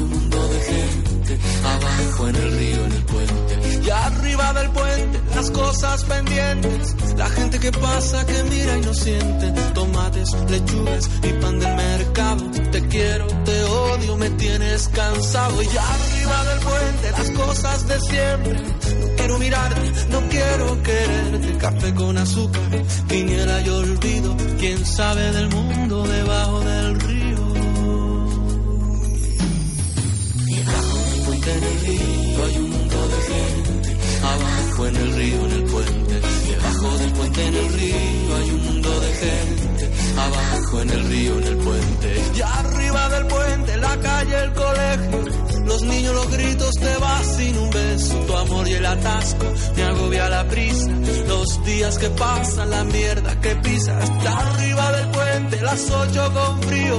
Un 0.00 0.10
mundo 0.10 0.48
de 0.48 0.60
gente. 0.60 1.38
Abajo 1.64 2.28
en 2.28 2.36
el 2.36 2.58
río, 2.58 2.84
en 2.84 2.92
el 2.92 3.04
puente. 3.04 3.82
Y 3.86 3.90
arriba 3.90 4.52
del 4.52 4.70
puente 4.70 5.20
las 5.36 5.50
cosas 5.50 6.04
pendientes. 6.04 6.96
La 7.16 7.28
gente 7.28 7.58
que 7.58 7.70
pasa, 7.72 8.24
que 8.26 8.42
mira 8.44 8.78
y 8.78 8.80
no 8.80 8.94
siente. 8.94 9.52
Tomates, 9.74 10.30
lechugas 10.48 11.10
y 11.22 11.28
pan 11.40 11.58
del 11.58 11.76
mercado. 11.76 12.50
Te 12.72 12.88
quiero, 12.88 13.26
te 13.44 13.64
odio, 13.64 14.16
me 14.16 14.30
tienes 14.30 14.88
cansado. 14.88 15.62
Y 15.62 15.66
arriba 15.66 16.44
del 16.44 16.60
puente 16.60 17.10
las 17.12 17.30
cosas 17.30 17.88
de 17.88 18.00
siempre. 18.00 18.52
No 18.54 19.16
quiero 19.16 19.38
mirarte, 19.38 19.92
no 20.10 20.20
quiero 20.28 20.82
quererte. 20.82 21.58
Café 21.58 21.94
con 21.94 22.18
azúcar, 22.18 22.62
viniera 23.08 23.60
y 23.60 23.68
olvido. 23.68 24.36
Quién 24.58 24.84
sabe 24.86 25.32
del 25.32 25.48
mundo 25.48 26.02
debajo 26.06 26.60
del 26.60 27.00
río. 27.00 27.15
Abajo 34.76 34.88
en 34.88 34.96
el 34.96 35.16
río, 35.16 35.46
en 35.46 35.52
el 35.52 35.64
puente. 35.64 36.20
Debajo 36.50 36.98
del 36.98 37.12
puente 37.12 37.46
en 37.46 37.54
el 37.54 37.72
río 37.72 38.36
hay 38.36 38.50
un 38.50 38.64
mundo 38.66 39.00
de 39.00 39.12
gente. 39.14 39.90
Abajo 40.18 40.80
en 40.82 40.90
el 40.90 41.08
río, 41.08 41.38
en 41.38 41.44
el 41.44 41.56
puente. 41.56 42.22
Y 42.36 42.40
arriba 42.42 43.08
del 43.08 43.26
puente, 43.26 43.76
la 43.78 44.00
calle, 44.00 44.42
el 44.42 44.52
colegio. 44.52 45.35
Los 45.66 45.82
niños, 45.82 46.14
los 46.14 46.30
gritos, 46.30 46.74
te 46.76 46.96
vas 46.96 47.36
sin 47.36 47.58
un 47.58 47.70
beso. 47.70 48.14
Tu 48.26 48.36
amor 48.36 48.68
y 48.68 48.72
el 48.74 48.86
atasco 48.86 49.46
me 49.76 49.82
agobia 49.82 50.28
la 50.28 50.48
prisa. 50.48 50.90
Los 51.28 51.64
días 51.64 51.98
que 51.98 52.08
pasan, 52.10 52.70
la 52.70 52.84
mierda 52.84 53.40
que 53.40 53.56
pisas. 53.56 54.04
Está 54.04 54.38
arriba 54.38 54.92
del 54.92 55.08
puente, 55.10 55.60
las 55.62 55.90
ocho 55.90 56.32
con 56.32 56.62
frío. 56.62 56.98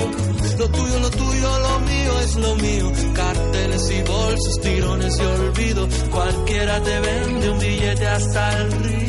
Lo 0.60 0.70
tuyo, 0.70 1.00
lo 1.00 1.10
tuyo, 1.12 1.60
lo 1.60 1.80
mío 1.80 2.20
es 2.24 2.36
lo 2.36 2.56
mío. 2.56 2.92
Carteles 3.14 3.92
y 3.92 4.02
bolsos, 4.02 4.62
tirones 4.62 5.18
y 5.20 5.24
olvido. 5.24 5.88
Cualquiera 6.12 6.82
te 6.82 7.00
vende 7.00 7.50
un 7.50 7.60
billete 7.60 8.08
hasta 8.08 8.58
el 8.58 8.72
río. 8.72 9.07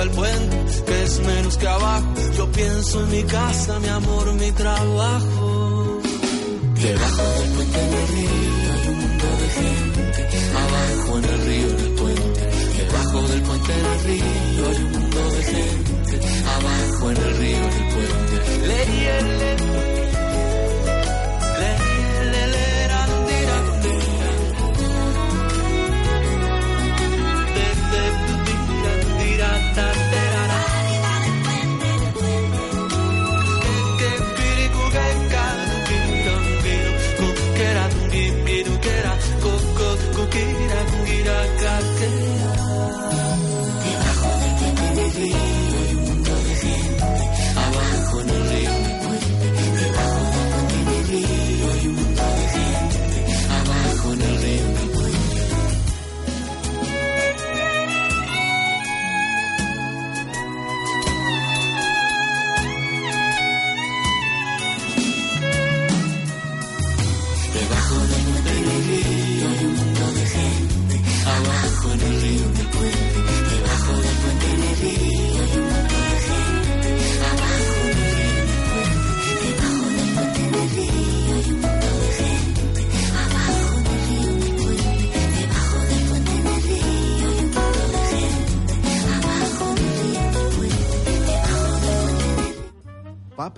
El 0.00 0.10
puente, 0.12 0.56
que 0.86 1.02
es 1.02 1.20
menos 1.20 1.58
que 1.58 1.68
abajo. 1.68 2.14
Yo 2.38 2.50
pienso 2.52 3.02
en 3.02 3.10
mi 3.10 3.22
casa, 3.24 3.78
mi 3.80 3.88
amor, 3.88 4.32
mi 4.32 4.50
trabajo. 4.52 6.00
Debajo 6.74 7.22
del 7.38 7.50
puente 7.50 7.78
en 7.80 7.92
el 8.00 8.08
río 8.08 8.30
hay 8.72 8.88
un 8.88 8.98
mundo 8.98 9.26
de 9.40 9.48
gente. 9.60 10.28
Abajo 10.56 11.18
en 11.18 11.24
el 11.24 11.40
río, 11.46 11.68
en 11.68 11.80
el 11.80 11.92
puente. 12.00 12.40
Debajo 12.78 13.28
del 13.28 13.42
puente 13.42 13.72
en 13.72 13.86
el 13.86 14.00
río 14.04 14.68
hay 14.70 14.76
un 14.84 14.92
mundo 14.92 15.30
de 15.36 15.42
gente. 15.42 16.20
Abajo 16.48 17.10
en 17.10 17.16
el 17.18 17.36
río, 17.36 17.56
en 17.58 17.72
el 17.72 17.88
puente. 17.92 18.66
Le, 18.66 18.86
le, 18.86 19.99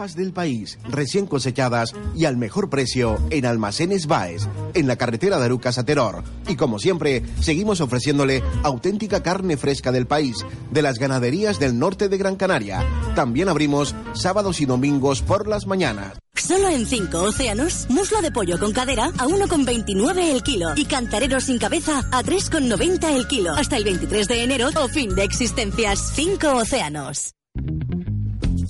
Del 0.03 0.33
país, 0.33 0.81
recién 0.91 1.27
cosechadas 1.27 1.95
y 2.17 2.25
al 2.25 2.37
mejor 2.37 2.69
precio 2.69 3.21
en 3.31 3.47
Almacenes 3.47 4.09
Baes, 4.09 4.49
en 4.75 4.89
la 4.89 4.97
carretera 4.97 5.39
de 5.39 5.45
Arucas 5.45 5.79
a 5.79 5.85
Teror. 5.85 6.25
Y 6.49 6.57
como 6.57 6.81
siempre, 6.81 7.23
seguimos 7.41 7.81
ofreciéndole 7.81 8.43
auténtica 8.65 9.23
carne 9.23 9.57
fresca 9.57 9.93
del 9.93 10.09
país, 10.09 10.45
de 10.73 10.83
las 10.83 10.99
ganaderías 10.99 11.61
del 11.61 11.79
norte 11.79 12.09
de 12.09 12.19
Gran 12.19 12.35
Canaria. 12.35 12.85
También 13.15 13.49
abrimos 13.49 13.95
sábados 14.13 14.61
y 14.61 14.67
domingos 14.67 15.23
por 15.23 15.47
las 15.47 15.69
mañanas. 15.69 16.19
Solo 16.35 16.69
en 16.69 16.85
5 16.85 17.19
océanos, 17.23 17.87
muslo 17.89 18.21
de 18.23 18.33
pollo 18.33 18.59
con 18.59 18.73
cadera 18.73 19.05
a 19.05 19.27
1,29 19.29 20.35
el 20.35 20.43
kilo 20.43 20.73
y 20.75 20.85
cantareros 20.85 21.45
sin 21.45 21.59
cabeza 21.59 22.01
a 22.11 22.25
3,90 22.25 23.05
el 23.15 23.29
kilo. 23.29 23.53
Hasta 23.53 23.77
el 23.77 23.85
23 23.85 24.27
de 24.27 24.43
enero 24.43 24.69
o 24.75 24.89
fin 24.89 25.15
de 25.15 25.23
existencias. 25.23 26.11
5 26.17 26.57
océanos. 26.57 27.35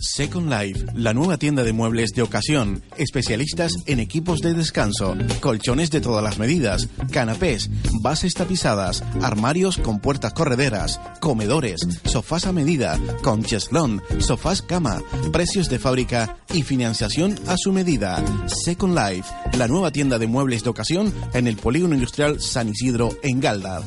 Second 0.03 0.51
Life, 0.51 0.85
la 0.97 1.15
nueva 1.15 1.37
tienda 1.37 1.63
de 1.63 1.73
muebles 1.73 2.11
de 2.11 2.23
ocasión, 2.23 2.83
especialistas 2.97 3.73
en 3.87 4.01
equipos 4.01 4.41
de 4.41 4.53
descanso, 4.53 5.17
colchones 5.41 5.93
de 5.93 6.01
todas 6.01 6.25
las 6.25 6.41
medidas, 6.41 6.89
canapés, 7.13 7.71
bases 8.01 8.35
tapizadas, 8.35 9.05
armarios 9.23 9.79
con 9.79 10.01
puertas 10.01 10.33
correderas, 10.33 11.01
comedores, 11.21 11.87
sofás 12.05 12.47
a 12.47 12.53
medida, 12.53 12.99
con 13.23 13.45
cheslón, 13.45 14.03
sofás 14.19 14.61
cama, 14.61 15.03
precios 15.33 15.69
de 15.69 15.79
fábrica 15.79 16.37
y 16.53 16.63
financiación 16.63 17.39
a 17.47 17.57
su 17.57 17.73
medida. 17.73 18.25
Second 18.49 18.99
Life, 18.99 19.33
la 19.57 19.69
nueva 19.69 19.93
tienda 19.93 20.19
de 20.19 20.27
muebles 20.27 20.65
de 20.65 20.71
ocasión 20.71 21.15
en 21.33 21.47
el 21.47 21.57
Polígono 21.57 21.95
Industrial 21.95 22.41
San 22.41 22.69
Isidro 22.69 23.17
en 23.23 23.39
Galda. 23.39 23.83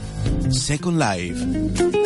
Second 0.49 0.97
Life. 0.97 2.05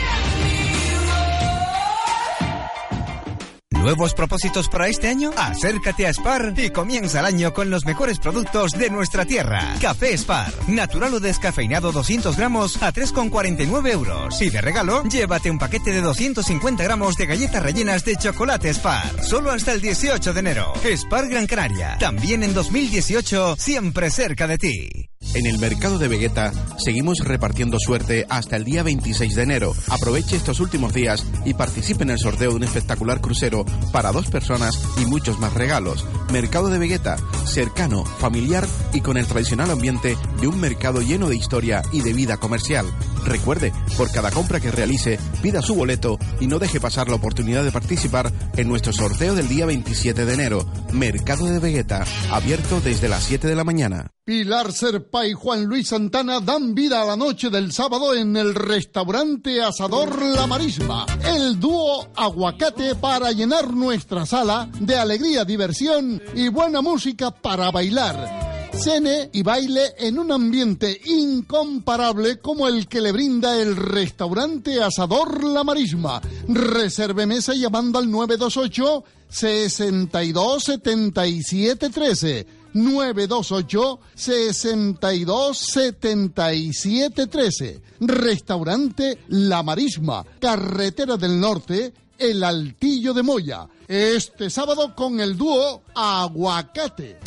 ¿Nuevos 3.81 4.13
propósitos 4.13 4.69
para 4.69 4.87
este 4.89 5.07
año? 5.07 5.31
Acércate 5.35 6.05
a 6.05 6.13
Spar 6.13 6.53
y 6.55 6.69
comienza 6.69 7.19
el 7.19 7.25
año 7.25 7.51
con 7.51 7.71
los 7.71 7.83
mejores 7.83 8.19
productos 8.19 8.73
de 8.73 8.91
nuestra 8.91 9.25
tierra. 9.25 9.73
Café 9.81 10.15
Spar, 10.15 10.53
natural 10.67 11.15
o 11.15 11.19
descafeinado 11.19 11.91
200 11.91 12.37
gramos 12.37 12.81
a 12.83 12.93
3,49 12.93 13.91
euros. 13.91 14.39
Y 14.39 14.51
de 14.51 14.61
regalo, 14.61 15.01
llévate 15.05 15.49
un 15.49 15.57
paquete 15.57 15.91
de 15.91 16.01
250 16.01 16.83
gramos 16.83 17.15
de 17.15 17.25
galletas 17.25 17.63
rellenas 17.63 18.05
de 18.05 18.17
chocolate 18.17 18.71
Spar. 18.71 19.23
Solo 19.23 19.51
hasta 19.51 19.71
el 19.71 19.81
18 19.81 20.31
de 20.31 20.39
enero. 20.39 20.73
Spar 20.83 21.27
Gran 21.27 21.47
Canaria. 21.47 21.97
También 21.99 22.43
en 22.43 22.53
2018, 22.53 23.55
siempre 23.57 24.11
cerca 24.11 24.45
de 24.45 24.57
ti. 24.59 25.10
En 25.33 25.45
el 25.45 25.59
mercado 25.59 25.97
de 25.97 26.09
Vegeta 26.09 26.51
seguimos 26.77 27.19
repartiendo 27.19 27.77
suerte 27.79 28.25
hasta 28.27 28.57
el 28.57 28.65
día 28.65 28.83
26 28.83 29.33
de 29.33 29.43
enero. 29.43 29.73
Aproveche 29.87 30.35
estos 30.35 30.59
últimos 30.59 30.93
días 30.93 31.25
y 31.45 31.53
participe 31.53 32.03
en 32.03 32.09
el 32.09 32.19
sorteo 32.19 32.49
de 32.49 32.57
un 32.57 32.63
espectacular 32.63 33.21
crucero 33.21 33.65
para 33.93 34.11
dos 34.11 34.29
personas 34.29 34.77
y 35.01 35.05
muchos 35.05 35.39
más 35.39 35.53
regalos. 35.53 36.05
Mercado 36.33 36.67
de 36.67 36.79
Vegeta, 36.79 37.15
cercano, 37.45 38.03
familiar 38.03 38.67
y 38.91 38.99
con 38.99 39.15
el 39.15 39.25
tradicional 39.25 39.71
ambiente 39.71 40.17
de 40.41 40.47
un 40.47 40.59
mercado 40.59 41.01
lleno 41.01 41.29
de 41.29 41.37
historia 41.37 41.81
y 41.93 42.01
de 42.01 42.11
vida 42.11 42.35
comercial. 42.37 42.85
Recuerde, 43.25 43.71
por 43.97 44.11
cada 44.11 44.31
compra 44.31 44.59
que 44.59 44.71
realice, 44.71 45.17
pida 45.41 45.61
su 45.61 45.75
boleto 45.75 46.17
y 46.41 46.47
no 46.47 46.59
deje 46.59 46.81
pasar 46.81 47.07
la 47.07 47.15
oportunidad 47.15 47.63
de 47.63 47.71
participar 47.71 48.33
en 48.57 48.67
nuestro 48.67 48.91
sorteo 48.91 49.35
del 49.35 49.47
día 49.47 49.65
27 49.65 50.25
de 50.25 50.33
enero. 50.33 50.65
Mercado 50.91 51.45
de 51.45 51.59
Vegeta, 51.59 52.05
abierto 52.31 52.81
desde 52.81 53.07
las 53.07 53.23
7 53.23 53.47
de 53.47 53.55
la 53.55 53.63
mañana. 53.63 54.11
Pilar 54.23 54.71
Serpa 54.71 55.10
y 55.13 55.33
Juan 55.33 55.65
Luis 55.65 55.89
Santana 55.89 56.39
dan 56.39 56.73
vida 56.73 57.01
a 57.01 57.05
la 57.05 57.17
noche 57.17 57.49
del 57.49 57.73
sábado 57.73 58.15
en 58.15 58.37
el 58.37 58.55
restaurante 58.55 59.61
Asador 59.61 60.21
La 60.21 60.47
Marisma. 60.47 61.05
El 61.23 61.59
dúo 61.59 62.07
Aguacate 62.15 62.95
para 62.95 63.31
llenar 63.33 63.73
nuestra 63.73 64.25
sala 64.25 64.69
de 64.79 64.95
alegría, 64.95 65.43
diversión 65.43 66.21
y 66.33 66.47
buena 66.47 66.81
música 66.81 67.29
para 67.29 67.71
bailar. 67.71 68.71
Cene 68.73 69.29
y 69.33 69.43
baile 69.43 69.93
en 69.97 70.17
un 70.17 70.31
ambiente 70.31 70.99
incomparable 71.03 72.39
como 72.39 72.67
el 72.69 72.87
que 72.87 73.01
le 73.01 73.11
brinda 73.11 73.61
el 73.61 73.75
restaurante 73.75 74.81
Asador 74.81 75.43
La 75.43 75.65
Marisma. 75.65 76.21
Reserve 76.47 77.25
mesa 77.25 77.53
llamando 77.53 77.99
al 77.99 78.09
928 78.09 79.03
62 79.27 80.63
77 80.63 81.89
13. 81.89 82.60
928 82.73 83.99
62 84.15 85.57
77 85.57 87.27
13. 87.27 87.81
Restaurante 88.01 89.19
La 89.29 89.63
Marisma, 89.63 90.25
Carretera 90.39 91.17
del 91.17 91.39
Norte, 91.39 91.93
El 92.17 92.43
Altillo 92.43 93.13
de 93.13 93.23
Moya. 93.23 93.67
Este 93.87 94.49
sábado 94.49 94.95
con 94.95 95.19
el 95.19 95.37
dúo 95.37 95.83
Aguacate. 95.93 97.19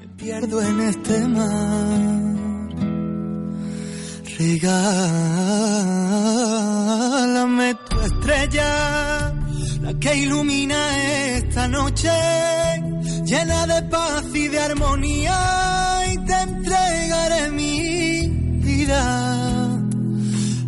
Me 0.00 0.08
pierdo 0.16 0.60
en 0.60 0.80
este 0.80 1.28
mar. 1.28 2.18
Regálame 4.38 4.88
tu 7.88 8.00
estrella, 8.00 9.34
que 9.94 10.14
ilumina 10.16 10.80
esta 11.36 11.66
noche 11.68 12.10
llena 13.24 13.66
de 13.66 13.82
paz 13.88 14.24
y 14.34 14.48
de 14.48 14.58
armonía 14.58 16.02
y 16.12 16.18
te 16.18 16.34
entregaré 16.34 17.50
mi 17.50 18.28
vida. 18.66 19.68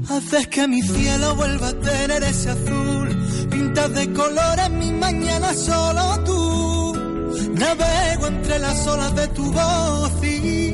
Haces 0.08 0.46
que 0.48 0.66
mi 0.66 0.82
cielo 0.82 1.36
vuelva 1.36 1.68
a 1.68 1.80
tener 1.80 2.22
ese 2.24 2.50
azul, 2.50 3.08
pintas 3.50 3.94
de 3.94 4.12
colores 4.12 4.70
mi 4.70 4.90
mañana 4.92 5.52
solo 5.54 6.24
tú. 6.24 6.96
Navego 7.54 8.26
entre 8.26 8.58
las 8.58 8.86
olas 8.86 9.14
de 9.14 9.28
tu 9.28 9.52
voz 9.52 10.12
y 10.22 10.70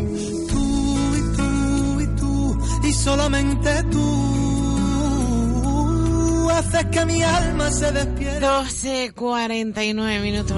tú 0.49 1.16
y 1.16 1.36
tú 1.36 2.01
y 2.01 2.07
tú 2.16 2.59
y 2.84 2.92
solamente 2.92 3.82
tú 3.90 4.36
haces 6.57 6.87
que 6.87 7.05
mi 7.05 7.23
alma 7.23 7.71
se 7.71 7.93
despierte. 7.93 8.47
12.49 8.47 10.21
minutos. 10.21 10.57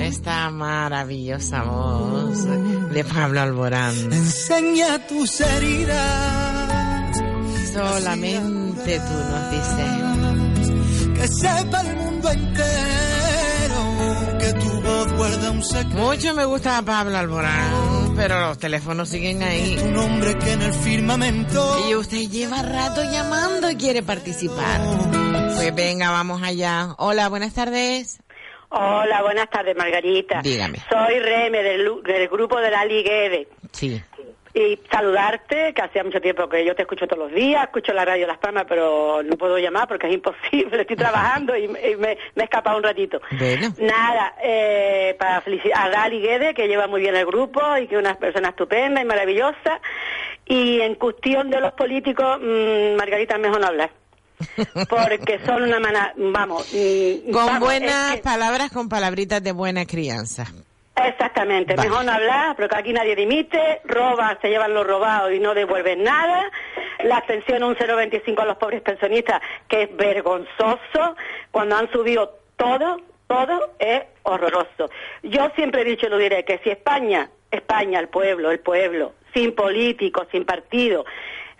Esta 0.00 0.50
maravillosa 0.50 1.62
voz 1.62 2.44
de 2.92 3.04
Pablo 3.04 3.40
Alborán. 3.40 4.12
Enseña 4.12 5.06
tus 5.06 5.40
heridas. 5.40 7.16
Solamente 7.72 9.00
tú 9.00 9.14
nos 9.30 9.50
dices. 9.50 9.90
Que 11.14 11.28
sepa 11.28 11.80
el 11.80 11.96
mundo 11.96 12.30
entero 12.30 13.03
que 14.44 14.52
tu 14.60 14.80
voz 14.82 15.12
guarda 15.16 15.50
un 15.50 15.62
secreto. 15.62 15.96
Mucho 15.96 16.34
me 16.34 16.44
gusta 16.44 16.82
Pablo 16.82 17.16
Alborán, 17.16 18.14
pero 18.16 18.40
los 18.40 18.58
teléfonos 18.58 19.08
siguen 19.08 19.42
ahí. 19.42 19.76
Tu 19.76 19.90
nombre 19.90 20.36
que 20.38 20.52
en 20.52 20.62
el 20.62 20.72
firmamento. 20.72 21.88
Y 21.88 21.94
usted 21.94 22.28
lleva 22.30 22.62
rato 22.62 23.02
llamando 23.10 23.70
y 23.70 23.76
quiere 23.76 24.02
participar. 24.02 24.80
Pues 25.56 25.74
venga, 25.74 26.10
vamos 26.10 26.42
allá. 26.42 26.94
Hola, 26.98 27.28
buenas 27.28 27.54
tardes. 27.54 28.20
Hola, 28.68 29.22
buenas 29.22 29.48
tardes, 29.50 29.76
Margarita. 29.76 30.40
Dígame. 30.42 30.78
Soy 30.90 31.20
Reme 31.20 31.62
del, 31.62 32.02
del 32.02 32.28
grupo 32.28 32.58
de 32.58 32.70
la 32.70 32.84
Liguede. 32.84 33.48
Sí. 33.72 34.02
Y 34.56 34.78
saludarte, 34.88 35.74
que 35.74 35.82
hacía 35.82 36.04
mucho 36.04 36.20
tiempo 36.20 36.48
que 36.48 36.64
yo 36.64 36.76
te 36.76 36.82
escucho 36.82 37.08
todos 37.08 37.24
los 37.24 37.34
días, 37.34 37.64
escucho 37.64 37.92
la 37.92 38.04
radio 38.04 38.24
Las 38.28 38.38
Palmas, 38.38 38.66
pero 38.68 39.20
no 39.24 39.36
puedo 39.36 39.58
llamar 39.58 39.88
porque 39.88 40.06
es 40.06 40.14
imposible, 40.14 40.80
estoy 40.82 40.94
trabajando 40.94 41.56
y, 41.56 41.64
y 41.64 41.68
me, 41.96 42.16
me 42.36 42.42
he 42.42 42.44
escapado 42.44 42.76
un 42.76 42.84
ratito. 42.84 43.20
Bueno. 43.36 43.74
Nada, 43.80 44.36
eh, 44.44 45.16
para 45.18 45.40
felicitar 45.40 45.86
a 45.86 45.88
Gali 45.90 46.20
Guede, 46.20 46.54
que 46.54 46.68
lleva 46.68 46.86
muy 46.86 47.00
bien 47.00 47.16
el 47.16 47.26
grupo 47.26 47.60
y 47.82 47.88
que 47.88 47.96
es 47.96 48.00
una 48.00 48.14
persona 48.14 48.50
estupenda 48.50 49.00
y 49.00 49.04
maravillosa. 49.04 49.80
Y 50.46 50.80
en 50.82 50.94
cuestión 50.94 51.50
de 51.50 51.60
los 51.60 51.72
políticos, 51.72 52.38
mm, 52.40 52.94
Margarita, 52.96 53.36
mejor 53.38 53.60
no 53.60 53.66
hablar. 53.66 53.90
Porque 54.88 55.40
son 55.44 55.64
una 55.64 55.80
mana, 55.80 56.12
vamos. 56.16 56.72
mm, 56.72 57.32
Con 57.32 57.46
vamos, 57.46 57.60
buenas 57.60 58.10
es 58.10 58.16
que- 58.18 58.22
palabras, 58.22 58.70
con 58.70 58.88
palabritas 58.88 59.42
de 59.42 59.50
buena 59.50 59.84
crianza. 59.84 60.46
Exactamente, 60.96 61.74
Vale. 61.74 61.88
mejor 61.88 62.04
no 62.04 62.12
hablar, 62.12 62.54
porque 62.56 62.76
aquí 62.76 62.92
nadie 62.92 63.16
dimite, 63.16 63.80
roban, 63.84 64.38
se 64.40 64.48
llevan 64.48 64.74
lo 64.74 64.84
robado 64.84 65.32
y 65.32 65.40
no 65.40 65.54
devuelven 65.54 66.02
nada. 66.04 66.50
la 67.02 67.20
pensión 67.22 67.64
un 67.64 67.74
0,25 67.74 68.38
a 68.40 68.44
los 68.44 68.56
pobres 68.56 68.80
pensionistas, 68.80 69.42
que 69.68 69.82
es 69.82 69.96
vergonzoso, 69.96 71.16
cuando 71.50 71.76
han 71.76 71.90
subido 71.90 72.38
todo, 72.56 73.00
todo 73.26 73.72
es 73.78 74.04
horroroso. 74.22 74.88
Yo 75.22 75.50
siempre 75.56 75.82
he 75.82 75.84
dicho 75.84 76.06
y 76.06 76.10
lo 76.10 76.18
diré, 76.18 76.44
que 76.44 76.58
si 76.58 76.70
España, 76.70 77.28
España, 77.50 77.98
el 77.98 78.08
pueblo, 78.08 78.50
el 78.50 78.60
pueblo, 78.60 79.12
sin 79.34 79.54
políticos, 79.54 80.28
sin 80.30 80.44
partido, 80.44 81.04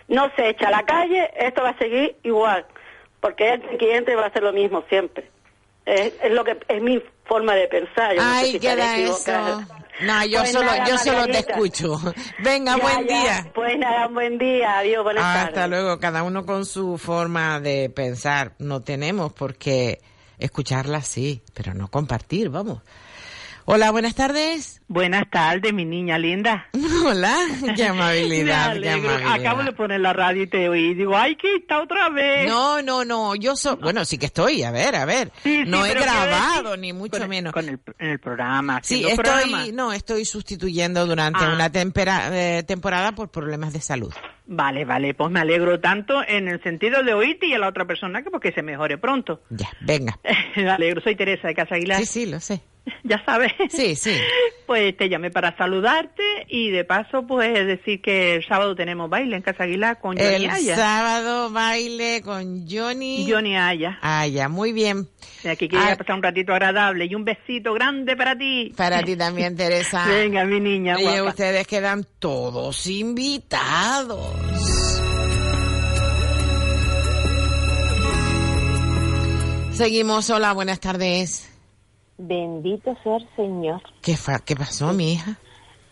no 0.07 0.31
se 0.35 0.49
echa 0.49 0.69
a 0.69 0.71
la 0.71 0.83
calle, 0.83 1.29
esto 1.35 1.61
va 1.61 1.69
a 1.69 1.77
seguir 1.77 2.15
igual, 2.23 2.65
porque 3.19 3.53
el 3.53 3.61
cliente 3.77 4.15
va 4.15 4.23
a 4.23 4.27
hacer 4.27 4.43
lo 4.43 4.53
mismo 4.53 4.83
siempre. 4.89 5.34
Es, 5.85 6.13
es 6.23 6.31
lo 6.31 6.43
que 6.43 6.57
es 6.67 6.81
mi 6.81 7.01
forma 7.25 7.53
de 7.55 7.67
pensar. 7.67 8.15
Yo 8.15 8.23
no 8.23 8.29
sé 8.31 8.37
Ay, 8.37 8.51
si 8.53 8.59
queda 8.59 8.97
eso. 8.97 9.61
No, 10.01 10.25
yo 10.25 10.39
Pues 10.39 10.51
solo, 10.51 10.65
nada, 10.65 10.85
yo 10.87 10.97
solo 10.97 11.25
te 11.27 11.37
escucho. 11.39 11.97
Venga, 12.43 12.75
Ya, 12.77 12.81
buen 12.83 13.07
ya. 13.07 13.21
día. 13.21 13.51
Pues 13.53 13.77
nada, 13.77 14.07
buen 14.07 14.37
día. 14.37 14.79
Adiós, 14.79 15.03
buenas 15.03 15.23
Hasta 15.23 15.53
tardes. 15.53 15.69
luego, 15.69 15.99
cada 15.99 16.23
uno 16.23 16.45
con 16.45 16.65
su 16.65 16.97
forma 16.97 17.59
de 17.61 17.89
pensar. 17.89 18.53
No 18.59 18.81
tenemos 18.81 19.31
por 19.33 19.55
qué 19.55 20.01
escucharla 20.37 20.97
así, 20.97 21.43
pero 21.53 21.73
no 21.73 21.87
compartir, 21.87 22.49
vamos. 22.49 22.81
Hola, 23.67 23.89
buenas 23.89 24.13
tardes. 24.13 24.81
Buenas 24.87 25.27
tardes, 25.31 25.73
mi 25.73 25.83
niña 25.83 26.19
linda. 26.19 26.67
Hola, 27.03 27.35
qué 27.75 27.85
amabilidad, 27.87 28.79
qué 28.79 28.91
amabilidad. 28.91 29.33
Acabo 29.33 29.63
de 29.63 29.71
poner 29.71 29.99
la 29.99 30.13
radio 30.13 30.43
y 30.43 30.47
te 30.47 30.69
oí. 30.69 30.93
Digo, 30.93 31.17
ay, 31.17 31.35
que 31.35 31.55
está 31.55 31.81
otra 31.81 32.09
vez. 32.09 32.47
No, 32.47 32.83
no, 32.83 33.03
no, 33.03 33.33
yo 33.33 33.55
soy, 33.55 33.77
bueno, 33.81 34.05
sí 34.05 34.19
que 34.19 34.27
estoy, 34.27 34.61
a 34.61 34.69
ver, 34.69 34.95
a 34.95 35.05
ver. 35.05 35.31
Sí, 35.41 35.63
sí, 35.63 35.69
no 35.69 35.83
he 35.83 35.95
grabado, 35.95 36.77
ni 36.77 36.93
mucho 36.93 37.17
con- 37.17 37.27
menos. 37.29 37.51
Con 37.51 37.67
el, 37.67 37.79
en 37.97 38.09
el 38.11 38.19
programa. 38.19 38.79
Sí, 38.83 39.03
estoy, 39.07 39.15
programa. 39.23 39.65
no, 39.73 39.91
estoy 39.91 40.23
sustituyendo 40.25 41.07
durante 41.07 41.43
Ah. 41.43 41.51
una 41.55 41.71
tempera- 41.71 42.29
eh, 42.31 42.61
temporada 42.61 43.13
por 43.13 43.29
problemas 43.29 43.73
de 43.73 43.81
salud. 43.81 44.13
Vale, 44.45 44.85
vale, 44.85 45.15
pues 45.15 45.31
me 45.31 45.39
alegro 45.39 45.79
tanto 45.79 46.21
en 46.27 46.47
el 46.47 46.61
sentido 46.61 47.01
de 47.01 47.15
oírte 47.15 47.47
y 47.47 47.53
a 47.53 47.57
la 47.57 47.69
otra 47.69 47.85
persona 47.85 48.21
que 48.21 48.29
porque 48.29 48.51
se 48.51 48.61
mejore 48.61 48.99
pronto. 48.99 49.41
Ya, 49.49 49.69
venga. 49.81 50.19
me 50.55 50.69
alegro, 50.69 51.01
soy 51.01 51.15
Teresa 51.15 51.47
de 51.47 51.55
Casa 51.55 51.73
Aguilar. 51.73 51.97
Sí, 52.01 52.05
sí, 52.05 52.25
lo 52.27 52.39
sé. 52.39 52.61
Ya 53.03 53.23
sabes. 53.25 53.51
Sí, 53.69 53.95
sí. 53.95 54.15
Pues 54.65 54.95
te 54.97 55.09
llamé 55.09 55.29
para 55.29 55.55
saludarte 55.57 56.23
y 56.47 56.69
de 56.71 56.83
paso 56.85 57.25
pues 57.27 57.53
decir 57.65 58.01
que 58.01 58.35
el 58.35 58.45
sábado 58.47 58.75
tenemos 58.75 59.09
baile 59.09 59.35
en 59.35 59.41
Casa 59.43 59.63
Aguilar 59.63 59.99
con 59.99 60.17
Johnny 60.17 60.45
El 60.45 60.49
Aya. 60.49 60.75
sábado 60.75 61.51
baile 61.51 62.21
con 62.23 62.67
Johnny. 62.67 63.27
Johnny 63.29 63.55
Aya. 63.57 63.99
Aya, 64.01 64.49
muy 64.49 64.71
bien. 64.73 65.07
Aquí 65.49 65.67
quería 65.67 65.91
Ah. 65.93 65.95
pasar 65.97 66.15
un 66.15 66.23
ratito 66.23 66.51
agradable 66.53 67.05
y 67.05 67.13
un 67.15 67.25
besito 67.25 67.73
grande 67.73 68.15
para 68.15 68.35
ti. 68.35 68.73
Para 68.75 69.03
ti 69.03 69.15
también, 69.15 69.55
Teresa. 69.57 70.05
Venga, 70.07 70.43
mi 70.45 70.59
niña 70.59 70.95
Y 70.99 71.03
guapa. 71.03 71.23
ustedes 71.29 71.67
quedan 71.67 72.05
todos 72.19 72.87
invitados. 72.87 74.33
Seguimos. 79.71 80.29
Hola, 80.29 80.53
buenas 80.53 80.79
tardes. 80.79 81.49
Bendito 82.17 82.95
sea 83.03 83.17
el 83.17 83.27
Señor 83.35 83.81
¿Qué, 84.01 84.15
fa- 84.15 84.39
qué 84.39 84.55
pasó, 84.55 84.93
mi 84.93 85.13
hija? 85.13 85.37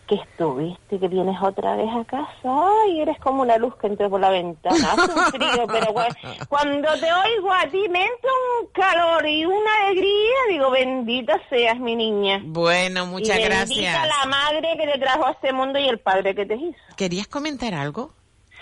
que 0.05 0.15
estuviste, 0.15 0.99
que 0.99 1.07
vienes 1.07 1.41
otra 1.41 1.78
vez 1.78 1.88
a 1.89 2.03
casa. 2.03 2.28
Ay, 2.43 2.99
eres 2.99 3.17
como 3.19 3.41
una 3.41 3.55
luz 3.57 3.74
que 3.78 3.88
entró 3.88 4.09
por 4.09 4.19
la 4.19 4.30
ventana. 4.32 4.91
Hace 4.91 5.13
un 5.13 5.26
frío, 5.32 5.65
pero 5.65 5.93
bueno, 5.93 6.13
cuando 6.49 6.89
te 6.99 7.05
oigo 7.13 7.53
a 7.53 7.65
ti 7.67 7.88
me 7.89 8.01
entra 8.03 8.30
un 8.59 8.67
calor 8.74 9.26
y 9.26 9.45
una 9.45 9.71
alegría. 9.86 10.36
Digo, 10.49 10.71
bendita 10.71 11.39
seas 11.49 11.80
mi 11.80 11.95
niña. 11.95 12.41
Bueno, 12.43 13.05
muchas 13.05 13.39
y 13.39 13.43
gracias. 13.43 13.69
Bendita 13.69 14.05
la 14.05 14.26
madre 14.30 14.76
que 14.78 14.88
te 14.91 14.99
trajo 14.99 15.26
a 15.26 15.32
este 15.32 15.53
mundo 15.53 15.80
y 15.80 15.88
el 15.88 15.99
padre 15.99 16.36
que 16.36 16.45
te 16.45 16.55
hizo. 16.55 16.78
¿Querías 16.97 17.28
comentar 17.28 17.74
algo? 17.74 18.11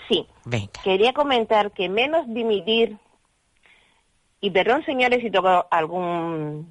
Sí. 0.08 0.24
Venga. 0.44 0.70
Quería 0.84 1.12
comentar 1.12 1.72
que 1.72 1.88
menos 1.88 2.24
dimitir, 2.28 2.96
y 4.40 4.50
perdón 4.50 4.84
señores 4.84 5.20
si 5.22 5.30
toco 5.30 5.66
algún, 5.72 6.68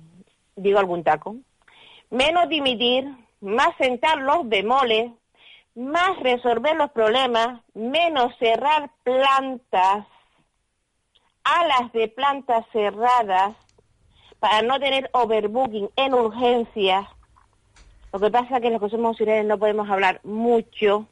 digo 0.55 0.79
algún 0.79 1.03
taco, 1.03 1.35
menos 2.09 2.49
dimitir, 2.49 3.07
más 3.39 3.69
sentar 3.77 4.19
los 4.19 4.47
bemoles, 4.47 5.11
más 5.75 6.19
resolver 6.19 6.75
los 6.75 6.91
problemas, 6.91 7.61
menos 7.73 8.35
cerrar 8.37 8.91
plantas, 9.03 10.05
alas 11.43 11.91
de 11.93 12.07
plantas 12.07 12.65
cerradas, 12.71 13.55
para 14.39 14.63
no 14.63 14.79
tener 14.79 15.09
overbooking 15.13 15.89
en 15.95 16.13
urgencias. 16.13 17.07
Lo 18.11 18.19
que 18.19 18.31
pasa 18.31 18.57
es 18.57 18.61
que 18.61 18.71
los 18.71 18.81
que 18.81 18.89
somos 18.89 19.09
auxiliares 19.09 19.45
no 19.45 19.57
podemos 19.57 19.89
hablar 19.89 20.19
mucho, 20.23 21.07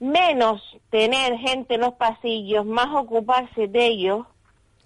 menos 0.00 0.62
tener 0.90 1.36
gente 1.38 1.74
en 1.74 1.82
los 1.82 1.94
pasillos, 1.94 2.64
más 2.64 2.88
ocuparse 2.94 3.68
de 3.68 3.86
ellos 3.86 4.26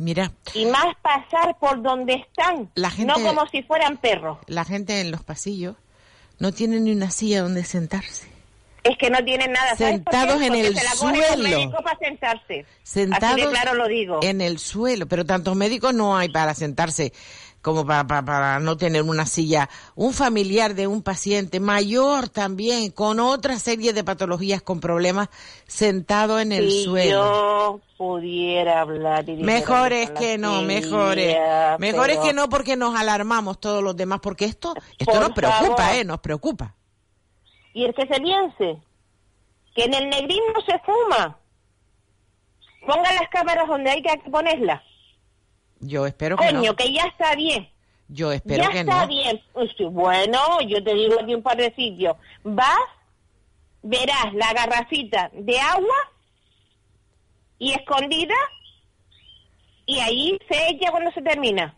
Mira, 0.02 0.32
y 0.54 0.66
más 0.66 0.86
pasar 1.00 1.56
por 1.60 1.80
donde 1.80 2.14
están, 2.14 2.68
La 2.74 2.90
gente- 2.90 3.12
no 3.12 3.24
como 3.24 3.46
si 3.48 3.62
fueran 3.62 3.96
perros. 3.98 4.38
la 4.48 4.64
gente 4.64 5.00
en 5.00 5.10
los 5.12 5.22
pasillos 5.22 5.76
no 6.40 6.50
tiene 6.52 6.80
ni 6.80 6.90
una 6.90 7.10
silla 7.10 7.42
donde 7.42 7.62
sentarse. 7.64 8.26
Es 8.82 8.98
que 8.98 9.10
no 9.10 9.22
tienen 9.24 9.52
nada. 9.52 9.76
¿sabes 9.76 10.00
por 10.00 10.10
qué? 10.10 10.18
Sentados 10.18 10.42
en 10.42 10.54
el 10.56 10.76
se 10.76 10.84
la 10.84 10.90
suelo. 10.90 11.70
para 11.84 11.98
sentarse. 12.00 12.66
Sentados 12.82 13.34
Así 13.36 13.40
de 13.42 13.48
claro 13.50 13.74
lo 13.74 13.86
digo. 13.86 14.18
en 14.24 14.40
el 14.40 14.58
suelo, 14.58 15.06
pero 15.06 15.24
tantos 15.24 15.54
médicos 15.54 15.94
no 15.94 16.16
hay 16.16 16.30
para 16.30 16.52
sentarse 16.54 17.12
como 17.62 17.86
para, 17.86 18.06
para, 18.06 18.24
para 18.24 18.58
no 18.60 18.76
tener 18.76 19.02
una 19.02 19.24
silla. 19.24 19.70
Un 19.94 20.12
familiar 20.12 20.74
de 20.74 20.86
un 20.86 21.02
paciente 21.02 21.60
mayor 21.60 22.28
también, 22.28 22.90
con 22.90 23.20
otra 23.20 23.58
serie 23.58 23.92
de 23.92 24.04
patologías, 24.04 24.60
con 24.62 24.80
problemas, 24.80 25.28
sentado 25.66 26.40
en 26.40 26.52
el 26.52 26.70
si 26.70 26.84
suelo. 26.84 27.10
yo 27.10 27.80
pudiera 27.96 28.80
hablar 28.80 29.28
y 29.28 29.36
Mejor 29.36 29.92
es 29.92 30.10
que 30.10 30.36
no, 30.36 30.62
mejor 30.62 31.18
es, 31.18 31.36
mejor 31.78 32.10
es 32.10 32.18
que 32.18 32.32
no 32.34 32.48
porque 32.48 32.76
nos 32.76 32.96
alarmamos 32.98 33.60
todos 33.60 33.82
los 33.82 33.96
demás, 33.96 34.18
porque 34.20 34.44
esto, 34.44 34.74
esto 34.98 35.12
Por 35.12 35.20
nos 35.22 35.30
preocupa, 35.30 35.76
favor. 35.84 35.94
eh, 35.94 36.04
nos 36.04 36.18
preocupa. 36.18 36.74
Y 37.74 37.84
el 37.84 37.94
que 37.94 38.06
se 38.06 38.20
piense 38.20 38.78
que 39.74 39.84
en 39.84 39.94
el 39.94 40.10
negrín 40.10 40.42
no 40.54 40.60
se 40.62 40.78
fuma. 40.80 41.38
Pongan 42.86 43.14
las 43.14 43.28
cámaras 43.30 43.68
donde 43.68 43.90
hay 43.90 44.02
que 44.02 44.18
ponerlas. 44.30 44.82
Yo 45.82 46.06
espero 46.06 46.36
que 46.36 46.46
Coño, 46.46 46.70
no. 46.70 46.76
que 46.76 46.92
ya 46.92 47.02
está 47.02 47.34
bien. 47.34 47.68
Yo 48.08 48.30
espero 48.30 48.64
ya 48.64 48.70
que 48.70 48.80
está 48.80 49.02
no. 49.02 49.08
bien. 49.08 49.42
Pues, 49.52 49.70
Bueno, 49.90 50.60
yo 50.66 50.82
te 50.82 50.94
digo 50.94 51.20
aquí 51.20 51.34
un 51.34 51.42
par 51.42 51.56
de 51.56 51.74
sitios. 51.74 52.16
Vas, 52.44 52.78
verás 53.82 54.32
la 54.34 54.52
garrafita 54.52 55.30
de 55.34 55.58
agua 55.58 55.96
y 57.58 57.72
escondida 57.72 58.34
y 59.86 59.98
ahí 59.98 60.38
se 60.48 60.68
echa 60.70 60.90
cuando 60.92 61.10
se 61.12 61.20
termina. 61.20 61.76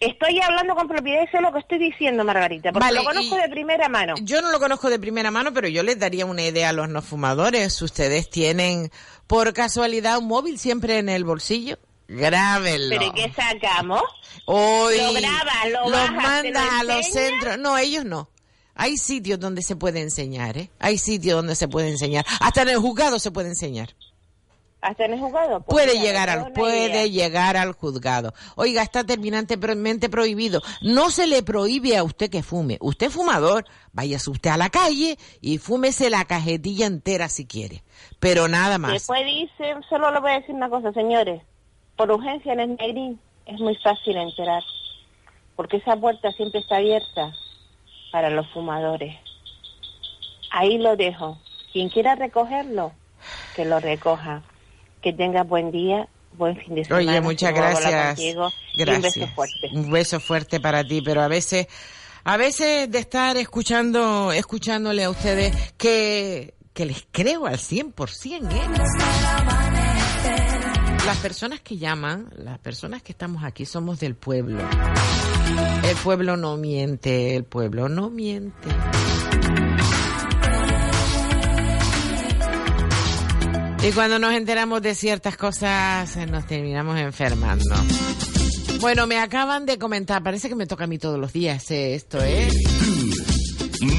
Estoy 0.00 0.40
hablando 0.40 0.74
con 0.74 0.88
propiedad 0.88 1.22
y 1.22 1.30
sé 1.30 1.40
lo 1.42 1.52
que 1.52 1.58
estoy 1.58 1.78
diciendo, 1.78 2.24
Margarita, 2.24 2.72
porque 2.72 2.86
Vale, 2.86 3.00
lo 3.00 3.04
conozco 3.04 3.36
de 3.36 3.48
primera 3.50 3.88
mano. 3.90 4.14
Yo 4.22 4.40
no 4.40 4.50
lo 4.50 4.58
conozco 4.58 4.88
de 4.88 4.98
primera 4.98 5.30
mano, 5.30 5.52
pero 5.52 5.68
yo 5.68 5.82
les 5.82 5.98
daría 5.98 6.24
una 6.24 6.42
idea 6.42 6.70
a 6.70 6.72
los 6.72 6.88
no 6.88 7.02
fumadores. 7.02 7.80
Ustedes 7.82 8.30
tienen, 8.30 8.90
por 9.26 9.52
casualidad, 9.52 10.18
un 10.18 10.26
móvil 10.26 10.58
siempre 10.58 10.98
en 10.98 11.10
el 11.10 11.24
bolsillo. 11.24 11.76
Grábenlo. 12.10 12.96
¿Pero 12.98 13.04
¿y 13.06 13.12
qué 13.12 13.32
sacamos? 13.32 14.02
Hoy 14.46 14.96
Lo 14.98 15.12
grabas, 15.12 15.70
lo 15.72 15.90
los 15.90 16.12
mandas 16.12 16.68
a 16.80 16.84
los 16.84 17.06
centros. 17.06 17.58
No, 17.58 17.78
ellos 17.78 18.04
no. 18.04 18.28
Hay 18.74 18.96
sitios 18.96 19.38
donde 19.38 19.62
se 19.62 19.76
puede 19.76 20.00
enseñar, 20.00 20.56
¿eh? 20.56 20.70
Hay 20.80 20.98
sitios 20.98 21.36
donde 21.36 21.54
se 21.54 21.68
puede 21.68 21.88
enseñar. 21.90 22.24
Hasta 22.40 22.62
en 22.62 22.70
el 22.70 22.78
juzgado 22.78 23.18
se 23.18 23.30
puede 23.30 23.48
enseñar. 23.48 23.94
¿Hasta 24.80 25.04
en 25.04 25.12
el 25.12 25.20
juzgado? 25.20 25.60
Pues 25.60 25.86
Puede 25.86 26.00
llegar 26.00 26.30
al 26.30 26.52
puede 26.52 26.86
idea. 26.86 27.06
llegar 27.06 27.56
al 27.58 27.72
juzgado. 27.74 28.32
Oiga, 28.56 28.82
está 28.82 29.04
terminantemente 29.04 30.08
prohibido. 30.08 30.62
No 30.80 31.10
se 31.10 31.26
le 31.26 31.42
prohíbe 31.42 31.96
a 31.98 32.02
usted 32.02 32.30
que 32.30 32.42
fume. 32.42 32.78
Usted 32.80 33.08
es 33.08 33.12
fumador, 33.12 33.66
váyase 33.92 34.30
usted 34.30 34.48
a 34.50 34.56
la 34.56 34.70
calle 34.70 35.18
y 35.42 35.58
fúmese 35.58 36.08
la 36.08 36.24
cajetilla 36.24 36.86
entera 36.86 37.28
si 37.28 37.44
quiere. 37.46 37.84
Pero 38.18 38.48
nada 38.48 38.78
más. 38.78 38.92
Después 38.94 39.20
dice, 39.26 39.74
solo 39.90 40.10
le 40.10 40.20
voy 40.20 40.30
a 40.32 40.40
decir 40.40 40.54
una 40.54 40.70
cosa, 40.70 40.90
señores. 40.92 41.42
Por 42.00 42.12
urgencia 42.12 42.54
en 42.54 42.60
el 42.60 42.76
negrín 42.76 43.20
es 43.44 43.60
muy 43.60 43.76
fácil 43.76 44.16
enterar. 44.16 44.62
Porque 45.54 45.76
esa 45.76 45.96
puerta 45.96 46.32
siempre 46.32 46.60
está 46.60 46.78
abierta 46.78 47.30
para 48.10 48.30
los 48.30 48.48
fumadores. 48.52 49.18
Ahí 50.50 50.78
lo 50.78 50.96
dejo. 50.96 51.36
Quien 51.74 51.90
quiera 51.90 52.14
recogerlo, 52.14 52.92
que 53.54 53.66
lo 53.66 53.80
recoja. 53.80 54.42
Que 55.02 55.12
tenga 55.12 55.42
buen 55.42 55.72
día, 55.72 56.08
buen 56.38 56.56
fin 56.56 56.76
de 56.76 56.84
semana. 56.86 57.10
Oye, 57.12 57.20
muchas 57.20 57.52
gracias. 57.52 58.18
y 58.18 58.30
un 58.34 58.46
beso 58.46 58.52
Gracias. 58.78 59.34
fuerte. 59.34 59.68
Un 59.70 59.90
beso 59.90 60.20
fuerte 60.20 60.58
para 60.58 60.82
ti, 60.82 61.02
pero 61.02 61.20
a 61.20 61.28
veces, 61.28 61.66
a 62.24 62.38
veces 62.38 62.90
de 62.90 62.98
estar 62.98 63.36
escuchando, 63.36 64.32
escuchándole 64.32 65.04
a 65.04 65.10
ustedes 65.10 65.74
que, 65.76 66.54
que 66.72 66.86
les 66.86 67.06
creo 67.12 67.44
al 67.44 67.58
100%, 67.58 68.52
¿eh? 68.52 69.29
Las 71.10 71.18
personas 71.18 71.60
que 71.60 71.76
llaman, 71.76 72.28
las 72.36 72.60
personas 72.60 73.02
que 73.02 73.10
estamos 73.10 73.42
aquí 73.42 73.66
somos 73.66 73.98
del 73.98 74.14
pueblo. 74.14 74.62
El 75.82 75.96
pueblo 75.96 76.36
no 76.36 76.56
miente, 76.56 77.34
el 77.34 77.42
pueblo 77.42 77.88
no 77.88 78.10
miente. 78.10 78.68
Y 83.82 83.90
cuando 83.90 84.20
nos 84.20 84.34
enteramos 84.34 84.82
de 84.82 84.94
ciertas 84.94 85.36
cosas, 85.36 86.16
eh, 86.16 86.26
nos 86.26 86.46
terminamos 86.46 86.96
enfermando. 86.96 87.74
Bueno, 88.80 89.08
me 89.08 89.18
acaban 89.18 89.66
de 89.66 89.78
comentar, 89.78 90.22
parece 90.22 90.48
que 90.48 90.54
me 90.54 90.68
toca 90.68 90.84
a 90.84 90.86
mí 90.86 90.98
todos 90.98 91.18
los 91.18 91.32
días 91.32 91.72
eh, 91.72 91.96
esto, 91.96 92.22
¿eh? 92.22 92.48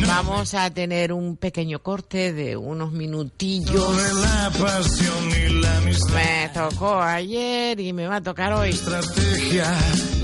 Vamos 0.08 0.54
a 0.54 0.70
tener 0.70 1.12
un 1.12 1.38
pequeño 1.38 1.80
corte 1.80 2.34
de 2.34 2.56
unos 2.56 2.92
minutillos. 2.92 3.74
la 4.22 4.52
pasión 4.52 5.30
y 5.32 5.62
la. 5.62 5.82
Me 5.82 6.50
tocó 6.54 7.02
ayer 7.02 7.80
y 7.80 7.92
me 7.94 8.08
va 8.08 8.18
a 8.18 8.22
tocar 8.22 8.54
hoy. 8.54 8.80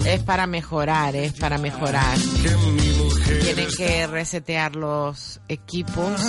Es 0.06 0.24
para 0.24 0.46
mejorar, 0.48 1.16
es 1.16 1.34
para 1.34 1.58
mejorar. 1.58 2.18
Tienen 3.42 3.68
que 3.76 4.08
resetear 4.08 4.76
los 4.76 5.40
equipos. 5.48 6.22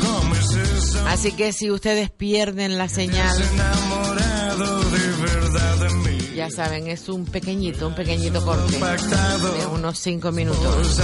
¿Cómo 0.00 0.34
es 0.34 0.50
eso? 0.50 1.06
Así 1.06 1.32
que 1.32 1.52
si 1.52 1.70
ustedes 1.70 2.10
pierden 2.10 2.76
la 2.76 2.88
señal, 2.88 3.38
de 3.38 5.12
verdad. 5.22 5.81
Ya 6.34 6.50
saben, 6.50 6.88
es 6.88 7.08
un 7.08 7.24
pequeñito, 7.24 7.88
un 7.88 7.94
pequeñito 7.94 8.44
corte 8.44 8.76
de 8.76 9.66
unos 9.66 9.98
cinco 9.98 10.32
minutos. 10.32 11.00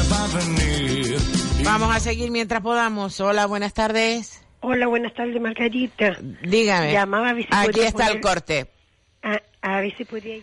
Vamos 1.65 1.95
a 1.95 2.01
seguir 2.01 2.31
mientras 2.31 2.63
podamos. 2.63 3.21
Hola, 3.21 3.47
buenas 3.47 3.75
tardes. 3.75 4.43
Hola, 4.61 4.87
buenas 4.87 5.15
tardes, 5.15 5.41
Margarita. 5.41 6.17
Dígame. 6.43 6.93
Llamaba 6.93 7.31
a 7.51 7.61
Aquí 7.63 7.81
está 7.81 8.09
el 8.09 8.21
corte. 8.21 8.69
A, 9.23 9.41
a 9.63 9.81
ver 9.81 9.97
si 9.97 10.05
podía... 10.05 10.39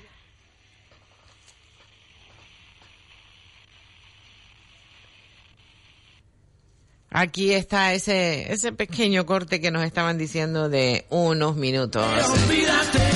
Aquí 7.18 7.53
está 7.53 7.93
ese, 7.93 8.51
ese 8.51 8.74
pequeño 8.74 9.26
corte 9.26 9.61
que 9.61 9.72
nos 9.72 9.86
estaban 9.86 10.18
diciendo 10.18 10.68
de 10.68 11.05
unos 11.09 11.55
minutos. 11.55 12.05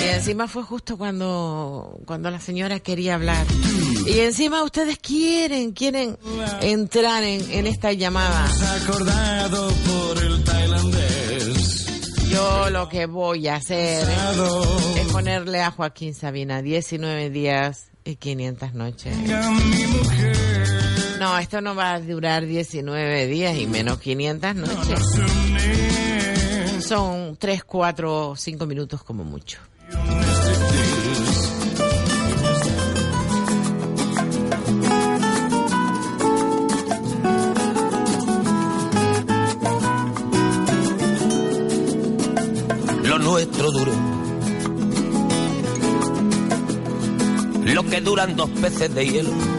Y 0.01 0.07
encima 0.07 0.47
fue 0.47 0.63
justo 0.63 0.97
cuando, 0.97 1.99
cuando 2.05 2.31
la 2.31 2.39
señora 2.39 2.79
quería 2.79 3.15
hablar. 3.15 3.45
Y 4.07 4.19
encima 4.19 4.63
ustedes 4.63 4.99
quieren, 4.99 5.73
quieren 5.73 6.17
entrar 6.61 7.25
en, 7.25 7.67
esta 7.67 7.91
llamada. 7.91 8.47
Yo 12.31 12.69
lo 12.69 12.87
que 12.87 13.05
voy 13.05 13.49
a 13.49 13.55
hacer 13.55 14.07
es 14.95 15.07
ponerle 15.11 15.61
a 15.61 15.71
Joaquín 15.71 16.13
Sabina 16.13 16.61
19 16.61 17.31
días 17.31 17.89
y 18.05 18.15
500 18.15 18.73
noches. 18.75 19.13
No, 21.19 21.37
esto 21.37 21.59
no 21.59 21.75
va 21.75 21.95
a 21.95 21.99
durar 21.99 22.45
19 22.45 23.27
días 23.27 23.57
y 23.57 23.67
menos 23.67 23.99
500 23.99 24.55
noches. 24.55 24.99
Son 26.85 27.35
3, 27.37 27.63
4, 27.65 28.33
5 28.37 28.65
minutos 28.65 29.03
como 29.03 29.23
mucho. 29.25 29.59
lo 43.03 43.17
nuestro 43.17 43.71
duró. 43.71 43.91
Lo 47.65 47.83
que 47.83 48.01
duran 48.01 48.35
dos 48.35 48.49
peces 48.51 48.93
de 48.93 49.07
hielo 49.07 49.58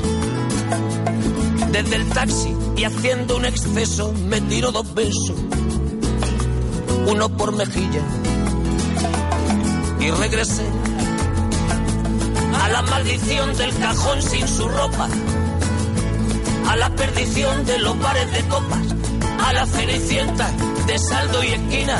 Desde 1.71 1.95
el 1.95 2.09
taxi 2.09 2.55
y 2.75 2.83
haciendo 2.83 3.37
un 3.37 3.45
exceso 3.45 4.13
me 4.27 4.41
tiró 4.41 4.71
dos 4.71 4.93
besos, 4.93 5.35
uno 7.07 7.29
por 7.37 7.55
mejilla. 7.55 8.01
Y 9.99 10.11
regresé 10.11 10.65
a 12.61 12.69
la 12.69 12.81
maldición 12.81 13.55
del 13.55 13.73
cajón 13.77 14.21
sin 14.21 14.47
su 14.47 14.67
ropa, 14.67 15.07
a 16.69 16.75
la 16.75 16.89
perdición 16.95 17.65
de 17.65 17.79
los 17.79 17.99
bares 17.99 18.31
de 18.31 18.41
copas, 18.49 18.87
a 19.45 19.53
la 19.53 19.65
cenicienta 19.65 20.51
de 20.87 20.99
saldo 20.99 21.43
y 21.43 21.47
esquina 21.47 21.99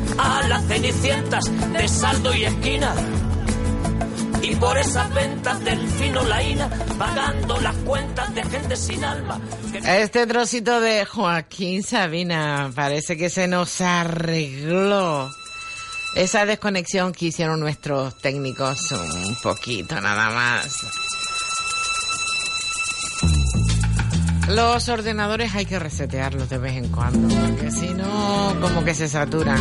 a 0.17 0.47
las 0.47 0.65
cenicientas 0.67 1.43
de 1.73 1.87
saldo 1.87 2.33
y 2.33 2.45
esquina. 2.45 2.93
Y 4.41 4.55
por 4.55 4.77
esas 4.77 5.13
ventas 5.13 5.63
del 5.63 5.87
fino 5.87 6.23
laína, 6.23 6.69
pagando 6.97 7.59
las 7.61 7.75
cuentas 7.77 8.33
de 8.33 8.43
gente 8.43 8.75
sin 8.75 9.03
alma. 9.03 9.39
Este 9.85 10.25
trocito 10.25 10.81
de 10.81 11.05
Joaquín 11.05 11.83
Sabina 11.83 12.71
parece 12.73 13.17
que 13.17 13.29
se 13.29 13.47
nos 13.47 13.81
arregló. 13.81 15.29
Esa 16.15 16.45
desconexión 16.45 17.13
que 17.13 17.27
hicieron 17.27 17.59
nuestros 17.59 18.17
técnicos 18.17 18.91
un 18.91 19.35
poquito 19.41 20.01
nada 20.01 20.29
más. 20.31 21.10
Los 24.55 24.89
ordenadores 24.89 25.55
hay 25.55 25.65
que 25.65 25.79
resetearlos 25.79 26.49
de 26.49 26.57
vez 26.57 26.73
en 26.73 26.89
cuando, 26.89 27.33
porque 27.33 27.71
si 27.71 27.93
no, 27.93 28.53
como 28.61 28.83
que 28.83 28.93
se 28.93 29.07
saturan. 29.07 29.57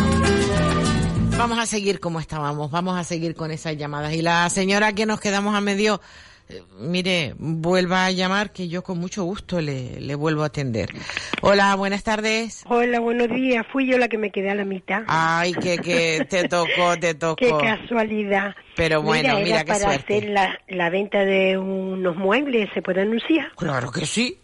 Vamos 1.39 1.59
a 1.59 1.67
seguir 1.67 2.01
como 2.01 2.19
estábamos, 2.19 2.71
vamos 2.71 2.99
a 2.99 3.05
seguir 3.05 3.35
con 3.35 3.51
esas 3.51 3.77
llamadas. 3.77 4.13
Y 4.15 4.23
la 4.23 4.49
señora 4.51 4.93
que 4.93 5.07
nos 5.07 5.21
quedamos 5.21 5.55
a 5.55 5.61
medio, 5.61 6.01
eh, 6.49 6.63
mire, 6.81 7.35
vuelva 7.39 8.05
a 8.07 8.11
llamar 8.11 8.53
que 8.53 8.69
yo 8.69 8.83
con 8.83 8.99
mucho 8.99 9.23
gusto 9.25 9.61
le, 9.61 10.01
le 10.01 10.15
vuelvo 10.17 10.43
a 10.43 10.47
atender. 10.47 10.91
Hola, 11.41 11.77
buenas 11.77 12.03
tardes. 12.03 12.65
Hola, 12.69 12.99
buenos 12.99 13.29
días. 13.29 13.65
Fui 13.73 13.87
yo 13.87 13.97
la 13.97 14.09
que 14.09 14.19
me 14.19 14.31
quedé 14.33 14.51
a 14.51 14.55
la 14.57 14.65
mitad. 14.65 15.05
Ay, 15.07 15.53
que, 15.55 15.79
que 15.79 16.27
te 16.29 16.49
tocó, 16.49 16.99
te 17.01 17.15
tocó. 17.15 17.37
Qué 17.37 17.51
casualidad. 17.51 18.55
Pero 18.75 19.03
bueno, 19.03 19.37
mira, 19.37 19.45
mira, 19.45 19.57
era 19.61 19.65
qué 19.65 19.73
para 19.73 19.85
suerte. 19.85 20.17
hacer 20.19 20.31
la, 20.31 20.59
la 20.69 20.91
venta 20.91 21.25
de 21.25 21.57
unos 21.57 22.17
muebles, 22.17 22.69
¿se 22.75 22.83
puede 22.83 23.03
anunciar? 23.03 23.53
Claro 23.57 23.93
que 23.93 24.05
sí. 24.05 24.37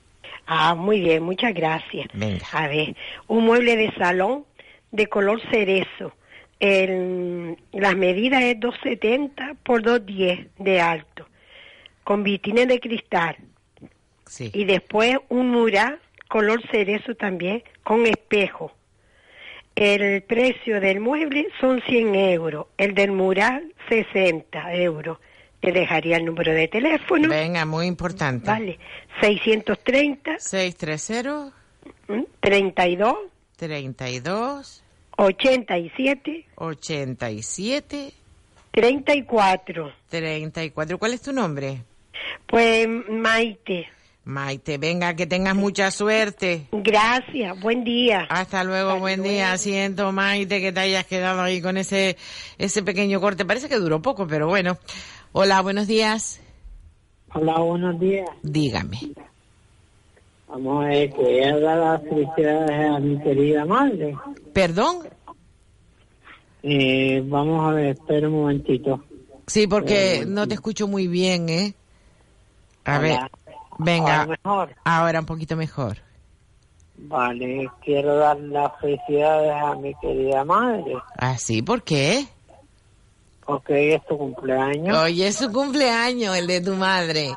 Ah, 0.46 0.74
muy 0.74 1.00
bien, 1.00 1.22
muchas 1.22 1.52
gracias. 1.52 2.06
Venga. 2.12 2.46
A 2.52 2.68
ver, 2.68 2.96
un 3.26 3.44
mueble 3.44 3.76
de 3.76 3.92
salón 3.94 4.44
de 4.92 5.06
color 5.08 5.40
cerezo. 5.50 6.12
El, 6.60 7.56
las 7.72 7.96
medidas 7.96 8.42
es 8.42 8.58
270 8.60 9.56
por 9.62 9.82
210 9.82 10.48
de 10.58 10.80
alto, 10.80 11.28
con 12.04 12.22
vitines 12.22 12.68
de 12.68 12.80
cristal. 12.80 13.36
Sí. 14.24 14.50
Y 14.54 14.64
después 14.64 15.18
un 15.28 15.50
mural 15.50 15.98
color 16.28 16.62
cerezo 16.70 17.14
también, 17.14 17.62
con 17.82 18.06
espejo. 18.06 18.72
El 19.74 20.22
precio 20.22 20.80
del 20.80 21.00
mueble 21.00 21.48
son 21.60 21.82
100 21.82 22.14
euros, 22.14 22.66
el 22.78 22.94
del 22.94 23.12
mural 23.12 23.74
60 23.88 24.74
euros. 24.74 25.18
Te 25.66 25.72
dejaría 25.72 26.18
el 26.18 26.24
número 26.24 26.54
de 26.54 26.68
teléfono. 26.68 27.28
Venga, 27.28 27.64
muy 27.64 27.86
importante. 27.86 28.46
Vale, 28.46 28.78
630 29.20 30.38
630 30.38 31.52
¿m? 32.06 32.24
32 32.38 33.16
32 33.56 34.84
87 35.16 36.46
87 36.54 38.12
34. 38.70 39.92
34. 40.08 40.98
¿Cuál 41.00 41.14
es 41.14 41.22
tu 41.22 41.32
nombre? 41.32 41.82
Pues 42.46 42.86
Maite. 43.08 43.88
Maite, 44.26 44.76
venga, 44.76 45.14
que 45.14 45.26
tengas 45.26 45.54
mucha 45.54 45.88
suerte. 45.92 46.66
Gracias, 46.72 47.60
buen 47.60 47.84
día. 47.84 48.26
Hasta 48.28 48.64
luego, 48.64 48.98
buen 48.98 49.22
día. 49.22 49.56
Siento, 49.56 50.10
Maite, 50.10 50.60
que 50.60 50.72
te 50.72 50.80
hayas 50.80 51.06
quedado 51.06 51.42
ahí 51.42 51.62
con 51.62 51.76
ese, 51.76 52.16
ese 52.58 52.82
pequeño 52.82 53.20
corte. 53.20 53.44
Parece 53.44 53.68
que 53.68 53.76
duró 53.76 54.02
poco, 54.02 54.26
pero 54.26 54.48
bueno. 54.48 54.78
Hola, 55.38 55.60
buenos 55.60 55.86
días. 55.86 56.40
Hola, 57.34 57.58
buenos 57.58 58.00
días. 58.00 58.26
Dígame. 58.42 58.98
Vamos 60.48 60.82
a 60.86 60.88
ver, 60.88 61.12
quería 61.12 61.58
dar 61.58 61.76
las 61.76 62.02
felicidades 62.04 62.90
a 62.90 62.98
mi 63.00 63.20
querida 63.20 63.66
madre. 63.66 64.16
¿Perdón? 64.54 65.00
Eh, 66.62 67.22
vamos 67.26 67.68
a 67.68 67.74
ver, 67.74 67.86
espera 67.98 68.28
un 68.28 68.34
momentito. 68.34 69.04
Sí, 69.46 69.66
porque 69.66 70.22
Eh, 70.22 70.24
no 70.26 70.48
te 70.48 70.54
escucho 70.54 70.88
muy 70.88 71.06
bien, 71.06 71.50
¿eh? 71.50 71.74
A 72.86 72.98
Hola. 72.98 73.02
ver, 73.02 73.30
venga. 73.78 74.22
Ahora 74.22 74.38
mejor. 74.42 74.74
Ahora 74.84 75.20
un 75.20 75.26
poquito 75.26 75.54
mejor. 75.54 75.98
Vale, 76.96 77.68
quiero 77.84 78.16
dar 78.16 78.40
las 78.40 78.72
felicidades 78.80 79.52
a 79.52 79.74
mi 79.74 79.94
querida 79.96 80.46
madre, 80.46 80.94
¿Ah, 81.18 81.36
sí? 81.36 81.60
¿Por 81.60 81.82
qué? 81.82 82.26
Hoy 83.46 83.92
es 83.92 84.06
tu 84.06 84.16
cumpleaños. 84.18 84.96
Hoy 84.98 85.22
es 85.22 85.36
su 85.36 85.50
cumpleaños, 85.52 86.36
el 86.36 86.46
de 86.46 86.60
tu 86.60 86.74
madre. 86.74 87.34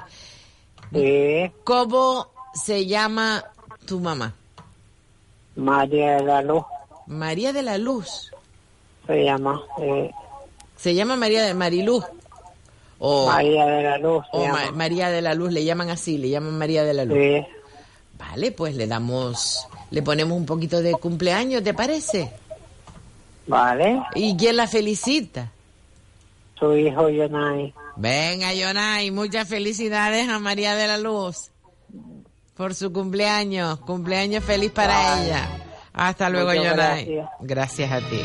Sí, 0.93 1.51
¿Cómo 1.64 2.28
se 2.53 2.86
llama 2.88 3.43
tu 3.86 3.99
mamá? 3.99 4.34
María 5.55 6.16
de 6.18 6.24
la 6.24 6.41
Luz 6.41 6.64
María 7.07 7.53
de 7.53 7.62
la 7.64 7.78
Luz. 7.78 8.32
se 9.07 9.24
llama. 9.24 9.62
eh, 9.82 10.12
Se 10.78 10.93
llama 10.95 11.16
María 11.16 11.43
de 11.43 11.53
Mariluz. 11.53 12.05
O, 12.99 13.28
María 13.28 13.66
de 13.66 13.84
la 13.84 13.97
Luz 13.97 14.26
o. 14.32 14.45
Ma- 14.47 14.72
María 14.72 15.10
de 15.10 15.22
la 15.22 15.34
Luz, 15.34 15.51
le 15.51 15.64
llaman 15.64 15.89
así, 15.89 16.18
le 16.18 16.30
llaman 16.30 16.57
María 16.57 16.84
de 16.84 16.93
la 16.93 17.05
Luz. 17.05 17.18
Sí, 17.18 17.45
Vale, 18.18 18.51
pues 18.51 18.76
le 18.76 18.86
damos, 18.86 19.66
le 19.91 20.01
ponemos 20.01 20.38
un 20.38 20.45
poquito 20.45 20.82
de 20.82 20.91
cumpleaños, 20.93 21.64
¿te 21.64 21.74
parece? 21.74 22.32
vale. 23.47 24.01
¿Y 24.16 24.36
quién 24.38 24.57
la 24.57 24.68
felicita? 24.68 25.51
Su 26.60 26.76
hijo 26.76 27.10
Yonai. 27.10 27.74
Venga, 27.95 28.53
Yonay, 28.53 29.12
muchas 29.12 29.47
felicidades 29.47 30.28
a 30.28 30.39
María 30.39 30.76
de 30.76 30.88
la 30.88 30.97
Luz 30.97 31.51
por 32.55 32.76
su 32.76 32.91
cumpleaños. 32.91 33.80
Cumpleaños 33.82 34.43
feliz 34.43 34.72
para 34.72 35.24
ella. 35.24 35.47
Hasta 35.93 36.30
luego, 36.30 36.49
Muchas 36.49 36.66
Yonay. 36.66 37.05
gracias. 37.05 37.30
Gracias 37.41 37.91
a 37.91 37.99
ti. 37.99 38.22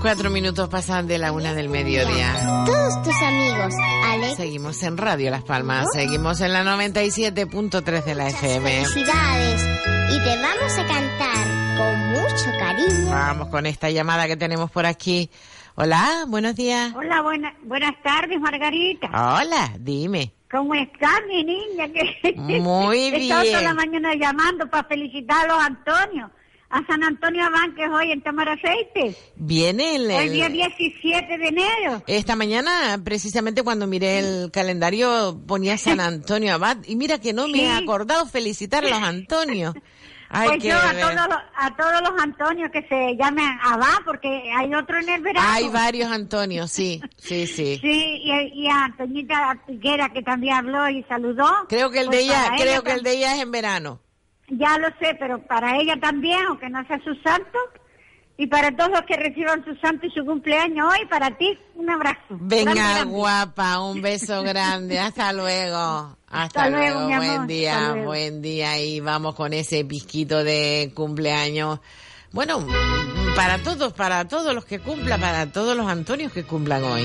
Cuatro 0.00 0.30
minutos 0.30 0.68
pasan 0.68 1.06
de 1.08 1.18
la 1.18 1.32
una 1.32 1.54
del 1.54 1.68
mediodía. 1.68 2.64
Todos 2.64 3.02
tus 3.02 3.22
amigos, 3.22 3.74
Alex. 4.04 4.36
Seguimos 4.36 4.82
en 4.84 4.96
Radio 4.96 5.30
Las 5.30 5.42
Palmas, 5.42 5.88
seguimos 5.92 6.40
en 6.40 6.52
la 6.52 6.62
97.3 6.62 8.04
de 8.04 8.14
la 8.14 8.28
FM. 8.28 8.70
Felicidades. 8.70 9.62
Y 10.10 10.18
te 10.24 10.36
vamos 10.40 10.78
a 10.78 10.86
cantar 10.86 11.76
con 11.76 12.08
mucho 12.10 12.58
cariño. 12.58 13.10
Vamos 13.10 13.48
con 13.48 13.66
esta 13.66 13.90
llamada 13.90 14.26
que 14.28 14.36
tenemos 14.36 14.70
por 14.70 14.86
aquí. 14.86 15.30
Hola, 15.74 16.24
buenos 16.28 16.54
días. 16.54 16.92
Hola, 16.96 17.22
buena, 17.22 17.54
buenas 17.64 17.94
tardes, 18.02 18.40
Margarita. 18.40 19.08
Hola, 19.08 19.72
dime. 19.78 20.32
¿Cómo 20.50 20.74
estás, 20.74 21.20
mi 21.28 21.44
niña? 21.44 21.88
Que 21.88 22.32
Muy 22.36 22.98
He 22.98 23.22
estado 23.24 23.42
toda 23.42 23.52
bien. 23.58 23.64
la 23.64 23.74
mañana 23.74 24.14
llamando 24.14 24.68
para 24.70 24.86
felicitar 24.88 25.44
a 25.44 25.48
los 25.54 25.62
Antonios. 25.62 26.30
A 26.70 26.84
San 26.86 27.02
Antonio 27.02 27.46
Abán, 27.46 27.74
que 27.74 27.84
es 27.84 27.90
hoy 27.90 28.12
en 28.12 28.20
Tomar 28.22 28.48
Aceite. 28.50 29.16
Viene 29.36 29.96
el, 29.96 30.10
Hoy 30.10 30.28
día 30.28 30.46
el- 30.48 30.52
17 30.52 31.38
de 31.38 31.48
enero. 31.48 32.02
esta 32.06 32.36
mañana, 32.36 33.00
precisamente 33.02 33.62
cuando 33.62 33.86
miré 33.86 34.18
el 34.18 34.50
calendario, 34.50 35.40
ponía 35.46 35.78
San 35.78 35.98
Antonio 36.00 36.52
Abad. 36.54 36.76
Y 36.86 36.96
mira 36.96 37.18
que 37.18 37.32
no 37.32 37.48
me 37.48 37.62
he 37.64 37.70
acordado 37.70 38.26
felicitar 38.26 38.84
a 38.84 38.90
los 38.90 39.02
Antonios. 39.02 39.74
Hay 40.30 40.46
pues 40.46 40.62
que 40.62 40.68
yo 40.68 40.76
a 40.78 40.92
ver. 40.92 41.00
todos, 41.00 41.14
los, 41.14 41.38
a 41.56 41.74
todos 41.74 42.02
los 42.02 42.22
Antonios 42.22 42.70
que 42.70 42.82
se 42.86 43.16
llamen 43.16 43.46
Abá, 43.62 44.02
porque 44.04 44.28
hay 44.54 44.74
otro 44.74 44.98
en 44.98 45.08
el 45.08 45.22
verano. 45.22 45.48
Hay 45.50 45.68
varios 45.70 46.12
Antonio, 46.12 46.68
sí, 46.68 47.00
sí, 47.16 47.46
sí. 47.46 47.78
Sí, 47.82 48.20
y, 48.24 48.64
y 48.64 48.68
a 48.68 48.84
Antoñita 48.84 49.58
Tiguera 49.66 50.10
que 50.12 50.20
también 50.20 50.56
habló 50.56 50.86
y 50.90 51.02
saludó. 51.04 51.50
Creo 51.70 51.90
que 51.90 52.00
el 52.00 52.08
Pues 52.08 52.18
de 52.18 52.24
ella, 52.24 52.44
para 52.44 52.56
creo 52.58 52.82
que 52.82 52.92
el 52.92 53.02
de 53.02 53.12
ella 53.16 53.36
es 53.36 53.40
en 53.40 53.50
verano. 53.52 54.00
Ya 54.50 54.78
lo 54.78 54.88
sé, 55.00 55.14
pero 55.18 55.40
para 55.46 55.76
ella 55.78 55.94
también, 56.00 56.38
aunque 56.48 56.68
no 56.70 56.84
sea 56.86 56.98
su 57.04 57.14
santo. 57.16 57.58
Y 58.40 58.46
para 58.46 58.70
todos 58.76 58.90
los 58.90 59.02
que 59.02 59.16
reciban 59.16 59.64
su 59.64 59.74
santo 59.76 60.06
y 60.06 60.10
su 60.12 60.24
cumpleaños 60.24 60.86
hoy, 60.92 61.04
para 61.06 61.36
ti, 61.36 61.58
un 61.74 61.90
abrazo. 61.90 62.20
Venga, 62.30 62.72
Grande, 62.72 63.04
guapa, 63.10 63.80
un 63.80 64.00
beso 64.00 64.42
grande. 64.44 64.98
Hasta 65.00 65.32
luego. 65.32 66.16
Hasta, 66.28 66.64
Hasta 66.64 66.70
luego, 66.70 67.04
buen 67.08 67.46
día, 67.48 67.90
luego. 67.90 68.06
buen 68.06 68.40
día. 68.40 68.78
Y 68.78 69.00
vamos 69.00 69.34
con 69.34 69.52
ese 69.52 69.84
pisquito 69.84 70.44
de 70.44 70.92
cumpleaños. 70.94 71.80
Bueno, 72.30 72.64
para 73.34 73.58
todos, 73.58 73.92
para 73.92 74.28
todos 74.28 74.54
los 74.54 74.64
que 74.64 74.78
cumplan, 74.78 75.20
para 75.20 75.50
todos 75.50 75.76
los 75.76 75.88
Antonios 75.88 76.32
que 76.32 76.44
cumplan 76.44 76.84
hoy. 76.84 77.02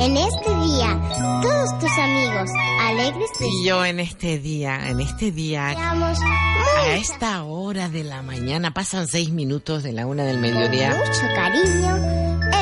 En 0.00 0.16
este 0.16 0.50
día, 0.50 0.98
todos 1.42 1.78
tus 1.78 1.98
amigos 1.98 2.50
alegres 2.80 3.30
Y 3.38 3.66
yo 3.66 3.84
en 3.84 4.00
este 4.00 4.38
día, 4.38 4.88
en 4.88 5.00
este 5.00 5.30
día, 5.30 5.68
a 5.68 6.96
esta 6.96 7.42
hora 7.44 7.90
de 7.90 8.04
la 8.04 8.22
mañana, 8.22 8.72
pasan 8.72 9.06
seis 9.06 9.30
minutos 9.30 9.82
de 9.82 9.92
la 9.92 10.06
una 10.06 10.24
del 10.24 10.38
mediodía. 10.38 10.96
mucho 10.96 11.34
cariño 11.34 11.96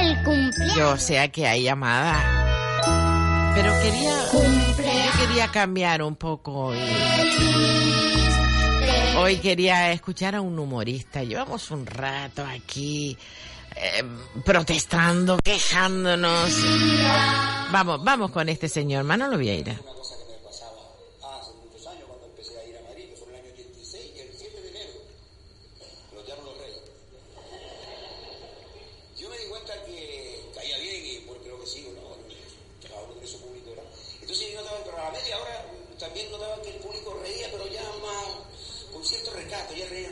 el 0.01 0.17
cumpleaños. 0.25 0.75
Yo 0.77 0.97
sé 0.97 1.31
que 1.31 1.47
hay 1.47 1.63
llamada. 1.63 3.55
Pero 3.55 3.73
quería, 3.83 4.15
yo 4.33 5.27
quería 5.27 5.49
cambiar 5.49 6.03
un 6.03 6.17
poco 6.17 6.53
hoy. 6.53 6.79
Hoy 9.17 9.37
quería 9.37 9.93
escuchar 9.93 10.35
a 10.35 10.41
un 10.41 10.59
humorista. 10.59 11.23
Llevamos 11.23 11.71
un 11.71 11.87
rato 11.87 12.45
aquí 12.45 13.17
eh, 13.81 14.03
protestando, 14.45 15.39
quejándonos. 15.43 16.51
Vamos, 17.71 18.03
vamos 18.03 18.31
con 18.31 18.49
este 18.49 18.69
señor, 18.69 19.05
Manolo 19.05 19.37
Vieira. 19.39 19.79
Yo 29.19 29.29
me 29.29 29.37
di 29.39 29.45
cuenta 29.49 29.73
que 29.85 30.51
caía 30.55 30.79
bien 30.79 31.05
y 31.05 31.19
bueno, 31.27 31.43
creo 31.43 31.61
que 31.61 31.67
sí, 31.67 31.83
bueno, 31.87 32.17
cada 32.83 33.03
uno 33.03 33.13
tiene 33.15 33.27
su 33.27 33.41
público, 33.41 33.71
¿verdad? 33.71 33.85
Entonces 34.21 34.53
yo 34.53 34.61
notaba 34.63 34.85
que 34.85 34.91
a 34.91 35.05
la 35.05 35.11
media 35.11 35.39
hora 35.41 35.67
mm, 35.67 35.99
también 35.99 36.31
notaba 36.31 36.63
que 36.63 36.71
el 36.71 36.77
público 36.77 37.19
reía, 37.23 37.49
pero 37.51 37.67
ya 37.69 37.83
más 37.83 38.93
con 38.93 39.05
cierto 39.05 39.33
recato, 39.33 39.75
ya 39.75 39.87
reía. 39.89 40.11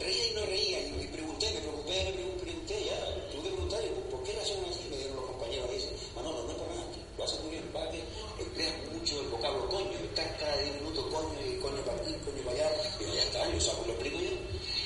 Reía 0.00 0.26
y 0.30 0.34
no 0.34 0.46
reía, 0.46 0.80
y, 0.80 1.02
y 1.02 1.06
pregunté, 1.08 1.50
me 1.52 1.60
preocupé, 1.60 2.04
me 2.04 2.12
pregun- 2.14 2.40
pregunté, 2.40 2.84
ya, 2.86 2.96
tuve 3.32 3.42
que 3.42 3.48
preguntar, 3.50 3.80
y, 3.84 4.10
¿por 4.10 4.22
qué 4.22 4.32
razón 4.38 4.64
así? 4.70 4.86
Me 4.90 4.96
dieron 4.96 5.16
los 5.16 5.26
compañeros, 5.26 5.66
me 5.68 5.74
dicen, 5.74 5.92
Manolo, 6.14 6.42
no 6.44 6.50
es 6.50 6.56
por 6.56 6.68
nada, 6.70 6.86
lo 7.18 7.24
haces 7.24 7.40
muy 7.42 7.50
bien, 7.50 7.64
para 7.74 7.90
que 7.90 8.00
empleas 8.38 8.74
mucho 8.94 9.20
el 9.20 9.28
vocablo 9.28 9.68
coño, 9.68 9.98
estás 9.98 10.30
cada 10.38 10.56
10 10.56 10.74
minutos 10.80 11.04
coño 11.10 11.34
y 11.44 11.58
coño 11.58 11.82
para 11.82 11.98
aquí, 12.00 12.14
coño 12.24 12.42
para 12.46 12.56
allá, 12.56 12.70
y 13.00 13.04
yo, 13.04 13.14
ya 13.14 13.22
está, 13.24 13.50
yo 13.52 13.60
saco, 13.60 13.82
lo 13.86 13.92
explico 13.92 14.18
yo. 14.20 14.30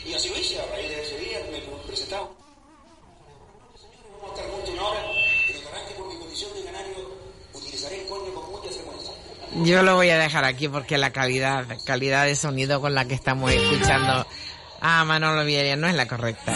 Y 0.04 0.12
así 0.12 0.28
lo 0.28 0.38
hice, 0.38 0.58
a 0.60 0.66
raíz 0.66 0.88
de 0.88 1.00
ese 1.02 1.16
día 1.18 1.38
me 1.50 1.58
he 1.58 1.62
presentado. 1.86 2.34
Vamos 4.20 4.30
a 4.30 4.34
estar 4.34 4.50
juntos 4.52 4.70
una 4.74 4.88
hora, 4.88 5.02
pero 5.46 5.58
notarán 5.60 5.88
que 5.88 5.94
por 5.94 6.06
mi 6.12 6.18
condición 6.18 6.52
de 6.54 6.64
canario 6.64 6.94
utilizaré 7.54 8.02
el 8.02 8.08
coño 8.08 8.34
con 8.34 8.50
mucha 8.50 8.68
frecuencia. 8.70 9.12
Yo 9.64 9.82
lo 9.82 9.94
voy 9.94 10.10
a 10.10 10.18
dejar 10.18 10.44
aquí 10.44 10.68
porque 10.68 10.98
la 10.98 11.10
calidad, 11.10 11.64
calidad 11.86 12.26
de 12.26 12.36
sonido 12.36 12.82
con 12.82 12.94
la 12.94 13.06
que 13.06 13.14
estamos 13.14 13.50
escuchando 13.50 14.26
a 14.80 15.04
Manolo 15.04 15.42
Vieira 15.46 15.74
no 15.76 15.88
es 15.88 15.94
la 15.94 16.06
correcta. 16.06 16.52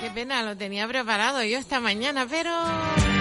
Qué 0.00 0.10
pena, 0.14 0.42
lo 0.42 0.56
tenía 0.56 0.88
preparado 0.88 1.44
yo 1.44 1.58
esta 1.58 1.80
mañana, 1.80 2.26
pero... 2.28 3.13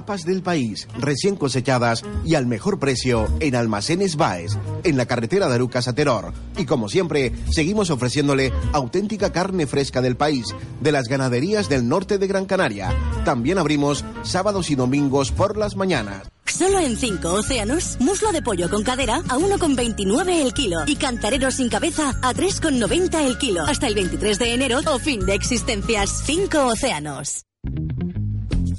Del 0.00 0.42
país, 0.42 0.88
recién 0.98 1.36
cosechadas 1.36 2.02
y 2.24 2.34
al 2.34 2.46
mejor 2.46 2.78
precio 2.78 3.28
en 3.38 3.54
Almacenes 3.54 4.16
Baes, 4.16 4.58
en 4.82 4.96
la 4.96 5.06
carretera 5.06 5.46
de 5.46 5.54
Arucas 5.54 5.88
a 5.88 5.92
Teror. 5.92 6.32
Y 6.56 6.64
como 6.64 6.88
siempre, 6.88 7.32
seguimos 7.50 7.90
ofreciéndole 7.90 8.50
auténtica 8.72 9.30
carne 9.30 9.66
fresca 9.66 10.00
del 10.00 10.16
país, 10.16 10.46
de 10.80 10.92
las 10.92 11.06
ganaderías 11.06 11.68
del 11.68 11.86
norte 11.86 12.18
de 12.18 12.26
Gran 12.26 12.46
Canaria. 12.46 12.92
También 13.24 13.58
abrimos 13.58 14.04
sábados 14.22 14.70
y 14.70 14.74
domingos 14.74 15.32
por 15.32 15.56
las 15.56 15.76
mañanas. 15.76 16.28
Solo 16.46 16.80
en 16.80 16.96
5 16.96 17.32
océanos, 17.32 17.96
muslo 18.00 18.32
de 18.32 18.42
pollo 18.42 18.68
con 18.68 18.82
cadera 18.82 19.16
a 19.28 19.36
1,29 19.36 20.42
el 20.42 20.52
kilo 20.54 20.78
y 20.86 20.96
cantarero 20.96 21.50
sin 21.50 21.68
cabeza 21.68 22.10
a 22.22 22.34
3,90 22.34 23.26
el 23.26 23.38
kilo. 23.38 23.62
Hasta 23.62 23.86
el 23.86 23.94
23 23.94 24.38
de 24.38 24.54
enero 24.54 24.80
o 24.86 24.98
fin 24.98 25.24
de 25.24 25.34
existencias. 25.34 26.22
5 26.24 26.66
océanos. 26.66 27.44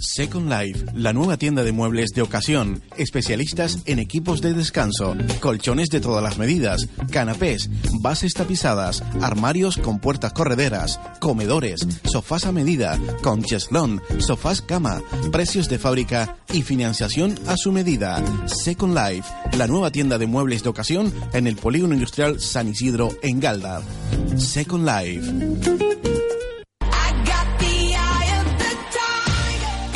Second 0.02 0.50
Life, 0.50 0.86
la 0.96 1.14
nueva 1.14 1.38
tienda 1.38 1.64
de 1.64 1.72
muebles 1.72 2.10
de 2.12 2.24
ocasión, 2.24 2.82
especialistas 2.98 3.80
en 3.86 4.00
equipos 4.00 4.42
de 4.42 4.54
descanso, 4.54 5.16
colchones 5.40 5.90
de 5.90 6.02
todas 6.02 6.24
las 6.24 6.40
medidas, 6.40 6.88
canapés, 7.12 7.70
bases 8.02 8.34
tapizadas, 8.34 9.04
armarios 9.22 9.78
con 9.78 10.00
puertas 10.00 10.34
correderas, 10.34 11.00
comedores, 11.20 11.88
sofás 12.04 12.46
a 12.46 12.52
medida, 12.52 13.00
con 13.22 13.44
cheslón, 13.44 14.02
sofás 14.18 14.62
cama, 14.62 15.02
precios 15.32 15.70
de 15.70 15.78
fábrica 15.78 16.38
y 16.52 16.64
financiación 16.64 17.36
a 17.48 17.56
su 17.56 17.72
medida. 17.72 18.24
Second 18.48 18.98
Life, 18.98 19.30
la 19.56 19.68
nueva 19.68 19.92
tienda 19.92 20.18
de 20.18 20.26
muebles 20.26 20.64
de 20.64 20.70
ocasión 20.70 21.14
en 21.34 21.46
el 21.46 21.56
Polígono 21.56 21.94
Industrial 21.94 22.40
San 22.40 22.70
Isidro 22.70 23.10
en 23.22 23.40
Galda. 23.40 23.82
Second 24.38 24.86
Life. 24.86 26.21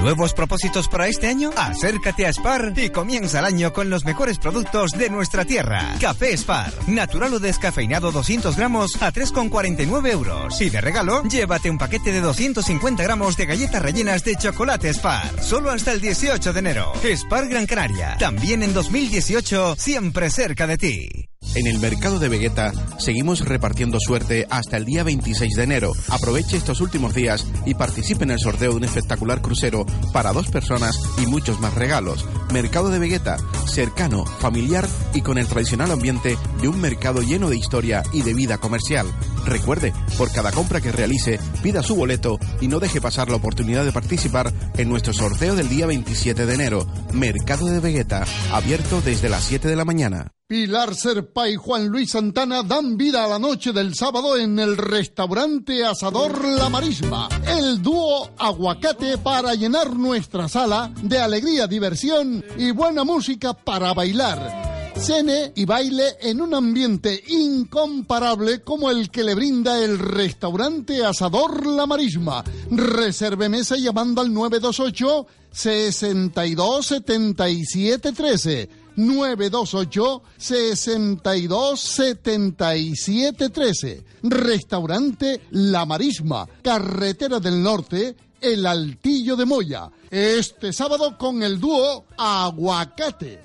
¿Nuevos 0.00 0.32
propósitos 0.32 0.88
para 0.88 1.08
este 1.08 1.26
año? 1.28 1.50
Acércate 1.56 2.26
a 2.26 2.32
Spar 2.32 2.72
y 2.74 2.88
comienza 2.88 3.40
el 3.40 3.44
año 3.44 3.70
con 3.74 3.90
los 3.90 4.06
mejores 4.06 4.38
productos 4.38 4.92
de 4.92 5.10
nuestra 5.10 5.44
tierra. 5.44 5.94
Café 6.00 6.34
Spar, 6.38 6.72
natural 6.86 7.34
o 7.34 7.38
descafeinado 7.38 8.10
200 8.10 8.56
gramos 8.56 8.92
a 9.02 9.12
3,49 9.12 10.10
euros. 10.10 10.58
Y 10.58 10.70
de 10.70 10.80
regalo, 10.80 11.22
llévate 11.24 11.68
un 11.68 11.76
paquete 11.76 12.12
de 12.12 12.22
250 12.22 13.02
gramos 13.02 13.36
de 13.36 13.44
galletas 13.44 13.82
rellenas 13.82 14.24
de 14.24 14.36
chocolate 14.36 14.92
Spar. 14.94 15.38
Solo 15.42 15.70
hasta 15.70 15.92
el 15.92 16.00
18 16.00 16.50
de 16.50 16.58
enero. 16.58 16.92
Spar 17.04 17.46
Gran 17.48 17.66
Canaria. 17.66 18.16
También 18.18 18.62
en 18.62 18.72
2018, 18.72 19.76
siempre 19.76 20.30
cerca 20.30 20.66
de 20.66 20.78
ti. 20.78 21.30
En 21.54 21.66
el 21.66 21.78
mercado 21.78 22.18
de 22.18 22.28
Vegeta 22.28 22.72
seguimos 22.98 23.40
repartiendo 23.40 23.98
suerte 23.98 24.46
hasta 24.50 24.76
el 24.76 24.84
día 24.84 25.02
26 25.02 25.56
de 25.56 25.62
enero. 25.62 25.92
Aproveche 26.08 26.56
estos 26.56 26.80
últimos 26.80 27.14
días 27.14 27.46
y 27.66 27.74
participe 27.74 28.24
en 28.24 28.30
el 28.32 28.38
sorteo 28.38 28.70
de 28.70 28.76
un 28.76 28.84
espectacular 28.84 29.40
crucero 29.40 29.84
para 30.12 30.32
dos 30.32 30.48
personas 30.48 31.00
y 31.18 31.26
muchos 31.26 31.60
más 31.60 31.74
regalos. 31.74 32.26
Mercado 32.52 32.88
de 32.88 32.98
Vegeta, 32.98 33.36
cercano, 33.66 34.24
familiar 34.26 34.86
y 35.14 35.22
con 35.22 35.38
el 35.38 35.46
tradicional 35.46 35.90
ambiente 35.90 36.36
de 36.60 36.68
un 36.68 36.80
mercado 36.80 37.22
lleno 37.22 37.48
de 37.48 37.56
historia 37.56 38.02
y 38.12 38.22
de 38.22 38.34
vida 38.34 38.58
comercial. 38.58 39.06
Recuerde, 39.44 39.92
por 40.18 40.32
cada 40.32 40.52
compra 40.52 40.80
que 40.80 40.92
realice, 40.92 41.38
pida 41.62 41.82
su 41.82 41.94
boleto 41.94 42.38
y 42.60 42.68
no 42.68 42.80
deje 42.80 43.00
pasar 43.00 43.28
la 43.28 43.36
oportunidad 43.36 43.84
de 43.84 43.92
participar 43.92 44.52
en 44.76 44.88
nuestro 44.88 45.12
sorteo 45.12 45.54
del 45.54 45.68
día 45.68 45.86
27 45.86 46.46
de 46.46 46.54
enero. 46.54 46.86
Mercado 47.12 47.66
de 47.66 47.80
Vegeta, 47.80 48.24
abierto 48.52 49.00
desde 49.00 49.28
las 49.28 49.44
7 49.44 49.68
de 49.68 49.76
la 49.76 49.84
mañana. 49.84 50.32
Pilar 50.50 50.96
Serpa 50.96 51.48
y 51.48 51.54
Juan 51.54 51.86
Luis 51.86 52.10
Santana 52.10 52.64
dan 52.64 52.96
vida 52.96 53.24
a 53.24 53.28
la 53.28 53.38
noche 53.38 53.72
del 53.72 53.94
sábado 53.94 54.36
en 54.36 54.58
el 54.58 54.76
restaurante 54.76 55.84
Asador 55.84 56.44
La 56.44 56.68
Marisma. 56.68 57.28
El 57.46 57.80
dúo 57.80 58.30
Aguacate 58.36 59.16
para 59.18 59.54
llenar 59.54 59.94
nuestra 59.94 60.48
sala 60.48 60.92
de 61.04 61.20
alegría, 61.20 61.68
diversión 61.68 62.44
y 62.58 62.72
buena 62.72 63.04
música 63.04 63.54
para 63.54 63.94
bailar. 63.94 64.92
Cene 64.96 65.52
y 65.54 65.66
baile 65.66 66.16
en 66.20 66.40
un 66.40 66.52
ambiente 66.52 67.22
incomparable 67.28 68.62
como 68.62 68.90
el 68.90 69.08
que 69.08 69.22
le 69.22 69.36
brinda 69.36 69.80
el 69.80 70.00
restaurante 70.00 71.06
Asador 71.06 71.64
La 71.64 71.86
Marisma. 71.86 72.42
Reserve 72.72 73.48
mesa 73.48 73.76
llamando 73.76 74.20
al 74.20 74.34
928 74.34 75.26
62 75.52 76.86
77 76.86 78.12
13. 78.12 78.79
928 78.96 80.22
62 80.36 81.80
77 81.80 83.48
13. 83.48 84.04
Restaurante 84.22 85.42
La 85.50 85.86
Marisma, 85.86 86.46
Carretera 86.62 87.40
del 87.40 87.62
Norte, 87.62 88.16
El 88.40 88.66
Altillo 88.66 89.36
de 89.36 89.44
Moya. 89.44 89.90
Este 90.10 90.72
sábado 90.72 91.16
con 91.16 91.42
el 91.42 91.60
dúo 91.60 92.06
Aguacate. 92.16 93.40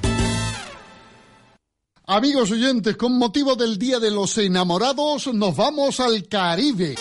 Amigos 2.08 2.52
oyentes, 2.52 2.96
con 2.98 3.18
motivo 3.18 3.56
del 3.56 3.80
Día 3.80 4.00
de 4.00 4.12
los 4.12 4.38
Enamorados, 4.38 5.26
nos 5.34 5.56
vamos 5.56 6.00
al 6.00 6.28
Caribe. 6.28 6.96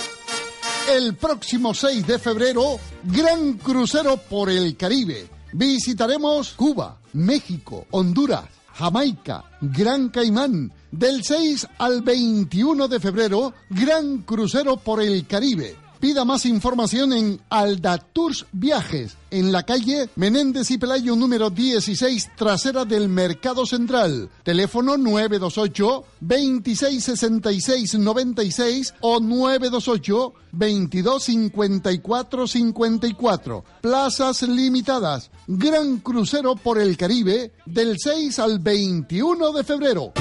El 0.91 1.15
próximo 1.17 1.75
6 1.75 2.07
de 2.07 2.19
febrero, 2.19 2.79
gran 3.03 3.55
crucero 3.55 4.17
por 4.17 4.49
el 4.49 4.77
Caribe. 4.79 5.29
Visitaremos 5.53 6.55
Cuba, 6.55 6.99
México, 7.15 7.87
Honduras, 7.91 8.45
Jamaica, 8.75 9.45
Gran 9.61 10.11
Caimán. 10.11 10.73
Del 10.91 11.25
6 11.25 11.67
al 11.79 12.03
21 12.03 12.87
de 12.87 13.01
febrero, 13.01 13.53
gran 13.71 14.19
crucero 14.19 14.77
por 14.77 15.03
el 15.03 15.27
Caribe. 15.27 15.84
Pida 16.05 16.27
más 16.27 16.45
información 16.45 17.15
en 17.15 17.41
Aldatours 17.49 18.45
Viajes, 18.53 19.17
en 19.31 19.53
la 19.53 19.63
calle 19.63 20.11
Menéndez 20.17 20.71
y 20.71 20.77
Pelayo 20.77 21.17
número 21.17 21.49
16, 21.49 22.33
trasera 22.37 22.85
del 22.85 23.09
Mercado 23.09 23.65
Central. 23.65 24.29
Teléfono 24.43 24.99
928 24.99 26.05
2666 26.21 27.95
96 27.95 28.95
o 29.01 29.19
928 29.19 30.35
2254 30.53 32.49
54. 32.49 33.65
Plazas 33.81 34.43
limitadas. 34.43 35.31
Gran 35.47 36.01
crucero 36.01 36.55
por 36.55 36.79
el 36.79 36.99
Caribe 36.99 37.53
del 37.65 37.99
6 37.99 38.41
al 38.41 38.59
21 38.59 39.53
de 39.53 39.65
febrero. 39.65 40.13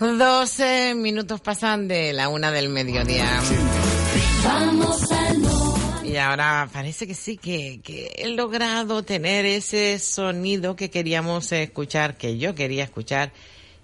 12 0.00 0.94
minutos 0.94 1.40
pasan 1.40 1.88
de 1.88 2.12
la 2.12 2.28
una 2.28 2.52
del 2.52 2.68
mediodía. 2.68 3.40
Vamos 4.44 5.10
al 5.10 6.06
Y 6.06 6.16
ahora 6.16 6.68
parece 6.72 7.06
que 7.06 7.14
sí, 7.14 7.36
que, 7.36 7.80
que 7.82 8.12
he 8.16 8.28
logrado 8.28 9.02
tener 9.02 9.44
ese 9.44 9.98
sonido 9.98 10.76
que 10.76 10.88
queríamos 10.90 11.50
escuchar, 11.50 12.16
que 12.16 12.38
yo 12.38 12.54
quería 12.54 12.84
escuchar, 12.84 13.32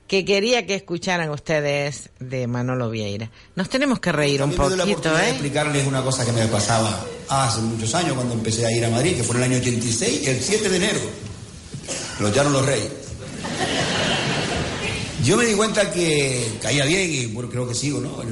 que 0.07 0.25
quería 0.25 0.67
que 0.67 0.77
escucharan 0.77 1.31
ustedes 1.31 2.11
de 2.21 2.47
Manolo 2.47 2.91
Vieira. 2.91 3.31
Nos 3.57 3.69
tenemos 3.69 3.99
que 3.99 4.13
reír 4.13 4.41
un 4.43 4.51
la 4.51 4.57
poquito, 4.57 5.13
de 5.15 5.25
¿eh? 5.25 5.31
explicarles 5.31 5.87
una 5.87 6.03
cosa 6.03 6.25
que 6.25 6.33
me 6.33 6.47
pasaba 6.47 7.05
hace 7.29 7.61
muchos 7.61 7.93
años 7.95 8.15
cuando 8.15 8.35
empecé 8.35 8.65
a 8.65 8.71
ir 8.71 8.85
a 8.85 8.91
Madrid, 8.91 9.17
que 9.17 9.25
fue 9.25 9.37
en 9.37 9.43
el 9.43 9.51
año 9.51 9.61
86, 9.61 10.29
el 10.29 10.41
7 10.41 10.69
de 10.69 10.77
enero. 10.77 11.01
Los 12.21 12.33
llanos 12.33 12.53
los 12.53 12.67
reyes. 12.67 12.93
Yo 15.25 15.39
me 15.39 15.47
di 15.47 15.55
cuenta 15.55 15.91
que 15.91 16.59
caía 16.61 16.85
bien 16.85 17.11
y 17.11 17.27
bueno, 17.27 17.49
creo 17.49 17.67
que 17.67 17.75
sigo, 17.75 17.99
¿no? 17.99 18.23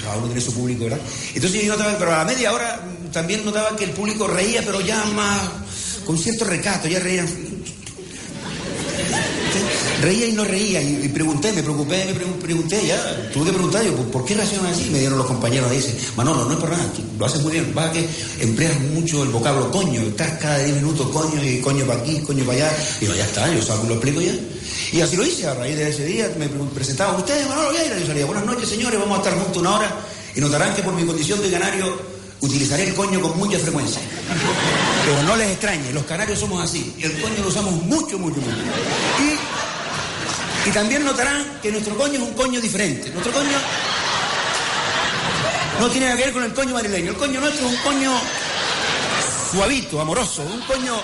Cada 0.00 0.16
uno 0.16 0.26
tiene 0.26 0.40
su 0.40 0.54
público, 0.54 0.84
¿verdad? 0.84 1.00
Entonces 1.34 1.64
yo 1.64 1.72
notaba, 1.72 1.98
pero 1.98 2.14
a 2.14 2.18
la 2.18 2.24
media 2.24 2.52
hora 2.52 2.80
también 3.12 3.44
notaba 3.44 3.76
que 3.76 3.84
el 3.84 3.90
público 3.90 4.28
reía, 4.28 4.62
pero 4.64 4.80
ya 4.80 5.04
más, 5.06 5.40
con 6.06 6.16
cierto 6.16 6.44
recato, 6.44 6.86
ya 6.86 7.00
reían. 7.00 7.26
Reía 10.02 10.26
y 10.28 10.32
no 10.32 10.44
reía, 10.44 10.80
y, 10.80 11.08
pregunté, 11.08 11.52
me 11.52 11.62
preocupé, 11.62 12.06
me 12.06 12.14
pregun- 12.14 12.38
pregunté 12.40 12.86
ya, 12.86 13.30
tuve 13.34 13.46
que 13.46 13.52
preguntar, 13.52 13.84
yo, 13.84 13.94
¿por, 14.10 14.24
qué 14.24 14.34
reaccionan 14.34 14.72
así? 14.72 14.88
Me 14.90 14.98
dieron 14.98 15.18
los 15.18 15.26
compañeros, 15.26 15.70
dicen, 15.70 15.94
Manolo, 16.16 16.46
no 16.46 16.52
es 16.52 16.58
por 16.58 16.70
nada, 16.70 16.84
tú 16.96 17.02
lo 17.18 17.26
haces 17.26 17.42
muy 17.42 17.52
bien, 17.52 17.66
pasa 17.74 17.92
que 17.92 18.08
empleas 18.40 18.80
mucho 18.80 19.22
el 19.22 19.28
vocablo 19.28 19.70
coño, 19.70 20.00
estás 20.00 20.38
cada 20.38 20.58
10 20.58 20.76
minutos 20.76 21.06
coño 21.10 21.42
y 21.44 21.60
coño 21.60 21.84
para 21.84 22.00
aquí, 22.00 22.18
coño 22.20 22.44
para 22.44 22.56
allá, 22.68 22.76
y 23.02 23.04
yo, 23.06 23.14
ya 23.14 23.24
está, 23.24 23.52
yo 23.54 23.60
salgo 23.60 23.84
y 23.84 23.88
lo 23.88 23.94
explico 23.96 24.20
ya. 24.22 24.32
Y 24.92 25.00
así 25.02 25.16
lo 25.16 25.24
hice, 25.26 25.46
a 25.46 25.52
raíz 25.54 25.76
de 25.76 25.90
ese 25.90 26.06
día 26.06 26.30
me 26.38 26.48
pre- 26.48 26.60
presentaban 26.74 27.16
ustedes, 27.16 27.46
Manolo 27.46 27.70
Vieira, 27.70 27.98
yo 27.98 28.06
salía, 28.06 28.24
buenas 28.24 28.46
noches 28.46 28.70
señores, 28.70 28.98
vamos 28.98 29.18
a 29.18 29.22
estar 29.22 29.38
juntos 29.38 29.58
una 29.58 29.74
hora, 29.76 30.00
y 30.34 30.40
notarán 30.40 30.74
que 30.74 30.82
por 30.82 30.94
mi 30.94 31.04
condición 31.04 31.42
de 31.42 31.50
canario 31.50 32.19
utilizaré 32.40 32.84
el 32.84 32.94
coño 32.94 33.20
con 33.20 33.36
mucha 33.38 33.58
frecuencia. 33.58 34.00
Pero 35.04 35.22
no 35.22 35.36
les 35.36 35.50
extrañe, 35.50 35.92
los 35.92 36.04
canarios 36.04 36.38
somos 36.38 36.62
así, 36.62 36.94
el 37.00 37.20
coño 37.20 37.42
lo 37.42 37.48
usamos 37.48 37.74
mucho, 37.84 38.18
mucho, 38.18 38.40
mucho. 38.40 38.56
Y, 39.18 40.68
y 40.68 40.72
también 40.72 41.04
notarán 41.04 41.58
que 41.62 41.70
nuestro 41.70 41.96
coño 41.96 42.14
es 42.14 42.20
un 42.20 42.34
coño 42.34 42.60
diferente. 42.60 43.10
Nuestro 43.10 43.32
coño 43.32 43.58
no 45.80 45.88
tiene 45.88 46.06
nada 46.06 46.18
que 46.18 46.24
ver 46.24 46.32
con 46.32 46.44
el 46.44 46.52
coño 46.52 46.74
madrileño. 46.74 47.10
El 47.10 47.16
coño 47.16 47.40
nuestro 47.40 47.66
es 47.66 47.72
un 47.72 47.78
coño 47.78 48.12
suavito, 49.50 50.00
amoroso, 50.00 50.42
un 50.42 50.60
coño... 50.62 50.94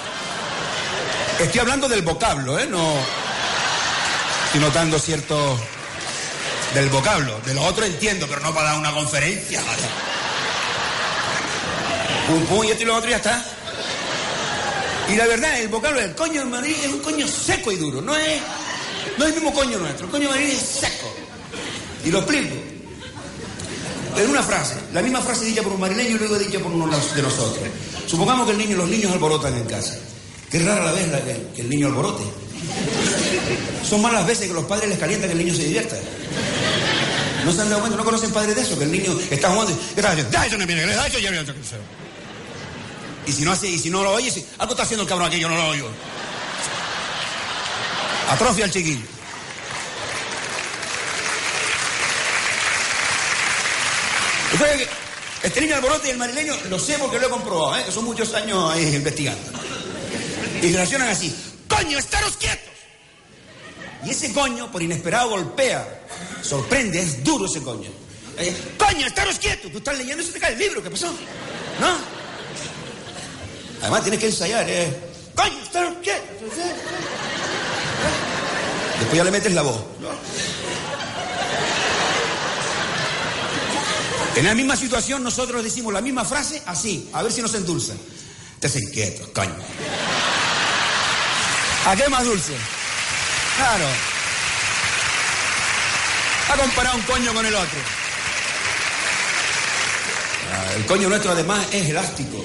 Estoy 1.38 1.60
hablando 1.60 1.88
del 1.88 2.02
vocablo, 2.02 2.58
¿eh? 2.58 2.66
No... 2.66 2.94
Estoy 4.46 4.60
notando 4.60 4.98
cierto... 4.98 5.58
Del 6.74 6.88
vocablo. 6.90 7.40
De 7.46 7.54
lo 7.54 7.62
otro 7.62 7.84
entiendo, 7.86 8.26
pero 8.28 8.40
no 8.40 8.52
para 8.52 8.70
dar 8.70 8.78
una 8.78 8.92
conferencia. 8.92 9.62
Pum, 12.26 12.44
pum, 12.46 12.64
y 12.64 12.70
esto 12.70 12.84
lo 12.84 12.96
otro 12.96 13.08
y 13.08 13.12
ya 13.12 13.16
está. 13.18 13.44
Y 15.08 15.14
la 15.14 15.26
verdad, 15.26 15.60
el 15.60 15.68
vocablo 15.68 16.00
del 16.00 16.14
coño 16.14 16.40
de 16.40 16.46
Madrid 16.46 16.74
es 16.82 16.90
un 16.92 16.98
coño 17.00 17.26
seco 17.28 17.70
y 17.70 17.76
duro. 17.76 18.00
No 18.02 18.16
es, 18.16 18.40
no 19.16 19.24
es 19.24 19.30
el 19.30 19.34
mismo 19.36 19.54
coño 19.54 19.78
nuestro. 19.78 20.06
El 20.06 20.10
coño 20.12 20.24
de 20.24 20.34
Madrid 20.34 20.50
es 20.52 20.60
seco. 20.60 21.14
Y 22.04 22.10
lo 22.10 22.18
explico. 22.18 22.56
En 24.16 24.30
una 24.30 24.42
frase, 24.42 24.74
la 24.92 25.02
misma 25.02 25.20
frase 25.20 25.44
dicha 25.44 25.62
por 25.62 25.72
un 25.72 25.80
madrileño 25.80 26.16
y 26.16 26.18
luego 26.18 26.38
dicha 26.38 26.58
por 26.58 26.72
uno 26.72 26.86
de 26.86 27.22
nosotros. 27.22 27.58
Supongamos 28.06 28.46
que 28.46 28.52
el 28.52 28.58
niño, 28.58 28.76
los 28.76 28.88
niños 28.88 29.12
alborotan 29.12 29.54
en 29.54 29.64
casa. 29.66 29.94
Qué 30.50 30.58
rara 30.60 30.84
la 30.86 30.92
vez 30.92 31.08
la 31.08 31.20
que, 31.20 31.60
el 31.60 31.68
niño 31.68 31.88
alborote. 31.88 32.24
Son 33.88 34.00
más 34.00 34.12
las 34.12 34.26
veces 34.26 34.48
que 34.48 34.54
los 34.54 34.64
padres 34.64 34.88
les 34.88 34.98
calientan 34.98 35.28
que 35.28 35.32
el 35.36 35.44
niño 35.44 35.54
se 35.54 35.64
divierta. 35.64 35.96
¿No 37.44 37.52
se 37.52 37.60
han 37.60 37.68
dado 37.68 37.80
cuenta? 37.82 37.98
¿No 37.98 38.04
conocen 38.04 38.32
padres 38.32 38.56
de 38.56 38.62
eso? 38.62 38.78
Que 38.78 38.84
el 38.84 38.92
niño 38.92 39.16
está 39.30 39.50
jugando. 39.50 39.76
¿Qué 39.76 40.00
estás 40.00 40.12
haciendo? 40.12 40.32
"Da, 40.32 40.46
eso 40.46 40.56
no 40.56 40.66
viene, 40.66 40.86
da, 40.86 41.06
eso 41.06 41.18
ya 41.18 41.30
viene". 41.30 41.46
Y 43.26 43.32
si 43.32 43.42
no 43.42 43.52
hace, 43.52 43.68
y 43.68 43.78
si 43.78 43.90
no 43.90 44.02
lo 44.02 44.12
oyes, 44.12 44.32
si- 44.34 44.46
algo 44.58 44.72
está 44.72 44.84
haciendo 44.84 45.02
el 45.02 45.08
cabrón 45.08 45.28
aquí, 45.28 45.38
yo 45.40 45.48
no 45.48 45.56
lo 45.56 45.68
oigo. 45.68 45.88
Atrofia 48.30 48.64
al 48.64 48.70
chiquillo. 48.70 49.04
Entonces, 54.52 54.88
este 55.42 55.60
niño 55.60 55.74
alborote 55.76 56.08
y 56.08 56.10
el 56.12 56.18
madrileño, 56.18 56.54
lo 56.70 56.78
sé 56.78 56.98
porque 56.98 57.18
lo 57.18 57.26
he 57.26 57.30
comprobado, 57.30 57.76
¿eh? 57.78 57.84
que 57.84 57.92
son 57.92 58.04
muchos 58.04 58.32
años 58.34 58.72
ahí 58.72 58.94
investigando. 58.94 59.40
Y 60.62 60.72
reaccionan 60.72 61.08
así, 61.08 61.34
¡coño, 61.68 61.98
estaros 61.98 62.36
quietos! 62.36 62.62
Y 64.04 64.10
ese 64.10 64.32
coño, 64.32 64.70
por 64.70 64.82
inesperado, 64.82 65.30
golpea, 65.30 66.02
sorprende, 66.42 67.00
es 67.00 67.22
duro 67.24 67.46
ese 67.46 67.60
coño. 67.62 67.90
Eh, 68.38 68.54
¡Coño, 68.78 69.06
estaros 69.06 69.38
quietos! 69.38 69.72
Tú 69.72 69.78
estás 69.78 69.96
leyendo 69.96 70.22
se 70.22 70.30
te 70.32 70.38
cae 70.38 70.52
el 70.52 70.58
libro, 70.58 70.82
¿qué 70.82 70.90
pasó? 70.90 71.06
¿No? 71.80 72.15
Además 73.82 74.02
tienes 74.02 74.20
que 74.20 74.26
ensayar, 74.26 74.68
¿eh? 74.68 74.88
¡Coño, 75.34 75.62
estaros 75.62 75.94
quietos! 76.02 76.26
Después 78.98 79.16
ya 79.16 79.24
le 79.24 79.30
metes 79.30 79.52
la 79.52 79.62
voz. 79.62 79.80
En 84.36 84.44
la 84.44 84.54
misma 84.54 84.76
situación 84.76 85.22
nosotros 85.22 85.64
decimos 85.64 85.92
la 85.92 86.00
misma 86.00 86.24
frase 86.24 86.62
así, 86.66 87.08
a 87.12 87.22
ver 87.22 87.32
si 87.32 87.40
nos 87.42 87.54
endulza. 87.54 87.94
Te 88.60 88.66
hacen 88.66 88.90
quietos, 88.90 89.28
coño. 89.28 89.54
¿A 91.86 91.96
qué 91.96 92.08
más 92.08 92.24
dulce? 92.24 92.52
Claro. 93.56 93.84
Ha 96.48 96.56
comparado 96.56 96.96
un 96.96 97.02
coño 97.02 97.32
con 97.34 97.46
el 97.46 97.54
otro. 97.54 97.78
Ah, 100.52 100.72
El 100.76 100.86
coño 100.86 101.08
nuestro 101.08 101.32
además 101.32 101.66
es 101.72 101.88
elástico. 101.88 102.44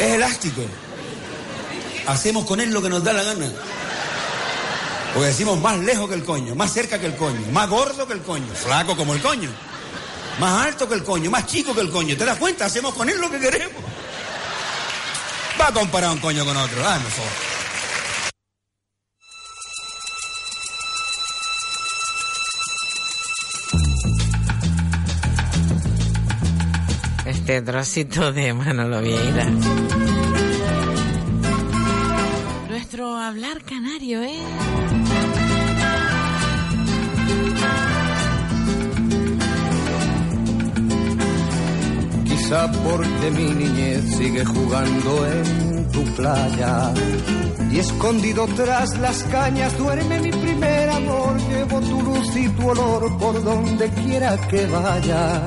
Es 0.00 0.14
elástico. 0.14 0.62
Hacemos 2.06 2.44
con 2.46 2.60
él 2.60 2.70
lo 2.70 2.80
que 2.80 2.88
nos 2.88 3.02
da 3.02 3.12
la 3.12 3.22
gana. 3.22 3.50
Porque 5.12 5.28
decimos 5.28 5.60
más 5.60 5.78
lejos 5.78 6.08
que 6.08 6.14
el 6.14 6.24
coño, 6.24 6.54
más 6.54 6.72
cerca 6.72 6.98
que 6.98 7.06
el 7.06 7.16
coño, 7.16 7.40
más 7.50 7.68
gordo 7.68 8.06
que 8.06 8.12
el 8.14 8.22
coño, 8.22 8.46
flaco 8.54 8.96
como 8.96 9.14
el 9.14 9.20
coño, 9.20 9.50
más 10.38 10.66
alto 10.66 10.88
que 10.88 10.94
el 10.94 11.02
coño, 11.02 11.30
más 11.30 11.46
chico 11.46 11.74
que 11.74 11.80
el 11.80 11.90
coño. 11.90 12.16
¿Te 12.16 12.24
das 12.24 12.38
cuenta? 12.38 12.66
Hacemos 12.66 12.94
con 12.94 13.08
él 13.08 13.18
lo 13.18 13.30
que 13.30 13.40
queremos. 13.40 13.82
Va 15.60 15.68
a 15.68 15.72
comparar 15.72 16.10
un 16.12 16.18
coño 16.18 16.44
con 16.44 16.56
otro. 16.56 16.86
Ah, 16.86 16.98
no 16.98 17.57
Este 27.48 27.62
trocito 27.62 28.30
de 28.30 28.52
Manolo 28.52 29.00
Vieira. 29.00 29.46
Nuestro 32.68 33.16
hablar 33.16 33.62
canario, 33.64 34.22
¿eh? 34.22 34.38
Quizá 42.26 42.70
porque 42.70 43.30
mi 43.30 43.50
niñez 43.54 44.04
sigue 44.18 44.44
jugando 44.44 45.26
en 45.26 45.90
tu 45.90 46.04
playa. 46.16 46.92
Y 47.72 47.78
escondido 47.78 48.46
tras 48.48 48.98
las 48.98 49.22
cañas 49.22 49.78
duerme 49.78 50.20
mi 50.20 50.32
primer 50.32 50.90
amor. 50.90 51.38
Llevo 51.48 51.80
tu 51.80 52.02
luz 52.02 52.36
y 52.36 52.46
tu 52.50 52.68
olor 52.68 53.16
por 53.16 53.42
donde 53.42 53.88
quiera 53.88 54.36
que 54.36 54.66
vaya. 54.66 55.46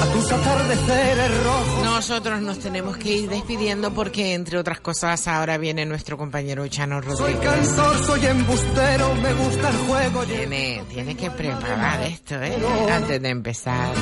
A 0.00 0.12
tus 0.12 0.32
atardeceres 0.32 1.44
rojos. 1.44 1.84
Nosotros 1.84 2.40
nos 2.40 2.58
tenemos 2.58 2.96
que 2.96 3.08
ir 3.10 3.28
despidiendo 3.30 3.92
porque, 3.92 4.34
entre 4.34 4.58
otras 4.58 4.80
cosas, 4.80 5.26
ahora 5.28 5.58
viene 5.58 5.84
nuestro 5.86 6.16
compañero 6.16 6.66
Chano 6.68 7.02
Soy 7.02 7.34
Rodríguez. 7.34 7.68
cantor, 7.68 7.98
soy 8.06 8.26
embustero, 8.26 9.14
me 9.16 9.34
gusta 9.34 9.70
el 9.70 9.76
juego. 9.76 10.24
Tiene, 10.24 10.82
tiene 10.88 11.16
que 11.16 11.30
preparar 11.30 12.02
esto, 12.02 12.34
¿eh? 12.42 12.56
Antes 12.92 13.20
de 13.20 13.28
empezar. 13.28 13.92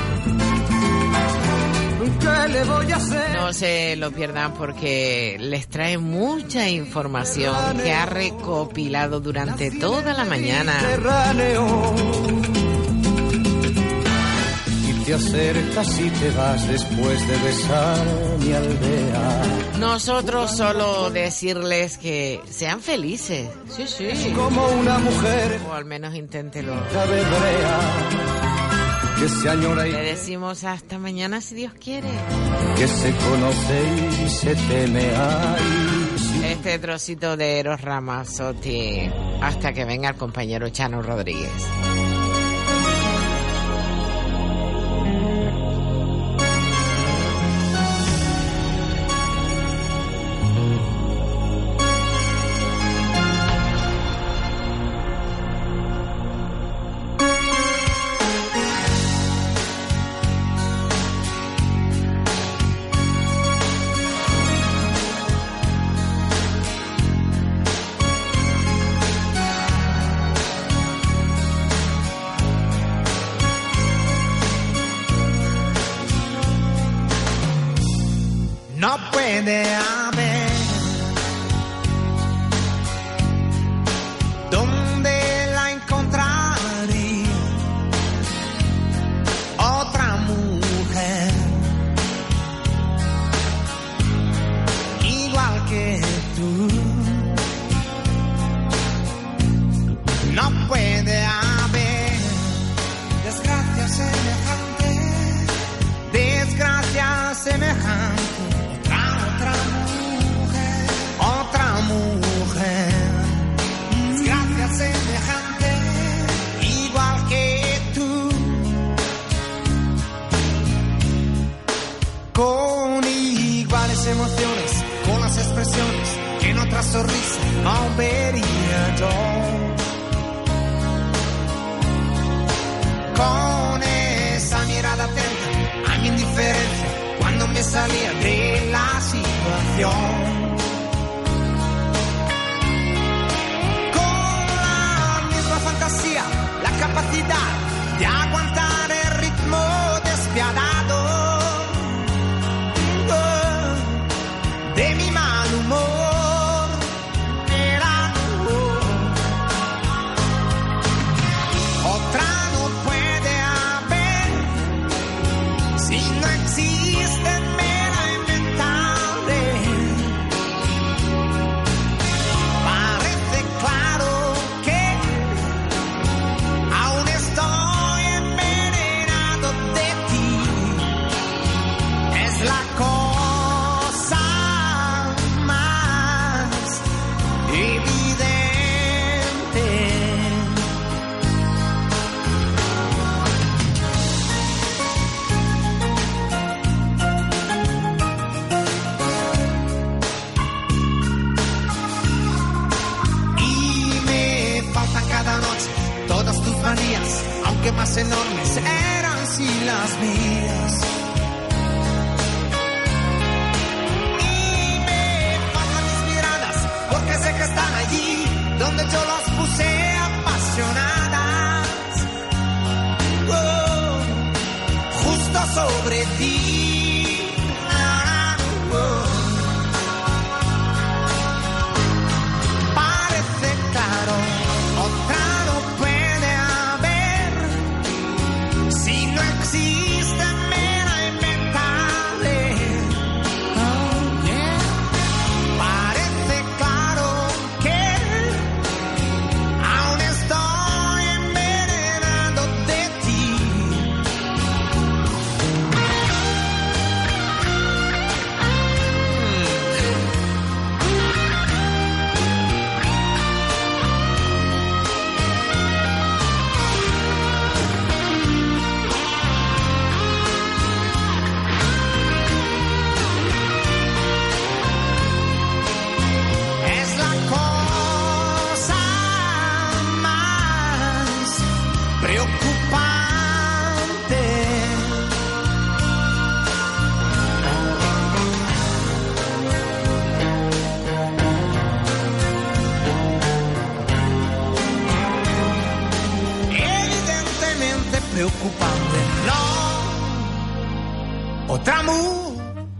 ¿Qué 2.20 2.48
le 2.52 2.64
voy 2.64 2.92
a 2.92 2.96
hacer? 2.96 3.36
No 3.36 3.52
se 3.52 3.96
lo 3.96 4.10
pierdan 4.10 4.54
porque 4.54 5.36
les 5.38 5.68
trae 5.68 5.98
mucha 5.98 6.68
información 6.68 7.78
que 7.78 7.92
ha 7.92 8.06
recopilado 8.06 9.20
durante 9.20 9.70
toda 9.70 10.12
la 10.12 10.24
mañana. 10.24 10.74
Te 15.06 15.14
acercas 15.14 16.00
y 16.00 16.10
te 16.10 16.30
vas 16.32 16.66
después 16.68 17.28
de 17.28 17.36
besar 17.44 18.04
mi 18.40 18.52
aldea. 18.52 19.42
Nosotros 19.78 20.50
solo 20.56 21.10
decirles 21.10 21.96
que 21.96 22.40
sean 22.50 22.80
felices. 22.80 23.48
Sí, 23.70 23.84
sí. 23.86 24.32
Como 24.34 24.66
una 24.66 24.98
mujer 24.98 25.60
O 25.70 25.74
al 25.74 25.84
menos 25.84 26.12
inténtelo. 26.16 26.72
que 29.18 29.28
se 29.28 29.48
añora 29.48 29.86
y 29.86 29.92
Le 29.92 30.02
decimos 30.02 30.64
hasta 30.64 30.98
mañana 30.98 31.40
si 31.40 31.54
Dios 31.54 31.72
quiere. 31.82 32.08
que 32.76 32.88
se 32.88 33.12
conoce 33.14 34.24
y 34.24 34.28
se 34.28 34.54
teme. 34.56 35.08
Ay, 35.16 36.52
Este 36.52 36.78
trocito 36.80 37.36
de 37.36 37.60
Eros 37.60 37.80
Ramazzotti 37.80 39.08
hasta 39.40 39.72
que 39.72 39.84
venga 39.84 40.08
el 40.10 40.16
compañero 40.16 40.68
Chano 40.70 41.00
Rodríguez. 41.00 41.52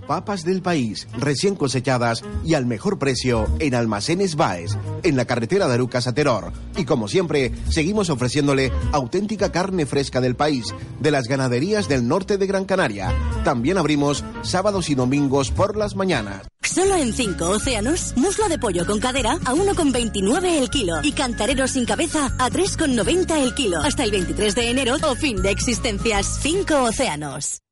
Papas 0.06 0.44
del 0.44 0.62
país, 0.62 1.08
recién 1.18 1.56
cosechadas 1.56 2.22
y 2.44 2.54
al 2.54 2.66
mejor 2.66 2.98
precio 2.98 3.46
en 3.58 3.74
Almacenes 3.74 4.36
Baes, 4.36 4.78
en 5.02 5.16
la 5.16 5.24
carretera 5.24 5.66
de 5.66 5.74
Arucas 5.74 6.06
a 6.06 6.14
Teror. 6.14 6.52
Y 6.76 6.84
como 6.84 7.08
siempre, 7.08 7.52
seguimos 7.68 8.08
ofreciéndole 8.10 8.72
auténtica 8.92 9.50
carne 9.50 9.84
fresca 9.86 10.20
del 10.20 10.36
país, 10.36 10.74
de 11.00 11.10
las 11.10 11.26
ganaderías 11.26 11.88
del 11.88 12.06
norte 12.06 12.38
de 12.38 12.46
Gran 12.46 12.64
Canaria. 12.64 13.12
También 13.44 13.78
abrimos 13.78 14.24
sábados 14.42 14.90
y 14.90 14.94
domingos 14.94 15.50
por 15.50 15.76
las 15.76 15.96
mañanas. 15.96 16.46
Solo 16.62 16.96
en 16.96 17.12
5 17.12 17.48
océanos, 17.48 18.12
muslo 18.16 18.48
de 18.48 18.58
pollo 18.58 18.86
con 18.86 18.98
cadera 19.00 19.38
a 19.44 19.54
1,29 19.54 20.58
el 20.58 20.68
kilo 20.68 20.94
y 21.02 21.12
cantarero 21.12 21.66
sin 21.68 21.84
cabeza 21.84 22.26
a 22.38 22.50
3,90 22.50 23.42
el 23.42 23.54
kilo. 23.54 23.78
Hasta 23.82 24.04
el 24.04 24.10
23 24.10 24.54
de 24.54 24.70
enero 24.70 24.96
o 25.02 25.14
fin 25.14 25.42
de 25.42 25.50
existencias. 25.50 26.40
5 26.42 26.82
océanos. 26.82 27.62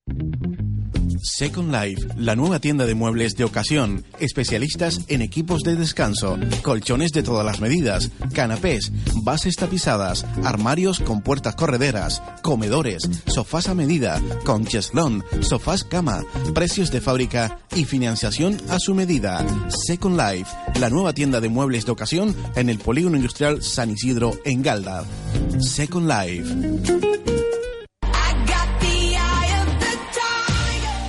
Second 1.24 1.72
Life, 1.72 2.06
la 2.18 2.36
nueva 2.36 2.60
tienda 2.60 2.84
de 2.84 2.94
muebles 2.94 3.34
de 3.34 3.44
ocasión, 3.44 4.04
especialistas 4.20 5.00
en 5.08 5.22
equipos 5.22 5.62
de 5.62 5.74
descanso, 5.74 6.38
colchones 6.62 7.12
de 7.12 7.22
todas 7.22 7.46
las 7.46 7.60
medidas, 7.60 8.10
canapés, 8.34 8.92
bases 9.22 9.56
tapizadas, 9.56 10.26
armarios 10.44 11.00
con 11.00 11.22
puertas 11.22 11.56
correderas, 11.56 12.22
comedores, 12.42 13.08
sofás 13.26 13.68
a 13.68 13.74
medida, 13.74 14.20
con 14.44 14.66
cheslón, 14.66 15.24
sofás 15.40 15.82
cama, 15.82 16.24
precios 16.54 16.90
de 16.90 17.00
fábrica 17.00 17.58
y 17.74 17.86
financiación 17.86 18.58
a 18.68 18.78
su 18.78 18.94
medida. 18.94 19.44
Second 19.70 20.20
Life, 20.20 20.50
la 20.78 20.90
nueva 20.90 21.14
tienda 21.14 21.40
de 21.40 21.48
muebles 21.48 21.86
de 21.86 21.92
ocasión 21.92 22.36
en 22.54 22.68
el 22.68 22.78
Polígono 22.78 23.16
Industrial 23.16 23.62
San 23.62 23.90
Isidro 23.90 24.32
en 24.44 24.62
Galda. 24.62 25.04
Second 25.58 26.06
Life. 26.06 27.14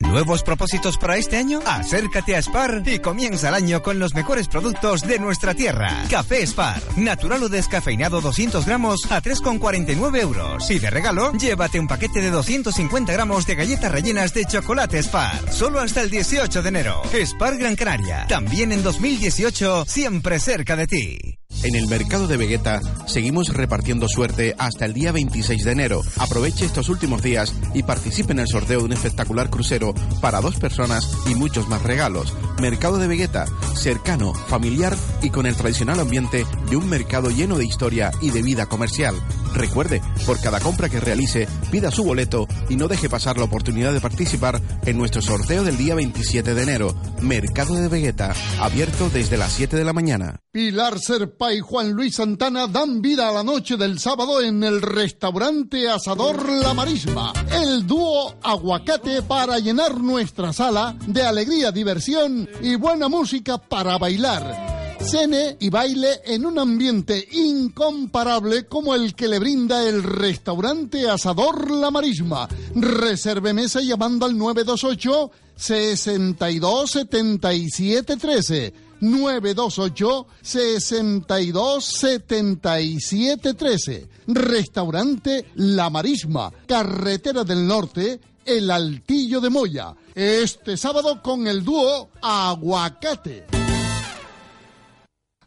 ¿Nuevos 0.00 0.44
propósitos 0.44 0.96
para 0.96 1.16
este 1.16 1.36
año? 1.36 1.60
Acércate 1.66 2.36
a 2.36 2.40
Spar 2.40 2.82
y 2.86 3.00
comienza 3.00 3.48
el 3.48 3.54
año 3.54 3.82
con 3.82 3.98
los 3.98 4.14
mejores 4.14 4.46
productos 4.46 5.02
de 5.02 5.18
nuestra 5.18 5.54
tierra. 5.54 6.04
Café 6.08 6.46
Spar, 6.46 6.80
natural 6.96 7.42
o 7.42 7.48
descafeinado 7.48 8.20
200 8.20 8.64
gramos 8.64 9.00
a 9.10 9.20
3,49 9.20 10.20
euros. 10.20 10.70
Y 10.70 10.78
de 10.78 10.90
regalo, 10.90 11.32
llévate 11.32 11.80
un 11.80 11.88
paquete 11.88 12.20
de 12.20 12.30
250 12.30 13.12
gramos 13.12 13.44
de 13.44 13.56
galletas 13.56 13.90
rellenas 13.90 14.32
de 14.32 14.44
chocolate 14.44 15.02
Spar. 15.02 15.52
Solo 15.52 15.80
hasta 15.80 16.00
el 16.00 16.10
18 16.10 16.62
de 16.62 16.68
enero. 16.68 17.02
Spar 17.12 17.58
Gran 17.58 17.74
Canaria. 17.74 18.26
También 18.28 18.70
en 18.72 18.84
2018, 18.84 19.84
siempre 19.86 20.38
cerca 20.38 20.76
de 20.76 20.86
ti. 20.86 21.38
En 21.64 21.74
el 21.74 21.88
mercado 21.88 22.28
de 22.28 22.36
Vegeta 22.36 22.80
seguimos 23.06 23.48
repartiendo 23.48 24.06
suerte 24.08 24.54
hasta 24.58 24.84
el 24.84 24.94
día 24.94 25.12
26 25.12 25.64
de 25.64 25.72
enero. 25.72 26.02
Aproveche 26.16 26.64
estos 26.64 26.88
últimos 26.88 27.20
días 27.20 27.52
y 27.74 27.82
participe 27.82 28.32
en 28.32 28.38
el 28.38 28.46
sorteo 28.46 28.78
de 28.78 28.84
un 28.84 28.92
espectacular 28.92 29.50
crucero 29.50 29.92
para 30.20 30.40
dos 30.40 30.56
personas 30.56 31.10
y 31.26 31.34
muchos 31.34 31.68
más 31.68 31.82
regalos. 31.82 32.32
Mercado 32.60 32.98
de 32.98 33.08
Vegeta, 33.08 33.46
cercano, 33.74 34.34
familiar 34.34 34.96
y 35.20 35.30
con 35.30 35.46
el 35.46 35.56
tradicional 35.56 35.98
ambiente 35.98 36.46
de 36.70 36.76
un 36.76 36.88
mercado 36.88 37.28
lleno 37.30 37.58
de 37.58 37.66
historia 37.66 38.12
y 38.20 38.30
de 38.30 38.42
vida 38.42 38.66
comercial. 38.66 39.16
Recuerde, 39.54 40.00
por 40.26 40.40
cada 40.40 40.60
compra 40.60 40.88
que 40.88 41.00
realice, 41.00 41.48
pida 41.70 41.90
su 41.90 42.04
boleto 42.04 42.46
y 42.68 42.76
no 42.76 42.86
deje 42.86 43.08
pasar 43.08 43.36
la 43.36 43.44
oportunidad 43.44 43.92
de 43.92 44.00
participar 44.00 44.60
en 44.84 44.96
nuestro 44.96 45.22
sorteo 45.22 45.64
del 45.64 45.76
día 45.76 45.94
27 45.94 46.54
de 46.54 46.62
enero. 46.62 46.94
Mercado 47.20 47.74
de 47.74 47.88
Vegeta, 47.88 48.34
abierto 48.60 49.10
desde 49.10 49.36
las 49.36 49.52
7 49.52 49.76
de 49.76 49.84
la 49.84 49.92
mañana. 49.92 50.40
Pilar 50.52 50.98
Serpa 50.98 51.37
y 51.40 51.60
Juan 51.60 51.92
Luis 51.92 52.16
Santana 52.16 52.66
dan 52.66 53.00
vida 53.00 53.28
a 53.28 53.32
la 53.32 53.44
noche 53.44 53.76
del 53.76 54.00
sábado 54.00 54.40
en 54.42 54.64
el 54.64 54.82
restaurante 54.82 55.88
Asador 55.88 56.50
La 56.50 56.74
Marisma. 56.74 57.32
El 57.50 57.86
dúo 57.86 58.34
Aguacate 58.42 59.22
para 59.22 59.58
llenar 59.60 60.00
nuestra 60.00 60.52
sala 60.52 60.96
de 61.06 61.22
alegría, 61.22 61.70
diversión 61.70 62.48
y 62.60 62.74
buena 62.74 63.08
música 63.08 63.56
para 63.56 63.98
bailar. 63.98 64.98
Cene 65.00 65.56
y 65.60 65.70
baile 65.70 66.20
en 66.24 66.44
un 66.44 66.58
ambiente 66.58 67.26
incomparable 67.30 68.66
como 68.66 68.94
el 68.96 69.14
que 69.14 69.28
le 69.28 69.38
brinda 69.38 69.88
el 69.88 70.02
restaurante 70.02 71.08
Asador 71.08 71.70
La 71.70 71.92
Marisma. 71.92 72.48
Reserve 72.74 73.54
mesa 73.54 73.80
llamando 73.80 74.26
al 74.26 74.36
928 74.36 75.30
62 75.54 76.90
77 76.90 78.16
13. 78.16 78.87
928 79.00 80.26
62 80.42 81.84
77 81.84 83.54
13. 83.54 84.08
Restaurante 84.28 85.46
La 85.56 85.90
Marisma, 85.90 86.52
Carretera 86.66 87.44
del 87.44 87.66
Norte, 87.66 88.20
El 88.44 88.70
Altillo 88.70 89.40
de 89.40 89.50
Moya. 89.50 89.94
Este 90.14 90.76
sábado 90.76 91.22
con 91.22 91.46
el 91.46 91.64
dúo 91.64 92.10
Aguacate. 92.20 93.46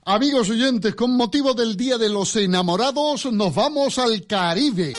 Amigos 0.06 0.50
oyentes, 0.50 0.96
con 0.96 1.16
motivo 1.16 1.54
del 1.54 1.78
Día 1.78 1.98
de 2.00 2.10
los 2.10 2.36
Enamorados, 2.36 3.32
nos 3.32 3.54
vamos 3.54 4.00
al 4.00 4.26
Caribe. 4.26 4.94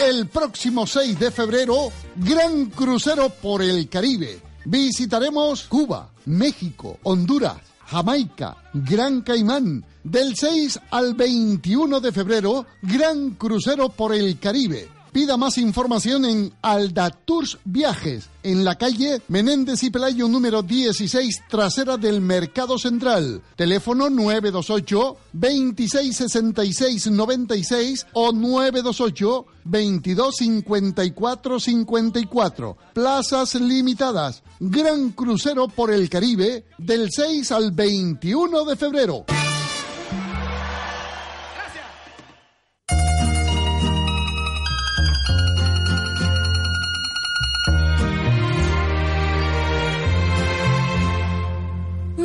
El 0.00 0.28
próximo 0.28 0.86
6 0.86 1.18
de 1.18 1.30
febrero, 1.32 1.90
gran 2.16 2.66
crucero 2.66 3.28
por 3.28 3.60
el 3.60 3.88
Caribe. 3.88 4.40
Visitaremos 4.64 5.64
Cuba, 5.64 6.10
México, 6.26 6.98
Honduras, 7.02 7.56
Jamaica, 7.86 8.56
Gran 8.72 9.20
Caimán, 9.22 9.84
Del 10.02 10.36
6 10.36 10.80
al 10.90 11.14
21 11.14 12.00
de 12.00 12.12
febrero, 12.12 12.66
gran 12.82 13.30
crucero 13.30 13.88
por 13.88 14.14
el 14.14 14.38
Caribe. 14.38 14.88
Pida 15.14 15.36
más 15.36 15.58
información 15.58 16.24
en 16.24 16.52
Alda 16.60 17.08
Tours 17.08 17.58
Viajes, 17.64 18.28
en 18.42 18.64
la 18.64 18.74
calle 18.74 19.22
Menéndez 19.28 19.84
y 19.84 19.90
Pelayo 19.90 20.26
número 20.26 20.64
16, 20.64 21.42
trasera 21.48 21.96
del 21.96 22.20
Mercado 22.20 22.80
Central. 22.80 23.40
Teléfono 23.54 24.10
928 24.10 25.16
2666 25.32 27.12
96 27.12 28.06
o 28.12 28.32
928 28.32 29.46
2254 29.62 31.60
54. 31.60 32.76
Plazas 32.92 33.54
limitadas. 33.54 34.42
Gran 34.58 35.10
crucero 35.10 35.68
por 35.68 35.92
el 35.92 36.10
Caribe 36.10 36.64
del 36.76 37.12
6 37.12 37.52
al 37.52 37.70
21 37.70 38.64
de 38.64 38.74
febrero. 38.74 39.26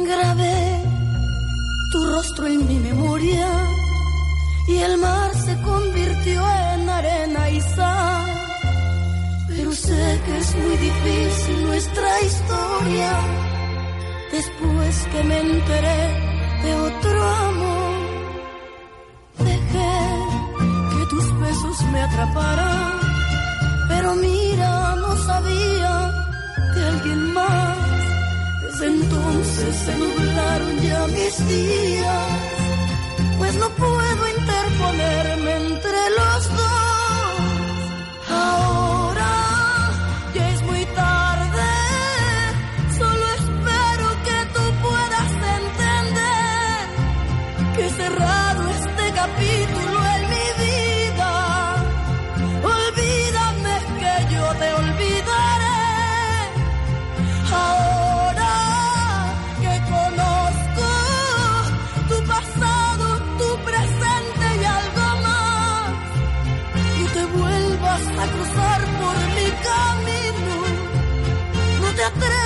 Grabé 0.10 0.82
tu 1.92 2.04
rostro 2.04 2.48
en 2.48 2.68
mi 2.68 2.80
memoria 2.80 3.48
y 4.68 4.78
el 4.78 4.98
mar 4.98 5.32
se 5.36 5.54
convirtió 5.62 6.42
en 6.74 6.90
arena 6.90 7.50
y 7.52 7.62
sal. 7.62 8.30
Pero 9.50 9.72
sé 9.72 10.22
que 10.26 10.38
es 10.40 10.56
muy 10.56 10.78
difícil 10.78 11.58
nuestra 11.68 12.10
historia. 12.28 13.12
Después 14.32 14.94
que 15.12 15.24
me 15.26 15.38
enteré 15.42 16.02
de 16.64 16.72
otro 16.90 17.24
amor, 17.50 17.96
dejé 19.38 19.96
que 20.92 21.06
tus 21.12 21.40
besos 21.40 21.78
me 21.94 22.02
atraparan. 22.02 23.00
Pero 23.90 24.16
mira, 24.16 24.96
no 24.96 25.18
sabía 25.28 25.94
de 26.74 26.88
alguien 26.88 27.34
más. 27.34 27.89
Entonces 28.82 29.76
se 29.76 29.98
nublaron 29.98 30.80
ya 30.80 31.08
mis 31.08 31.48
días, 31.48 32.28
pues 33.38 33.56
no 33.56 33.70
puedo 33.72 34.30
interponerme 34.38 35.56
entre 35.56 36.10
los 36.18 36.50
dos. 36.50 36.80
No 72.10 72.20
te 72.20 72.26
atrevas 72.26 72.39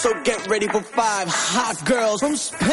so 0.00 0.18
get 0.22 0.46
ready 0.48 0.66
for 0.66 0.80
five 0.80 1.28
hot 1.28 1.84
girls 1.84 2.20
from 2.20 2.34
Spain. 2.34 2.69